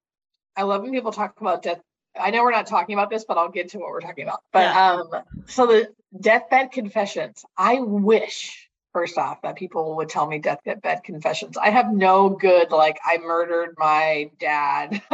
I 0.57 0.63
love 0.63 0.83
when 0.83 0.93
people 0.93 1.13
talk 1.13 1.41
about 1.41 1.63
death. 1.63 1.81
I 2.19 2.31
know 2.31 2.43
we're 2.43 2.51
not 2.51 2.67
talking 2.67 2.95
about 2.95 3.11
this, 3.11 3.25
but 3.25 3.39
I'll 3.39 3.51
get 3.51 3.71
to 3.71 3.79
what 3.79 3.91
we're 3.91 4.01
talking 4.01 4.25
about. 4.25 4.43
But 4.53 4.65
yeah. 4.65 4.93
um, 4.93 5.11
so 5.47 5.67
the 5.67 5.89
deathbed 6.21 6.73
confessions. 6.73 7.45
I 7.57 7.81
wish 7.81 8.68
first 8.99 9.17
off 9.17 9.41
that 9.43 9.55
people 9.55 9.95
would 9.95 10.09
tell 10.09 10.27
me 10.27 10.41
deathbed 10.41 11.05
confessions. 11.05 11.57
I 11.57 11.71
have 11.71 11.93
no 11.93 12.31
good 12.31 12.73
like 12.73 12.99
i 13.05 13.17
murdered 13.19 13.77
my 13.79 14.29
dad. 14.41 15.01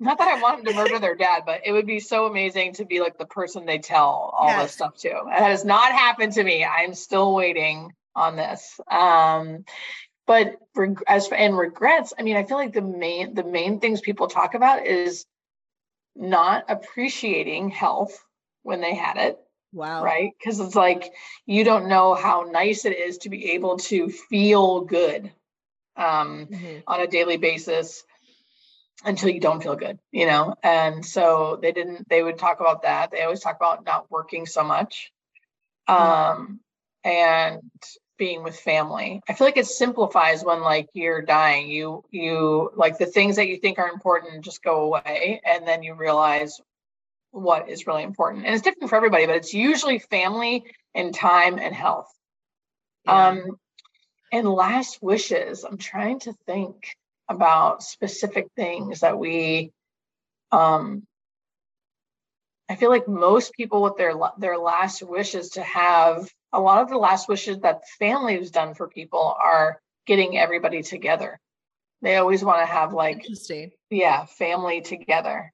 Not 0.00 0.16
that 0.16 0.28
i 0.28 0.40
want 0.40 0.64
them 0.64 0.72
to 0.72 0.80
murder 0.80 0.98
their 0.98 1.14
dad 1.14 1.42
but 1.44 1.60
it 1.66 1.72
would 1.72 1.86
be 1.86 2.00
so 2.00 2.24
amazing 2.24 2.72
to 2.74 2.86
be 2.86 3.00
like 3.00 3.18
the 3.18 3.26
person 3.26 3.66
they 3.66 3.80
tell 3.80 4.34
all 4.34 4.48
yes. 4.48 4.62
this 4.62 4.72
stuff 4.72 4.96
to. 5.00 5.10
That 5.28 5.42
has 5.42 5.62
not 5.62 5.92
happened 5.92 6.32
to 6.32 6.42
me. 6.42 6.64
I'm 6.64 6.94
still 6.94 7.34
waiting 7.34 7.92
on 8.16 8.36
this. 8.36 8.80
Um 8.90 9.66
but 10.26 10.56
as 11.06 11.26
for 11.28 11.34
and 11.34 11.58
regrets 11.58 12.14
i 12.18 12.22
mean 12.22 12.36
i 12.36 12.44
feel 12.44 12.56
like 12.56 12.72
the 12.72 12.80
main 12.80 13.34
the 13.34 13.44
main 13.44 13.78
things 13.78 14.00
people 14.00 14.26
talk 14.26 14.54
about 14.54 14.86
is 14.86 15.26
not 16.16 16.64
appreciating 16.70 17.68
health 17.68 18.24
when 18.62 18.80
they 18.80 18.94
had 18.94 19.18
it 19.18 19.38
Wow. 19.74 20.04
Right. 20.04 20.30
Because 20.38 20.60
it's 20.60 20.76
like 20.76 21.12
you 21.46 21.64
don't 21.64 21.88
know 21.88 22.14
how 22.14 22.46
nice 22.50 22.84
it 22.84 22.96
is 22.96 23.18
to 23.18 23.28
be 23.28 23.52
able 23.52 23.78
to 23.78 24.08
feel 24.08 24.82
good 24.82 25.32
um, 25.96 26.46
mm-hmm. 26.46 26.78
on 26.86 27.00
a 27.00 27.08
daily 27.08 27.36
basis 27.36 28.04
until 29.04 29.30
you 29.30 29.40
don't 29.40 29.62
feel 29.62 29.74
good, 29.74 29.98
you 30.12 30.26
know? 30.26 30.54
And 30.62 31.04
so 31.04 31.58
they 31.60 31.72
didn't, 31.72 32.08
they 32.08 32.22
would 32.22 32.38
talk 32.38 32.60
about 32.60 32.82
that. 32.82 33.10
They 33.10 33.22
always 33.22 33.40
talk 33.40 33.56
about 33.56 33.84
not 33.84 34.10
working 34.10 34.46
so 34.46 34.62
much 34.62 35.12
mm-hmm. 35.88 36.02
um, 36.02 36.60
mm-hmm. 37.04 37.10
and 37.10 37.62
being 38.16 38.44
with 38.44 38.56
family. 38.56 39.20
I 39.28 39.34
feel 39.34 39.46
like 39.48 39.56
it 39.56 39.66
simplifies 39.66 40.44
when 40.44 40.60
like 40.60 40.88
you're 40.94 41.20
dying. 41.20 41.68
You, 41.68 42.04
you 42.12 42.70
like 42.76 42.96
the 42.96 43.06
things 43.06 43.36
that 43.36 43.48
you 43.48 43.56
think 43.56 43.78
are 43.78 43.88
important 43.88 44.44
just 44.44 44.62
go 44.62 44.84
away. 44.84 45.40
And 45.44 45.66
then 45.66 45.82
you 45.82 45.94
realize 45.94 46.60
what 47.34 47.68
is 47.68 47.86
really 47.86 48.04
important. 48.04 48.46
And 48.46 48.54
it's 48.54 48.62
different 48.62 48.90
for 48.90 48.96
everybody, 48.96 49.26
but 49.26 49.36
it's 49.36 49.52
usually 49.52 49.98
family 49.98 50.64
and 50.94 51.14
time 51.14 51.58
and 51.58 51.74
health. 51.74 52.08
Yeah. 53.04 53.28
Um, 53.28 53.58
and 54.32 54.48
last 54.48 55.02
wishes, 55.02 55.64
I'm 55.64 55.78
trying 55.78 56.20
to 56.20 56.32
think 56.46 56.96
about 57.28 57.82
specific 57.82 58.46
things 58.56 59.00
that 59.00 59.18
we 59.18 59.72
um 60.52 61.06
I 62.68 62.76
feel 62.76 62.90
like 62.90 63.08
most 63.08 63.52
people 63.54 63.82
with 63.82 63.96
their 63.96 64.14
their 64.38 64.58
last 64.58 65.02
wishes 65.02 65.50
to 65.50 65.62
have 65.62 66.28
a 66.52 66.60
lot 66.60 66.82
of 66.82 66.88
the 66.88 66.98
last 66.98 67.28
wishes 67.28 67.60
that 67.60 67.88
family 67.98 68.36
has 68.36 68.50
done 68.50 68.74
for 68.74 68.88
people 68.88 69.36
are 69.42 69.80
getting 70.06 70.36
everybody 70.38 70.82
together. 70.82 71.40
They 72.02 72.16
always 72.16 72.44
want 72.44 72.60
to 72.60 72.66
have 72.66 72.92
like 72.92 73.26
yeah, 73.90 74.26
family 74.26 74.80
together 74.82 75.52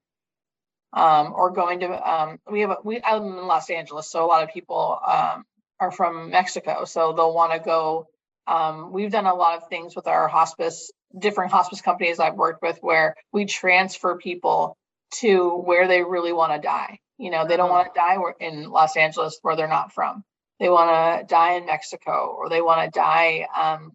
um, 0.93 1.33
or 1.35 1.51
going 1.51 1.81
to 1.81 2.11
um, 2.11 2.39
we 2.51 2.61
have 2.61 2.71
a, 2.71 2.77
we 2.83 3.01
I'm 3.03 3.23
in 3.23 3.47
Los 3.47 3.71
Angeles, 3.71 4.11
so 4.11 4.25
a 4.25 4.27
lot 4.27 4.43
of 4.43 4.51
people 4.51 4.99
um, 5.07 5.45
are 5.79 5.93
from 5.93 6.31
Mexico, 6.31 6.85
so 6.85 7.13
they'll 7.13 7.35
want 7.35 7.53
to 7.53 7.59
go. 7.59 8.07
Um, 8.47 8.93
we've 8.93 9.13
done 9.13 9.27
a 9.27 9.35
lot 9.35 9.57
of 9.57 9.69
things 9.69 9.95
with 9.95 10.07
our 10.07 10.27
hospice, 10.27 10.91
different 11.17 11.53
hospice 11.53 11.81
companies 11.81 12.19
I've 12.19 12.35
worked 12.35 12.63
with, 12.63 12.79
where 12.81 13.15
we 13.33 13.45
transfer 13.45 14.17
people 14.17 14.77
to 15.21 15.57
where 15.57 15.87
they 15.87 16.03
really 16.03 16.33
want 16.33 16.53
to 16.53 16.59
die. 16.67 16.99
You 17.19 17.31
know, 17.31 17.47
they 17.47 17.57
don't 17.57 17.71
want 17.71 17.93
to 17.93 17.99
die 17.99 18.17
in 18.41 18.71
Los 18.71 18.97
Angeles 18.97 19.39
where 19.43 19.55
they're 19.55 19.69
not 19.69 19.93
from. 19.93 20.25
They 20.59 20.69
want 20.69 21.21
to 21.21 21.27
die 21.27 21.55
in 21.55 21.67
Mexico, 21.67 22.35
or 22.37 22.49
they 22.49 22.61
want 22.61 22.93
to 22.93 22.99
die 22.99 23.47
um, 23.55 23.93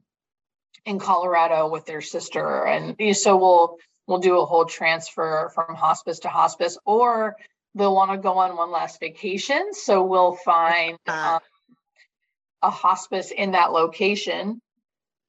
in 0.86 0.99
Colorado 0.99 1.69
with 1.69 1.86
their 1.86 2.01
sister, 2.01 2.65
and 2.65 2.95
so 3.15 3.36
we'll 3.38 3.77
we'll 4.07 4.19
do 4.19 4.39
a 4.39 4.45
whole 4.45 4.65
transfer 4.65 5.51
from 5.53 5.75
hospice 5.75 6.19
to 6.19 6.29
hospice, 6.29 6.77
or 6.85 7.35
they'll 7.73 7.95
want 7.95 8.11
to 8.11 8.17
go 8.17 8.37
on 8.37 8.55
one 8.55 8.71
last 8.71 8.99
vacation. 8.99 9.73
So 9.73 10.03
we'll 10.03 10.35
find 10.35 10.97
um, 11.07 11.39
a 12.61 12.69
hospice 12.69 13.31
in 13.31 13.51
that 13.51 13.71
location. 13.71 14.61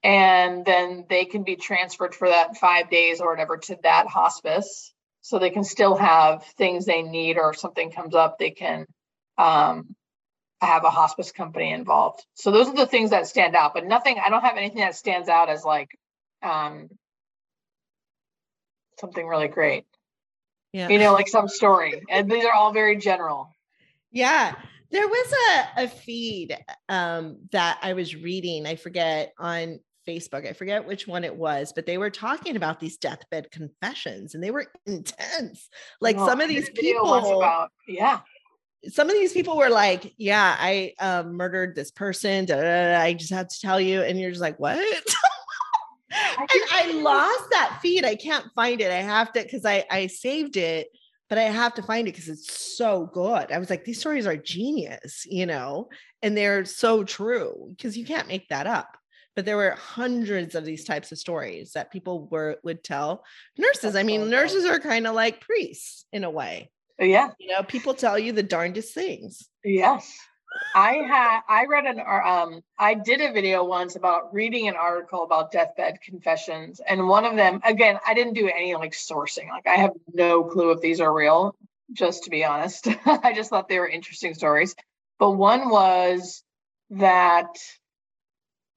And 0.03 0.65
then 0.65 1.07
they 1.09 1.25
can 1.25 1.43
be 1.43 1.57
transferred 1.57 2.15
for 2.15 2.29
that 2.29 2.57
five 2.57 2.91
days 2.91 3.21
or 3.21 3.31
whatever 3.31 3.57
to 3.57 3.79
that 3.83 4.07
hospice. 4.07 4.93
So 5.23 5.41
they 5.41 5.51
can 5.51 5.65
still 5.65 5.97
have 5.97 6.45
things 6.57 6.85
they 6.85 7.03
need, 7.03 7.37
or 7.37 7.51
if 7.51 7.59
something 7.59 7.91
comes 7.91 8.15
up, 8.15 8.39
they 8.39 8.53
can 8.53 8.87
um, 9.37 9.97
have 10.61 10.85
a 10.85 10.91
hospice 10.91 11.33
company 11.33 11.73
involved. 11.73 12.25
So 12.35 12.53
those 12.53 12.69
are 12.69 12.77
the 12.77 12.87
things 12.87 13.11
that 13.11 13.27
stand 13.27 13.57
out, 13.57 13.75
but 13.75 13.85
nothing, 13.85 14.21
I 14.25 14.31
don't 14.31 14.45
have 14.45 14.57
anything 14.57 14.79
that 14.79 14.95
stands 14.95 15.29
out 15.29 15.49
as 15.49 15.65
like 15.65 15.89
um, 16.43 16.89
something 18.99 19.27
really 19.27 19.49
great. 19.49 19.85
Yeah. 20.73 20.89
You 20.89 20.99
know, 20.99 21.13
like 21.13 21.29
some 21.29 21.49
story. 21.49 22.03
And 22.11 22.31
these 22.31 22.45
are 22.45 22.53
all 22.53 22.73
very 22.73 22.97
general. 22.97 23.51
Yeah. 24.13 24.55
There 24.91 25.07
was 25.07 25.35
a, 25.77 25.85
a 25.85 25.89
feed 25.89 26.57
um, 26.89 27.39
that 27.53 27.79
I 27.83 27.95
was 27.95 28.15
reading, 28.15 28.67
I 28.67 28.77
forget 28.77 29.33
on 29.39 29.81
Facebook. 30.07 30.47
I 30.49 30.53
forget 30.53 30.87
which 30.87 31.07
one 31.09 31.25
it 31.25 31.35
was, 31.35 31.73
but 31.75 31.87
they 31.87 31.99
were 31.99 32.11
talking 32.11 32.57
about 32.57 32.81
these 32.81 32.97
deathbed 32.97 33.51
confessions 33.51 34.35
and 34.35 34.43
they 34.43 34.51
were 34.51 34.67
intense. 34.87 35.69
Like 36.01 36.17
some 36.17 36.41
of 36.41 36.49
these 36.49 36.71
people 36.71 37.13
about, 37.15 37.71
yeah. 37.89 38.21
Some 38.89 39.09
of 39.09 39.15
these 39.15 39.33
people 39.33 39.57
were 39.57 39.71
like, 39.71 40.15
Yeah, 40.17 40.57
I 40.59 40.93
um, 41.01 41.37
murdered 41.37 41.75
this 41.75 41.91
person. 41.91 42.45
Da, 42.45 42.57
da, 42.57 42.63
da, 42.63 43.01
I 43.01 43.15
just 43.15 43.33
had 43.33 43.51
to 43.51 43.61
tell 43.61 43.81
you. 43.81 44.03
And 44.03 44.21
you're 44.21 44.31
just 44.31 44.43
like, 44.43 44.61
What? 44.61 44.79
and 46.11 46.63
I 46.73 46.93
lost 46.93 47.51
that 47.51 47.79
feed. 47.83 48.05
I 48.05 48.15
can't 48.15 48.47
find 48.55 48.81
it. 48.81 48.91
I 48.91 49.03
have 49.03 49.33
to 49.33 49.43
because 49.43 49.65
I 49.65 49.85
I 49.91 50.07
saved 50.07 50.57
it, 50.57 50.89
but 51.29 51.39
I 51.39 51.45
have 51.45 51.75
to 51.75 51.83
find 51.83 52.07
it 52.07 52.13
because 52.13 52.29
it's 52.29 52.77
so 52.77 53.11
good. 53.13 53.51
I 53.51 53.59
was 53.59 53.71
like, 53.71 53.85
these 53.85 54.01
stories 54.01 54.27
are 54.27 54.37
genius, 54.37 55.27
you 55.27 55.47
know, 55.47 55.89
and 56.23 56.37
they're 56.37 56.65
so 56.65 57.05
true 57.05 57.69
because 57.71 57.97
you 57.97 58.05
can't 58.05 58.29
make 58.29 58.49
that 58.49 58.67
up. 58.67 58.97
But 59.35 59.45
there 59.45 59.57
were 59.57 59.73
hundreds 59.73 60.55
of 60.55 60.65
these 60.65 60.85
types 60.85 61.13
of 61.13 61.19
stories 61.19 61.73
that 61.73 61.93
people 61.93 62.27
were 62.31 62.57
would 62.63 62.83
tell 62.83 63.25
nurses. 63.59 63.95
I 63.95 64.03
mean, 64.03 64.31
nurses 64.31 64.65
are 64.65 64.79
kind 64.79 65.07
of 65.07 65.15
like 65.15 65.41
priests 65.41 66.07
in 66.13 66.25
a 66.25 66.31
way. 66.31 66.71
Yeah. 66.99 67.31
You 67.39 67.49
know, 67.49 67.63
people 67.63 67.93
tell 67.95 68.19
you 68.19 68.33
the 68.33 68.43
darndest 68.43 68.95
things. 68.95 69.49
Yes. 69.63 70.11
I 70.75 70.93
had 71.09 71.41
I 71.49 71.65
read 71.67 71.87
an 71.87 72.01
um 72.01 72.63
I 72.79 72.95
did 72.95 73.21
a 73.21 73.33
video 73.33 73.65
once 73.65 73.97
about 73.97 74.35
reading 74.35 74.69
an 74.69 74.77
article 74.77 75.23
about 75.23 75.53
deathbed 75.53 76.01
confessions 76.03 76.81
and 76.87 77.09
one 77.09 77.25
of 77.25 77.37
them 77.37 77.61
again 77.65 77.99
I 78.07 78.15
didn't 78.15 78.35
do 78.35 78.49
any 78.49 78.75
like 78.75 78.93
sourcing. 78.93 79.49
Like 79.49 79.67
I 79.67 79.77
have 79.77 79.93
no 80.13 80.45
clue 80.45 80.73
if 80.73 80.81
these 80.81 81.01
are 81.01 81.13
real 81.13 81.57
just 81.93 82.25
to 82.25 82.31
be 82.31 82.45
honest. 82.45 82.89
I 83.07 83.33
just 83.35 83.51
thought 83.51 83.69
they 83.69 83.79
were 83.79 83.89
interesting 83.89 84.35
stories. 84.35 84.75
But 85.19 85.33
one 85.33 85.71
was 85.71 86.43
that 86.91 87.57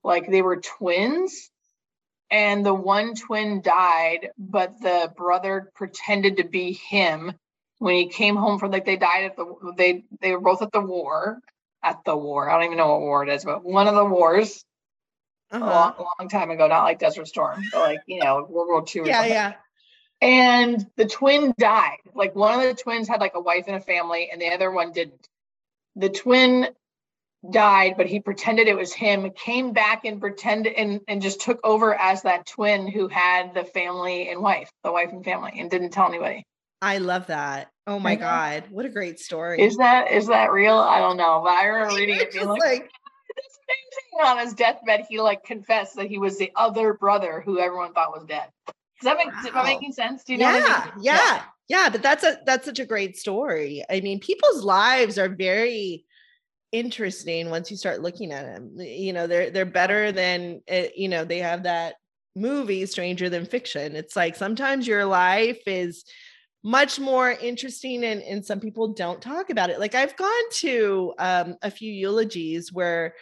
like 0.04 0.30
they 0.30 0.42
were 0.42 0.58
twins 0.58 1.50
and 2.32 2.66
the 2.66 2.74
one 2.74 3.16
twin 3.16 3.62
died 3.62 4.30
but 4.38 4.80
the 4.80 5.12
brother 5.18 5.72
pretended 5.76 6.38
to 6.38 6.44
be 6.44 6.74
him. 6.74 7.34
When 7.80 7.96
he 7.96 8.08
came 8.10 8.36
home 8.36 8.60
from 8.60 8.72
like 8.72 8.86
they 8.86 8.98
died 8.98 9.26
at 9.26 9.36
the 9.38 9.74
they 9.78 10.04
they 10.22 10.32
were 10.32 10.42
both 10.42 10.62
at 10.62 10.72
the 10.72 10.82
war 10.82 11.40
at 11.84 12.04
the 12.06 12.16
war. 12.16 12.50
I 12.50 12.56
don't 12.56 12.66
even 12.66 12.78
know 12.78 12.90
what 12.90 13.02
war 13.02 13.24
it 13.24 13.30
is, 13.30 13.46
but 13.46 13.64
one 13.64 13.88
of 13.88 13.96
the 13.96 14.06
wars 14.06 14.64
uh-huh. 15.52 15.64
a 15.64 15.68
long, 15.68 16.08
long, 16.20 16.30
time 16.30 16.52
ago, 16.52 16.68
not 16.68 16.84
like 16.84 17.00
Desert 17.00 17.28
Storm, 17.28 17.64
but 17.72 17.80
like, 17.80 18.00
you 18.08 18.20
know, 18.24 18.46
World 18.50 18.68
War 18.70 18.86
II. 18.96 19.10
yeah, 19.10 19.18
something. 19.18 19.32
yeah. 19.32 19.54
And 20.22 20.86
the 20.98 21.06
twin 21.06 21.54
died. 21.58 22.00
Like 22.14 22.36
one 22.36 22.60
of 22.60 22.66
the 22.66 22.82
twins 22.82 23.08
had 23.08 23.22
like 23.22 23.36
a 23.36 23.42
wife 23.42 23.66
and 23.68 23.78
a 23.78 23.82
family, 23.82 24.30
and 24.32 24.42
the 24.42 24.50
other 24.50 24.70
one 24.70 24.92
didn't. 24.92 25.28
The 25.96 26.10
twin 26.10 26.68
died, 27.50 27.96
but 27.98 28.08
he 28.08 28.20
pretended 28.20 28.68
it 28.68 28.76
was 28.76 28.94
him, 28.94 29.30
came 29.32 29.72
back 29.72 30.04
and 30.06 30.20
pretended 30.20 30.74
and, 30.74 31.02
and 31.08 31.22
just 31.22 31.42
took 31.42 31.60
over 31.64 31.94
as 31.94 32.24
that 32.24 32.46
twin 32.46 32.88
who 32.88 33.08
had 33.08 33.54
the 33.54 33.64
family 33.64 34.30
and 34.30 34.42
wife, 34.42 34.70
the 34.84 34.92
wife 34.92 35.10
and 35.12 35.24
family, 35.24 35.54
and 35.58 35.72
didn't 35.72 35.92
tell 35.92 36.08
anybody. 36.08 36.46
I 36.82 37.00
love 37.00 37.28
that. 37.28 37.70
Oh 37.88 38.00
my 38.00 38.16
god, 38.16 38.66
what 38.70 38.86
a 38.86 38.90
great 38.90 39.20
story! 39.20 39.62
Is 39.62 39.78
that 39.78 40.12
is 40.12 40.28
that 40.28 40.52
real? 40.52 40.78
I 40.78 41.00
don't 41.00 41.18
know, 41.18 41.42
but 41.44 41.52
I 41.52 41.66
remember 41.66 41.96
reading 42.00 42.18
it 42.20 42.32
being 42.32 42.48
like, 42.48 42.62
like 42.62 42.92
on 44.24 44.38
his 44.40 44.54
deathbed, 44.54 45.06
he 45.10 45.20
like 45.20 45.44
confessed 45.44 45.96
that 45.96 46.08
he 46.08 46.18
was 46.18 46.38
the 46.38 46.52
other 46.56 46.94
brother 46.94 47.42
who 47.46 47.60
everyone 47.60 47.94
thought 47.94 48.12
was 48.12 48.26
dead. 48.26 48.48
Does 48.68 49.06
that 49.06 49.18
make 49.18 49.28
wow. 49.56 49.62
I 49.62 49.64
making 49.64 49.94
sense? 49.94 50.24
Do 50.24 50.34
you 50.34 50.40
know? 50.40 50.52
Yeah, 50.52 50.66
I 50.66 50.86
mean? 50.86 51.04
yeah, 51.04 51.16
yeah, 51.16 51.44
yeah. 51.68 51.90
But 51.90 52.02
that's 52.02 52.24
a 52.24 52.40
that's 52.46 52.66
such 52.66 52.80
a 52.80 52.86
great 52.86 53.18
story. 53.18 53.84
I 53.90 54.02
mean, 54.02 54.20
people's 54.20 54.64
lives 54.64 55.18
are 55.18 55.30
very 55.30 56.06
interesting 56.72 57.50
once 57.50 57.72
you 57.72 57.78
start 57.78 58.02
looking 58.02 58.32
at 58.32 58.46
them. 58.46 58.76
You 58.78 59.14
know, 59.14 59.28
they're 59.28 59.50
they're 59.50 59.66
better 59.66 60.12
than 60.12 60.62
eh, 60.68 60.90
you 60.96 61.10
know. 61.10 61.26
They 61.26 61.40
have 61.40 61.64
that 61.64 61.96
movie 62.36 62.86
Stranger 62.86 63.30
Than 63.30 63.46
Fiction. 63.46 63.96
It's 63.96 64.16
like 64.16 64.36
sometimes 64.36 64.88
your 64.88 65.06
life 65.06 65.62
is 65.66 66.04
much 66.64 67.00
more 67.00 67.32
interesting 67.32 68.04
and, 68.04 68.22
and 68.22 68.46
some 68.46 68.60
people 68.60 68.90
don't 68.90 69.22
talk 69.22 69.50
about 69.50 69.70
it. 69.70 69.80
Like 69.80 69.96
i've 69.96 70.16
gone 70.16 70.50
to 70.56 71.14
um, 71.18 71.56
a 71.62 71.72
few 71.72 71.92
eulogies 71.92 72.74
where 72.74 73.16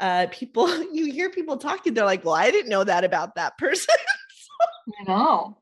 uh, 0.00 0.26
people 0.30 0.68
you 0.92 1.10
hear 1.12 1.30
people 1.30 1.56
talking 1.56 1.94
they're 1.94 2.04
like 2.04 2.24
well 2.24 2.34
i 2.34 2.50
didn't 2.50 2.70
know 2.70 2.84
that 2.84 3.04
about 3.04 3.34
that 3.34 3.56
person. 3.58 3.94
I 5.00 5.10
know. 5.10 5.58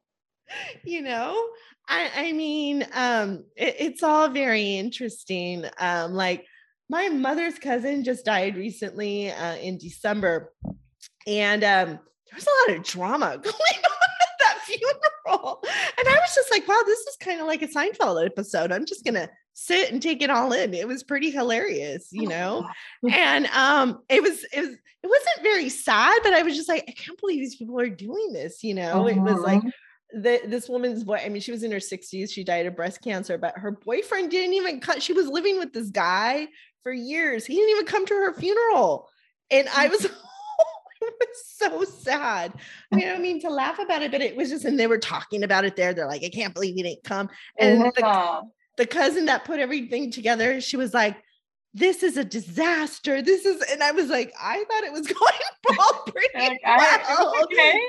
You 0.84 1.02
know? 1.02 1.48
I 1.88 2.10
i 2.16 2.32
mean 2.32 2.86
um 2.94 3.44
it, 3.56 3.76
it's 3.78 4.02
all 4.02 4.28
very 4.28 4.76
interesting. 4.76 5.64
Um 5.78 6.12
like 6.14 6.44
my 6.90 7.08
mother's 7.08 7.58
cousin 7.58 8.04
just 8.04 8.24
died 8.24 8.56
recently 8.56 9.30
uh, 9.30 9.56
in 9.56 9.78
december 9.78 10.52
and 11.26 11.64
um 11.64 11.88
there 11.88 12.34
was 12.34 12.46
a 12.46 12.70
lot 12.70 12.78
of 12.78 12.84
drama 12.84 13.26
going 13.42 13.54
on 13.54 14.08
at 14.20 14.28
that 14.40 14.58
funeral 14.64 15.00
and 15.26 16.08
I 16.08 16.18
was 16.20 16.34
just 16.34 16.50
like, 16.50 16.66
wow, 16.68 16.80
this 16.86 17.00
is 17.00 17.16
kind 17.20 17.40
of 17.40 17.46
like 17.46 17.62
a 17.62 17.68
Seinfeld 17.68 18.24
episode. 18.24 18.72
I'm 18.72 18.86
just 18.86 19.04
gonna 19.04 19.28
sit 19.54 19.92
and 19.92 20.02
take 20.02 20.22
it 20.22 20.30
all 20.30 20.52
in. 20.52 20.74
It 20.74 20.86
was 20.86 21.02
pretty 21.02 21.30
hilarious, 21.30 22.08
you 22.10 22.28
know. 22.28 22.68
and 23.12 23.46
um, 23.46 24.02
it 24.08 24.22
was 24.22 24.44
it 24.52 24.60
was 24.60 24.70
it 24.70 25.06
wasn't 25.06 25.42
very 25.42 25.68
sad, 25.68 26.20
but 26.22 26.32
I 26.32 26.42
was 26.42 26.56
just 26.56 26.68
like, 26.68 26.84
I 26.88 26.92
can't 26.92 27.20
believe 27.20 27.40
these 27.40 27.56
people 27.56 27.78
are 27.78 27.88
doing 27.88 28.32
this, 28.32 28.64
you 28.64 28.74
know. 28.74 29.06
Uh-huh. 29.06 29.06
It 29.06 29.18
was 29.18 29.40
like 29.40 29.58
uh-huh. 29.58 30.20
the, 30.22 30.40
this 30.46 30.68
woman's 30.68 31.04
boy. 31.04 31.20
I 31.24 31.28
mean, 31.28 31.42
she 31.42 31.52
was 31.52 31.62
in 31.62 31.70
her 31.72 31.78
60s. 31.78 32.30
She 32.30 32.42
died 32.42 32.64
of 32.64 32.74
breast 32.74 33.02
cancer, 33.02 33.36
but 33.36 33.58
her 33.58 33.72
boyfriend 33.72 34.30
didn't 34.30 34.54
even 34.54 34.80
cut. 34.80 35.02
She 35.02 35.12
was 35.12 35.26
living 35.26 35.58
with 35.58 35.74
this 35.74 35.90
guy 35.90 36.48
for 36.82 36.90
years. 36.90 37.44
He 37.44 37.54
didn't 37.54 37.70
even 37.70 37.86
come 37.86 38.06
to 38.06 38.14
her 38.14 38.32
funeral. 38.32 39.08
And 39.50 39.68
I 39.74 39.88
was 39.88 40.06
it 41.20 41.28
was 41.28 41.44
so 41.56 41.84
sad. 41.84 42.52
I 42.92 42.96
mean, 42.96 43.08
I 43.08 43.12
don't 43.12 43.22
mean 43.22 43.40
to 43.42 43.50
laugh 43.50 43.78
about 43.78 44.02
it, 44.02 44.10
but 44.10 44.20
it 44.20 44.36
was 44.36 44.50
just, 44.50 44.64
and 44.64 44.78
they 44.78 44.86
were 44.86 44.98
talking 44.98 45.42
about 45.42 45.64
it 45.64 45.76
there. 45.76 45.94
They're 45.94 46.06
like, 46.06 46.24
I 46.24 46.28
can't 46.28 46.54
believe 46.54 46.76
you 46.76 46.84
didn't 46.84 47.04
come. 47.04 47.28
And 47.58 47.92
yeah. 47.98 48.40
the, 48.76 48.84
the 48.84 48.86
cousin 48.86 49.26
that 49.26 49.44
put 49.44 49.60
everything 49.60 50.10
together, 50.10 50.60
she 50.60 50.76
was 50.76 50.94
like, 50.94 51.16
this 51.74 52.04
is 52.04 52.16
a 52.16 52.24
disaster. 52.24 53.20
This 53.20 53.44
is, 53.44 53.60
and 53.72 53.82
I 53.82 53.90
was 53.90 54.08
like, 54.08 54.32
I 54.40 54.64
thought 54.70 54.84
it 54.84 54.92
was 54.92 55.06
going 55.08 55.78
all 55.80 55.92
pretty 56.06 56.28
like, 56.38 56.60
well. 56.64 57.34
Okay. 57.42 57.80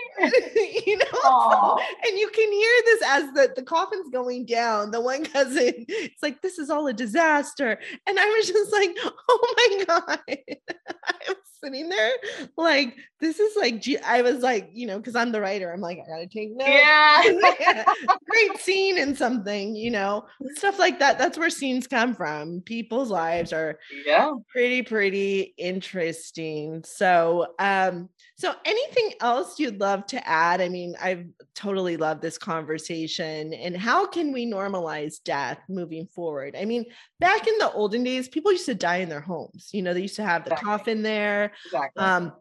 you 0.87 0.97
know, 0.97 1.05
so, 1.21 1.77
and 2.07 2.17
you 2.17 2.29
can 2.29 2.51
hear 2.51 2.73
this 2.85 3.01
as 3.05 3.23
the, 3.33 3.53
the 3.55 3.61
coffin's 3.61 4.09
going 4.09 4.45
down. 4.45 4.89
The 4.89 5.01
one 5.01 5.23
cousin, 5.23 5.85
it's 5.87 6.23
like, 6.23 6.41
this 6.41 6.57
is 6.57 6.71
all 6.71 6.87
a 6.87 6.93
disaster. 6.93 7.79
And 8.07 8.19
I 8.19 8.25
was 8.25 8.47
just 8.47 8.71
like, 8.71 8.97
oh 9.29 9.53
my 9.57 9.85
God. 9.85 10.19
I 10.27 11.13
was 11.27 11.37
sitting 11.65 11.89
there 11.89 12.11
like, 12.57 12.95
this 13.19 13.39
is 13.39 13.55
like, 13.55 13.83
I 14.05 14.21
was 14.21 14.41
like, 14.41 14.69
you 14.73 14.85
know, 14.85 14.97
because 14.97 15.15
I'm 15.15 15.31
the 15.31 15.41
writer. 15.41 15.71
I'm 15.71 15.81
like, 15.81 15.97
I 15.97 16.07
gotta 16.07 16.27
take 16.27 16.55
notes. 16.55 16.69
Yeah. 16.69 17.83
Great 18.29 18.59
scene 18.59 18.97
in 18.97 19.15
something, 19.15 19.75
you 19.75 19.91
know, 19.91 20.25
stuff 20.55 20.77
like 20.77 20.99
that. 20.99 21.17
That's 21.17 21.37
where 21.37 21.49
scenes 21.49 21.87
come 21.87 22.13
from. 22.13 22.61
People's 22.61 23.09
lives 23.09 23.51
are 23.53 23.79
yeah 24.05 24.31
pretty 24.49 24.81
pretty 24.81 25.53
interesting 25.57 26.83
so 26.83 27.47
um 27.59 28.09
so 28.37 28.53
anything 28.65 29.13
else 29.21 29.59
you'd 29.59 29.79
love 29.79 30.05
to 30.07 30.27
add? 30.27 30.61
I 30.61 30.69
mean 30.69 30.95
i've 31.01 31.25
totally 31.53 31.97
loved 31.97 32.21
this 32.21 32.37
conversation 32.37 33.53
and 33.53 33.77
how 33.77 34.05
can 34.05 34.33
we 34.33 34.45
normalize 34.45 35.23
death 35.23 35.59
moving 35.69 36.07
forward? 36.07 36.55
I 36.59 36.65
mean 36.65 36.85
back 37.19 37.47
in 37.47 37.57
the 37.57 37.71
olden 37.71 38.03
days 38.03 38.27
people 38.27 38.51
used 38.51 38.65
to 38.65 38.75
die 38.75 38.97
in 38.97 39.09
their 39.09 39.21
homes. 39.21 39.69
You 39.71 39.81
know 39.81 39.93
they 39.93 40.01
used 40.01 40.17
to 40.17 40.23
have 40.25 40.43
the 40.43 40.51
exactly. 40.51 40.65
coffin 40.65 41.01
there. 41.01 41.51
Exactly. 41.65 42.03
um 42.03 42.33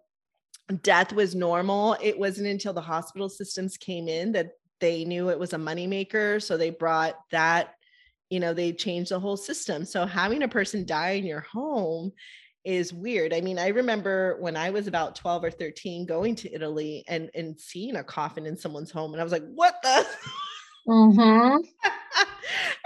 death 0.82 1.12
was 1.12 1.34
normal. 1.34 1.96
It 2.02 2.18
wasn't 2.18 2.48
until 2.48 2.72
the 2.72 2.80
hospital 2.80 3.28
systems 3.28 3.76
came 3.76 4.08
in 4.08 4.32
that 4.32 4.52
they 4.80 5.04
knew 5.04 5.28
it 5.30 5.38
was 5.38 5.52
a 5.52 5.58
moneymaker 5.58 6.42
so 6.42 6.56
they 6.56 6.70
brought 6.70 7.14
that 7.30 7.74
you 8.30 8.40
know 8.40 8.52
they 8.52 8.72
changed 8.72 9.10
the 9.10 9.20
whole 9.20 9.36
system. 9.36 9.84
So 9.84 10.06
having 10.06 10.42
a 10.42 10.48
person 10.48 10.84
die 10.84 11.12
in 11.12 11.24
your 11.24 11.40
home 11.40 12.12
is 12.64 12.92
weird 12.92 13.32
i 13.34 13.40
mean 13.40 13.58
i 13.58 13.68
remember 13.68 14.36
when 14.40 14.56
i 14.56 14.70
was 14.70 14.86
about 14.86 15.14
12 15.14 15.44
or 15.44 15.50
13 15.50 16.06
going 16.06 16.34
to 16.34 16.52
italy 16.52 17.04
and 17.08 17.30
and 17.34 17.58
seeing 17.58 17.96
a 17.96 18.04
coffin 18.04 18.46
in 18.46 18.56
someone's 18.56 18.90
home 18.90 19.12
and 19.12 19.20
i 19.20 19.24
was 19.24 19.32
like 19.32 19.44
what 19.54 19.74
the 19.82 20.06
mm-hmm. 20.88 21.56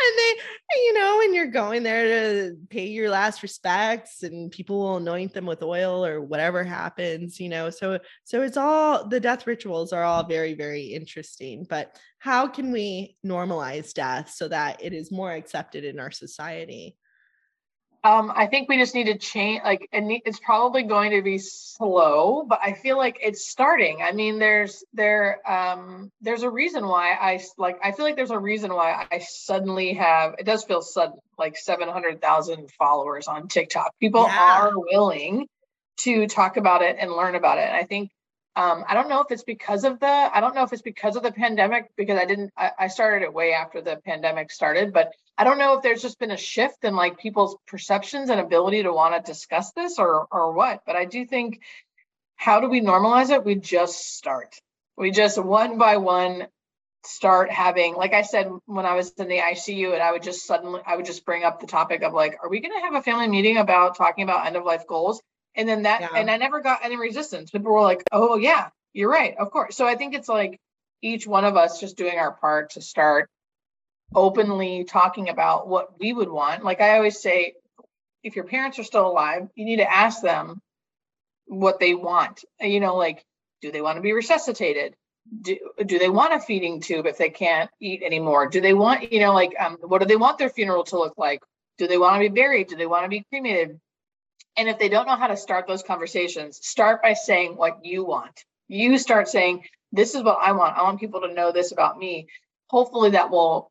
and 0.00 0.18
they 0.18 0.34
you 0.74 0.92
know 0.94 1.20
and 1.22 1.34
you're 1.34 1.46
going 1.46 1.82
there 1.82 2.06
to 2.06 2.56
pay 2.70 2.86
your 2.86 3.08
last 3.08 3.42
respects 3.42 4.22
and 4.22 4.50
people 4.50 4.78
will 4.78 4.96
anoint 4.96 5.32
them 5.32 5.46
with 5.46 5.62
oil 5.62 6.04
or 6.04 6.20
whatever 6.20 6.64
happens 6.64 7.40
you 7.40 7.48
know 7.48 7.70
so 7.70 7.98
so 8.24 8.42
it's 8.42 8.56
all 8.56 9.06
the 9.08 9.20
death 9.20 9.46
rituals 9.46 9.92
are 9.92 10.04
all 10.04 10.24
very 10.24 10.54
very 10.54 10.82
interesting 10.82 11.66
but 11.68 11.96
how 12.18 12.46
can 12.46 12.72
we 12.72 13.16
normalize 13.24 13.92
death 13.92 14.30
so 14.30 14.48
that 14.48 14.82
it 14.82 14.92
is 14.92 15.12
more 15.12 15.32
accepted 15.32 15.84
in 15.84 15.98
our 15.98 16.10
society 16.10 16.96
um, 18.04 18.32
I 18.34 18.46
think 18.46 18.68
we 18.68 18.78
just 18.78 18.94
need 18.94 19.06
to 19.06 19.18
change. 19.18 19.62
Like, 19.64 19.88
it's 19.92 20.38
probably 20.38 20.84
going 20.84 21.10
to 21.12 21.22
be 21.22 21.38
slow, 21.38 22.44
but 22.48 22.60
I 22.62 22.72
feel 22.72 22.96
like 22.96 23.18
it's 23.20 23.48
starting. 23.48 24.00
I 24.02 24.12
mean, 24.12 24.38
there's 24.38 24.84
there 24.92 25.40
um 25.50 26.12
there's 26.20 26.42
a 26.42 26.50
reason 26.50 26.86
why 26.86 27.12
I 27.12 27.40
like. 27.56 27.78
I 27.82 27.92
feel 27.92 28.04
like 28.04 28.16
there's 28.16 28.30
a 28.30 28.38
reason 28.38 28.72
why 28.72 29.06
I 29.10 29.18
suddenly 29.18 29.94
have. 29.94 30.36
It 30.38 30.44
does 30.44 30.64
feel 30.64 30.80
sudden, 30.80 31.18
like 31.36 31.56
seven 31.56 31.88
hundred 31.88 32.20
thousand 32.20 32.70
followers 32.72 33.26
on 33.26 33.48
TikTok. 33.48 33.92
People 33.98 34.26
yeah. 34.26 34.62
are 34.62 34.72
willing 34.74 35.48
to 35.98 36.28
talk 36.28 36.56
about 36.56 36.82
it 36.82 36.96
and 37.00 37.10
learn 37.10 37.34
about 37.34 37.58
it. 37.58 37.62
And 37.62 37.76
I 37.76 37.82
think 37.82 38.10
um, 38.58 38.84
I 38.88 38.94
don't 38.94 39.08
know 39.08 39.20
if 39.20 39.30
it's 39.30 39.44
because 39.44 39.84
of 39.84 40.00
the 40.00 40.06
I 40.06 40.40
don't 40.40 40.52
know 40.56 40.64
if 40.64 40.72
it's 40.72 40.82
because 40.82 41.14
of 41.14 41.22
the 41.22 41.30
pandemic 41.30 41.92
because 41.96 42.18
I 42.18 42.24
didn't 42.24 42.52
I, 42.56 42.72
I, 42.76 42.88
started 42.88 43.22
it 43.22 43.32
way 43.32 43.52
after 43.52 43.80
the 43.80 44.00
pandemic 44.04 44.50
started, 44.50 44.92
but 44.92 45.12
I 45.38 45.44
don't 45.44 45.58
know 45.58 45.76
if 45.76 45.82
there's 45.82 46.02
just 46.02 46.18
been 46.18 46.32
a 46.32 46.36
shift 46.36 46.82
in 46.82 46.96
like 46.96 47.20
people's 47.20 47.56
perceptions 47.68 48.30
and 48.30 48.40
ability 48.40 48.82
to 48.82 48.92
want 48.92 49.14
to 49.14 49.32
discuss 49.32 49.70
this 49.72 50.00
or 50.00 50.26
or 50.32 50.52
what. 50.52 50.82
But 50.84 50.96
I 50.96 51.04
do 51.04 51.24
think 51.24 51.60
how 52.34 52.60
do 52.60 52.68
we 52.68 52.80
normalize 52.80 53.30
it? 53.30 53.44
We 53.44 53.54
just 53.54 54.16
start. 54.16 54.56
we 54.96 55.12
just 55.12 55.38
one 55.38 55.78
by 55.78 55.98
one 55.98 56.48
start 57.04 57.48
having 57.50 57.94
like 57.94 58.12
i 58.12 58.22
said 58.22 58.50
when 58.66 58.84
i 58.84 58.94
was 58.94 59.12
in 59.12 59.28
the 59.28 59.38
icu 59.38 59.94
and 59.94 60.02
i 60.02 60.10
would 60.10 60.22
just 60.22 60.44
suddenly 60.44 60.80
i 60.84 60.96
would 60.96 61.06
just 61.06 61.24
bring 61.24 61.44
up 61.44 61.60
the 61.60 61.66
topic 61.66 62.02
of 62.02 62.12
like 62.12 62.36
are 62.42 62.50
we 62.50 62.58
going 62.60 62.74
to 62.74 62.80
have 62.80 62.94
a 62.94 63.02
family 63.02 63.28
meeting 63.28 63.56
about 63.56 63.96
talking 63.96 64.24
about 64.24 64.46
end 64.46 64.56
of 64.56 64.64
life 64.64 64.84
goals 64.86 65.22
and 65.58 65.68
then 65.68 65.82
that 65.82 66.00
yeah. 66.00 66.08
and 66.14 66.30
i 66.30 66.38
never 66.38 66.60
got 66.60 66.84
any 66.84 66.96
resistance. 66.96 67.50
People 67.50 67.72
were 67.72 67.82
like 67.82 68.02
oh 68.12 68.36
yeah 68.36 68.68
you're 68.94 69.10
right 69.10 69.36
of 69.38 69.50
course. 69.50 69.76
So 69.76 69.86
i 69.86 69.96
think 69.96 70.14
it's 70.14 70.28
like 70.28 70.58
each 71.02 71.26
one 71.26 71.44
of 71.44 71.56
us 71.56 71.80
just 71.80 71.96
doing 71.98 72.18
our 72.18 72.32
part 72.32 72.70
to 72.70 72.80
start 72.80 73.28
openly 74.14 74.84
talking 74.84 75.28
about 75.28 75.68
what 75.68 76.00
we 76.00 76.12
would 76.14 76.30
want. 76.30 76.64
Like 76.64 76.80
i 76.80 76.96
always 76.96 77.20
say 77.20 77.54
if 78.22 78.36
your 78.36 78.46
parents 78.46 78.78
are 78.78 78.84
still 78.84 79.06
alive 79.06 79.48
you 79.54 79.66
need 79.66 79.78
to 79.78 79.92
ask 79.92 80.22
them 80.22 80.60
what 81.46 81.80
they 81.80 81.94
want. 81.94 82.44
You 82.60 82.80
know 82.80 82.96
like 82.96 83.24
do 83.60 83.72
they 83.72 83.82
want 83.82 83.96
to 83.96 84.02
be 84.02 84.12
resuscitated? 84.12 84.94
Do, 85.42 85.58
do 85.84 85.98
they 85.98 86.08
want 86.08 86.32
a 86.32 86.40
feeding 86.40 86.80
tube 86.80 87.04
if 87.04 87.18
they 87.18 87.28
can't 87.28 87.68
eat 87.80 88.02
anymore? 88.02 88.48
Do 88.48 88.60
they 88.60 88.72
want 88.72 89.12
you 89.12 89.20
know 89.20 89.34
like 89.34 89.54
um, 89.58 89.76
what 89.82 89.98
do 90.00 90.06
they 90.06 90.16
want 90.16 90.38
their 90.38 90.50
funeral 90.50 90.84
to 90.84 90.98
look 90.98 91.18
like? 91.18 91.40
Do 91.78 91.86
they 91.86 91.98
want 91.98 92.14
to 92.14 92.28
be 92.28 92.34
buried? 92.34 92.68
Do 92.68 92.76
they 92.76 92.86
want 92.86 93.04
to 93.04 93.08
be 93.08 93.24
cremated 93.28 93.78
and 94.58 94.68
if 94.68 94.78
they 94.78 94.88
don't 94.88 95.06
know 95.06 95.16
how 95.16 95.28
to 95.28 95.36
start 95.36 95.66
those 95.66 95.82
conversations 95.82 96.58
start 96.62 97.02
by 97.02 97.14
saying 97.14 97.56
what 97.56 97.84
you 97.84 98.04
want. 98.04 98.44
You 98.68 98.98
start 98.98 99.28
saying 99.28 99.64
this 99.92 100.14
is 100.14 100.22
what 100.22 100.38
i 100.42 100.52
want. 100.52 100.76
I 100.76 100.82
want 100.82 101.00
people 101.00 101.22
to 101.22 101.32
know 101.32 101.52
this 101.52 101.72
about 101.72 101.98
me. 101.98 102.26
Hopefully 102.68 103.10
that 103.10 103.30
will 103.30 103.70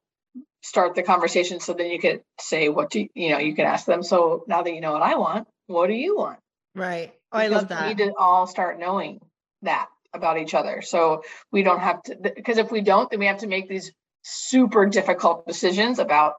start 0.63 0.95
the 0.95 1.03
conversation 1.03 1.59
so 1.59 1.73
then 1.73 1.91
you 1.91 1.99
can 1.99 2.19
say 2.39 2.67
what 2.69 2.89
do 2.89 3.01
you, 3.01 3.09
you 3.13 3.29
know 3.29 3.37
you 3.37 3.55
can 3.55 3.65
ask 3.65 3.85
them 3.85 4.01
so 4.01 4.43
now 4.47 4.63
that 4.63 4.73
you 4.73 4.81
know 4.81 4.91
what 4.91 5.03
i 5.03 5.15
want 5.15 5.47
what 5.67 5.87
do 5.87 5.93
you 5.93 6.17
want? 6.17 6.39
Right. 6.75 7.13
Oh, 7.31 7.37
i 7.37 7.47
love 7.47 7.67
that. 7.67 7.83
we 7.83 7.89
need 7.89 7.97
to 7.97 8.13
all 8.17 8.47
start 8.47 8.79
knowing 8.79 9.19
that 9.61 9.87
about 10.13 10.39
each 10.39 10.53
other. 10.53 10.81
So 10.81 11.23
we 11.51 11.63
don't 11.63 11.79
have 11.79 12.01
to, 12.03 12.15
because 12.15 12.57
if 12.57 12.71
we 12.71 12.81
don't, 12.81 13.09
then 13.09 13.19
we 13.19 13.27
have 13.27 13.39
to 13.39 13.47
make 13.47 13.69
these 13.69 13.91
super 14.23 14.85
difficult 14.85 15.45
decisions 15.45 15.99
about 15.99 16.35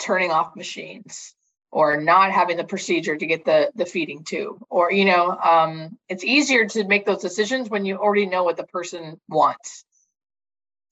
turning 0.00 0.30
off 0.30 0.56
machines 0.56 1.34
or 1.70 2.00
not 2.00 2.32
having 2.32 2.56
the 2.56 2.64
procedure 2.64 3.16
to 3.16 3.26
get 3.26 3.44
the 3.44 3.70
the 3.74 3.86
feeding 3.86 4.24
tube. 4.24 4.62
Or 4.70 4.92
you 4.92 5.04
know 5.04 5.30
um, 5.30 5.98
it's 6.08 6.24
easier 6.24 6.66
to 6.68 6.84
make 6.84 7.06
those 7.06 7.22
decisions 7.22 7.68
when 7.68 7.84
you 7.84 7.96
already 7.96 8.26
know 8.26 8.44
what 8.44 8.56
the 8.56 8.64
person 8.64 9.20
wants. 9.28 9.84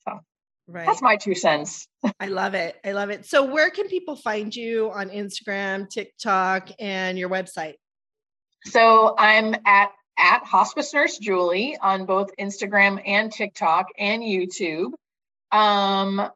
So 0.06 0.20
right. 0.68 0.86
that's 0.86 1.02
my 1.02 1.16
two 1.16 1.34
cents. 1.34 1.86
I 2.20 2.26
love 2.26 2.54
it. 2.54 2.76
I 2.84 2.92
love 2.92 3.10
it. 3.10 3.26
So 3.26 3.44
where 3.44 3.70
can 3.70 3.88
people 3.88 4.16
find 4.16 4.54
you 4.54 4.90
on 4.90 5.10
instagram 5.10 5.88
tiktok 5.88 6.70
and 6.78 7.18
your 7.18 7.28
website? 7.28 7.74
So 8.66 9.14
i'm 9.18 9.54
at 9.66 9.90
at 10.18 10.44
Hospice 10.44 10.94
Nurse 10.94 11.18
Julie 11.18 11.76
on 11.80 12.06
both 12.06 12.30
Instagram 12.38 13.02
and 13.04 13.32
TikTok 13.32 13.88
and 13.98 14.22
YouTube. 14.22 14.92
Um, 15.50 16.30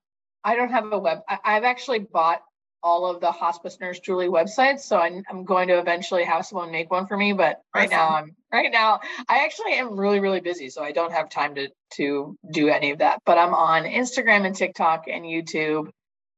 I 0.45 0.57
don't 0.57 0.70
have 0.70 0.93
a 0.93 0.99
web. 0.99 1.20
I, 1.28 1.55
have 1.55 1.64
actually 1.64 2.01
bought 2.01 2.43
all 2.83 3.07
of 3.07 3.20
the 3.20 3.31
Hospice 3.31 3.79
Nurse 3.81 3.99
Julie 4.01 4.29
websites, 4.29 4.81
so 4.81 4.99
I'm, 4.99 5.22
I'm, 5.29 5.45
going 5.45 5.68
to 5.68 5.79
eventually 5.79 6.24
have 6.24 6.47
someone 6.47 6.70
make 6.70 6.91
one 6.91 7.07
for 7.07 7.16
me. 7.16 7.33
But 7.33 7.61
right 7.74 7.89
awesome. 7.89 7.91
now, 7.91 8.09
I'm 8.09 8.37
right 8.53 8.72
now 8.72 9.01
I 9.29 9.45
actually 9.45 9.74
am 9.74 9.99
really 9.99 10.20
really 10.20 10.41
busy, 10.41 10.70
so 10.70 10.83
I 10.83 10.93
don't 10.93 11.12
have 11.12 11.29
time 11.29 11.55
to 11.57 11.68
to 11.95 12.39
do 12.51 12.68
any 12.68 12.93
of 12.93 12.99
that. 12.99 13.20
But 13.24 13.39
I'm 13.39 13.55
on 13.55 13.85
Instagram 13.85 14.47
and 14.47 14.55
TikTok 14.55 15.05
and 15.09 15.24
YouTube, 15.24 15.91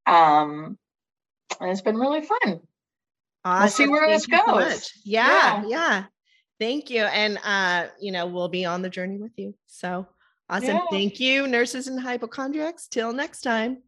um, 0.07 0.79
and 1.61 1.71
it's 1.71 1.83
been 1.83 1.97
really 1.97 2.23
fun. 2.23 2.61
Awesome. 3.45 3.61
We'll 3.63 3.69
see 3.69 3.89
where 3.89 4.09
Thank 4.09 4.29
this 4.29 4.47
goes. 4.47 4.85
So 4.85 4.91
yeah, 5.05 5.63
yeah, 5.63 5.69
yeah. 5.69 6.05
Thank 6.59 6.91
you. 6.91 7.03
And 7.03 7.39
uh, 7.45 7.89
you 8.01 8.13
know, 8.13 8.27
we'll 8.27 8.49
be 8.49 8.65
on 8.65 8.83
the 8.83 8.91
journey 8.91 9.19
with 9.19 9.33
you. 9.37 9.55
So 9.67 10.07
awesome. 10.49 10.77
Yeah. 10.77 10.85
Thank 10.91 11.21
you, 11.21 11.47
nurses 11.47 11.87
and 11.87 12.01
hypochondriacs. 12.01 12.89
Till 12.89 13.13
next 13.13 13.43
time. 13.43 13.83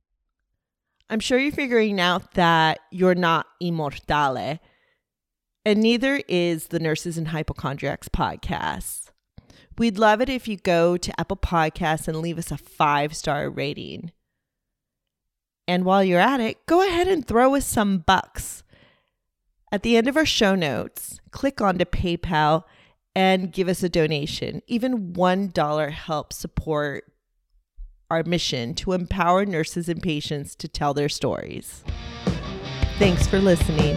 I'm 1.10 1.20
sure 1.20 1.38
you're 1.38 1.52
figuring 1.52 2.00
out 2.00 2.34
that 2.34 2.80
you're 2.90 3.14
not 3.14 3.46
immortale. 3.60 4.58
And 5.64 5.80
neither 5.80 6.22
is 6.28 6.68
the 6.68 6.80
Nurses 6.80 7.18
and 7.18 7.28
Hypochondriacs 7.28 8.08
podcast. 8.08 9.10
We'd 9.78 9.98
love 9.98 10.20
it 10.20 10.28
if 10.28 10.48
you 10.48 10.56
go 10.56 10.96
to 10.96 11.20
Apple 11.20 11.36
Podcasts 11.36 12.08
and 12.08 12.18
leave 12.18 12.38
us 12.38 12.50
a 12.50 12.56
five 12.56 13.14
star 13.14 13.48
rating. 13.48 14.12
And 15.68 15.84
while 15.84 16.02
you're 16.02 16.20
at 16.20 16.40
it, 16.40 16.66
go 16.66 16.86
ahead 16.86 17.08
and 17.08 17.26
throw 17.26 17.54
us 17.54 17.66
some 17.66 17.98
bucks. 17.98 18.62
At 19.70 19.82
the 19.82 19.96
end 19.96 20.08
of 20.08 20.16
our 20.16 20.26
show 20.26 20.54
notes, 20.54 21.20
click 21.30 21.60
on 21.60 21.78
to 21.78 21.84
PayPal 21.84 22.64
and 23.14 23.52
give 23.52 23.68
us 23.68 23.82
a 23.82 23.88
donation. 23.88 24.62
Even 24.66 25.12
$1 25.12 25.90
helps 25.90 26.36
support 26.36 27.04
our 28.12 28.22
mission 28.24 28.74
to 28.74 28.92
empower 28.92 29.46
nurses 29.46 29.88
and 29.88 30.02
patients 30.02 30.54
to 30.56 30.68
tell 30.68 30.92
their 30.92 31.08
stories. 31.08 31.82
Thanks 32.98 33.26
for 33.26 33.38
listening. 33.40 33.96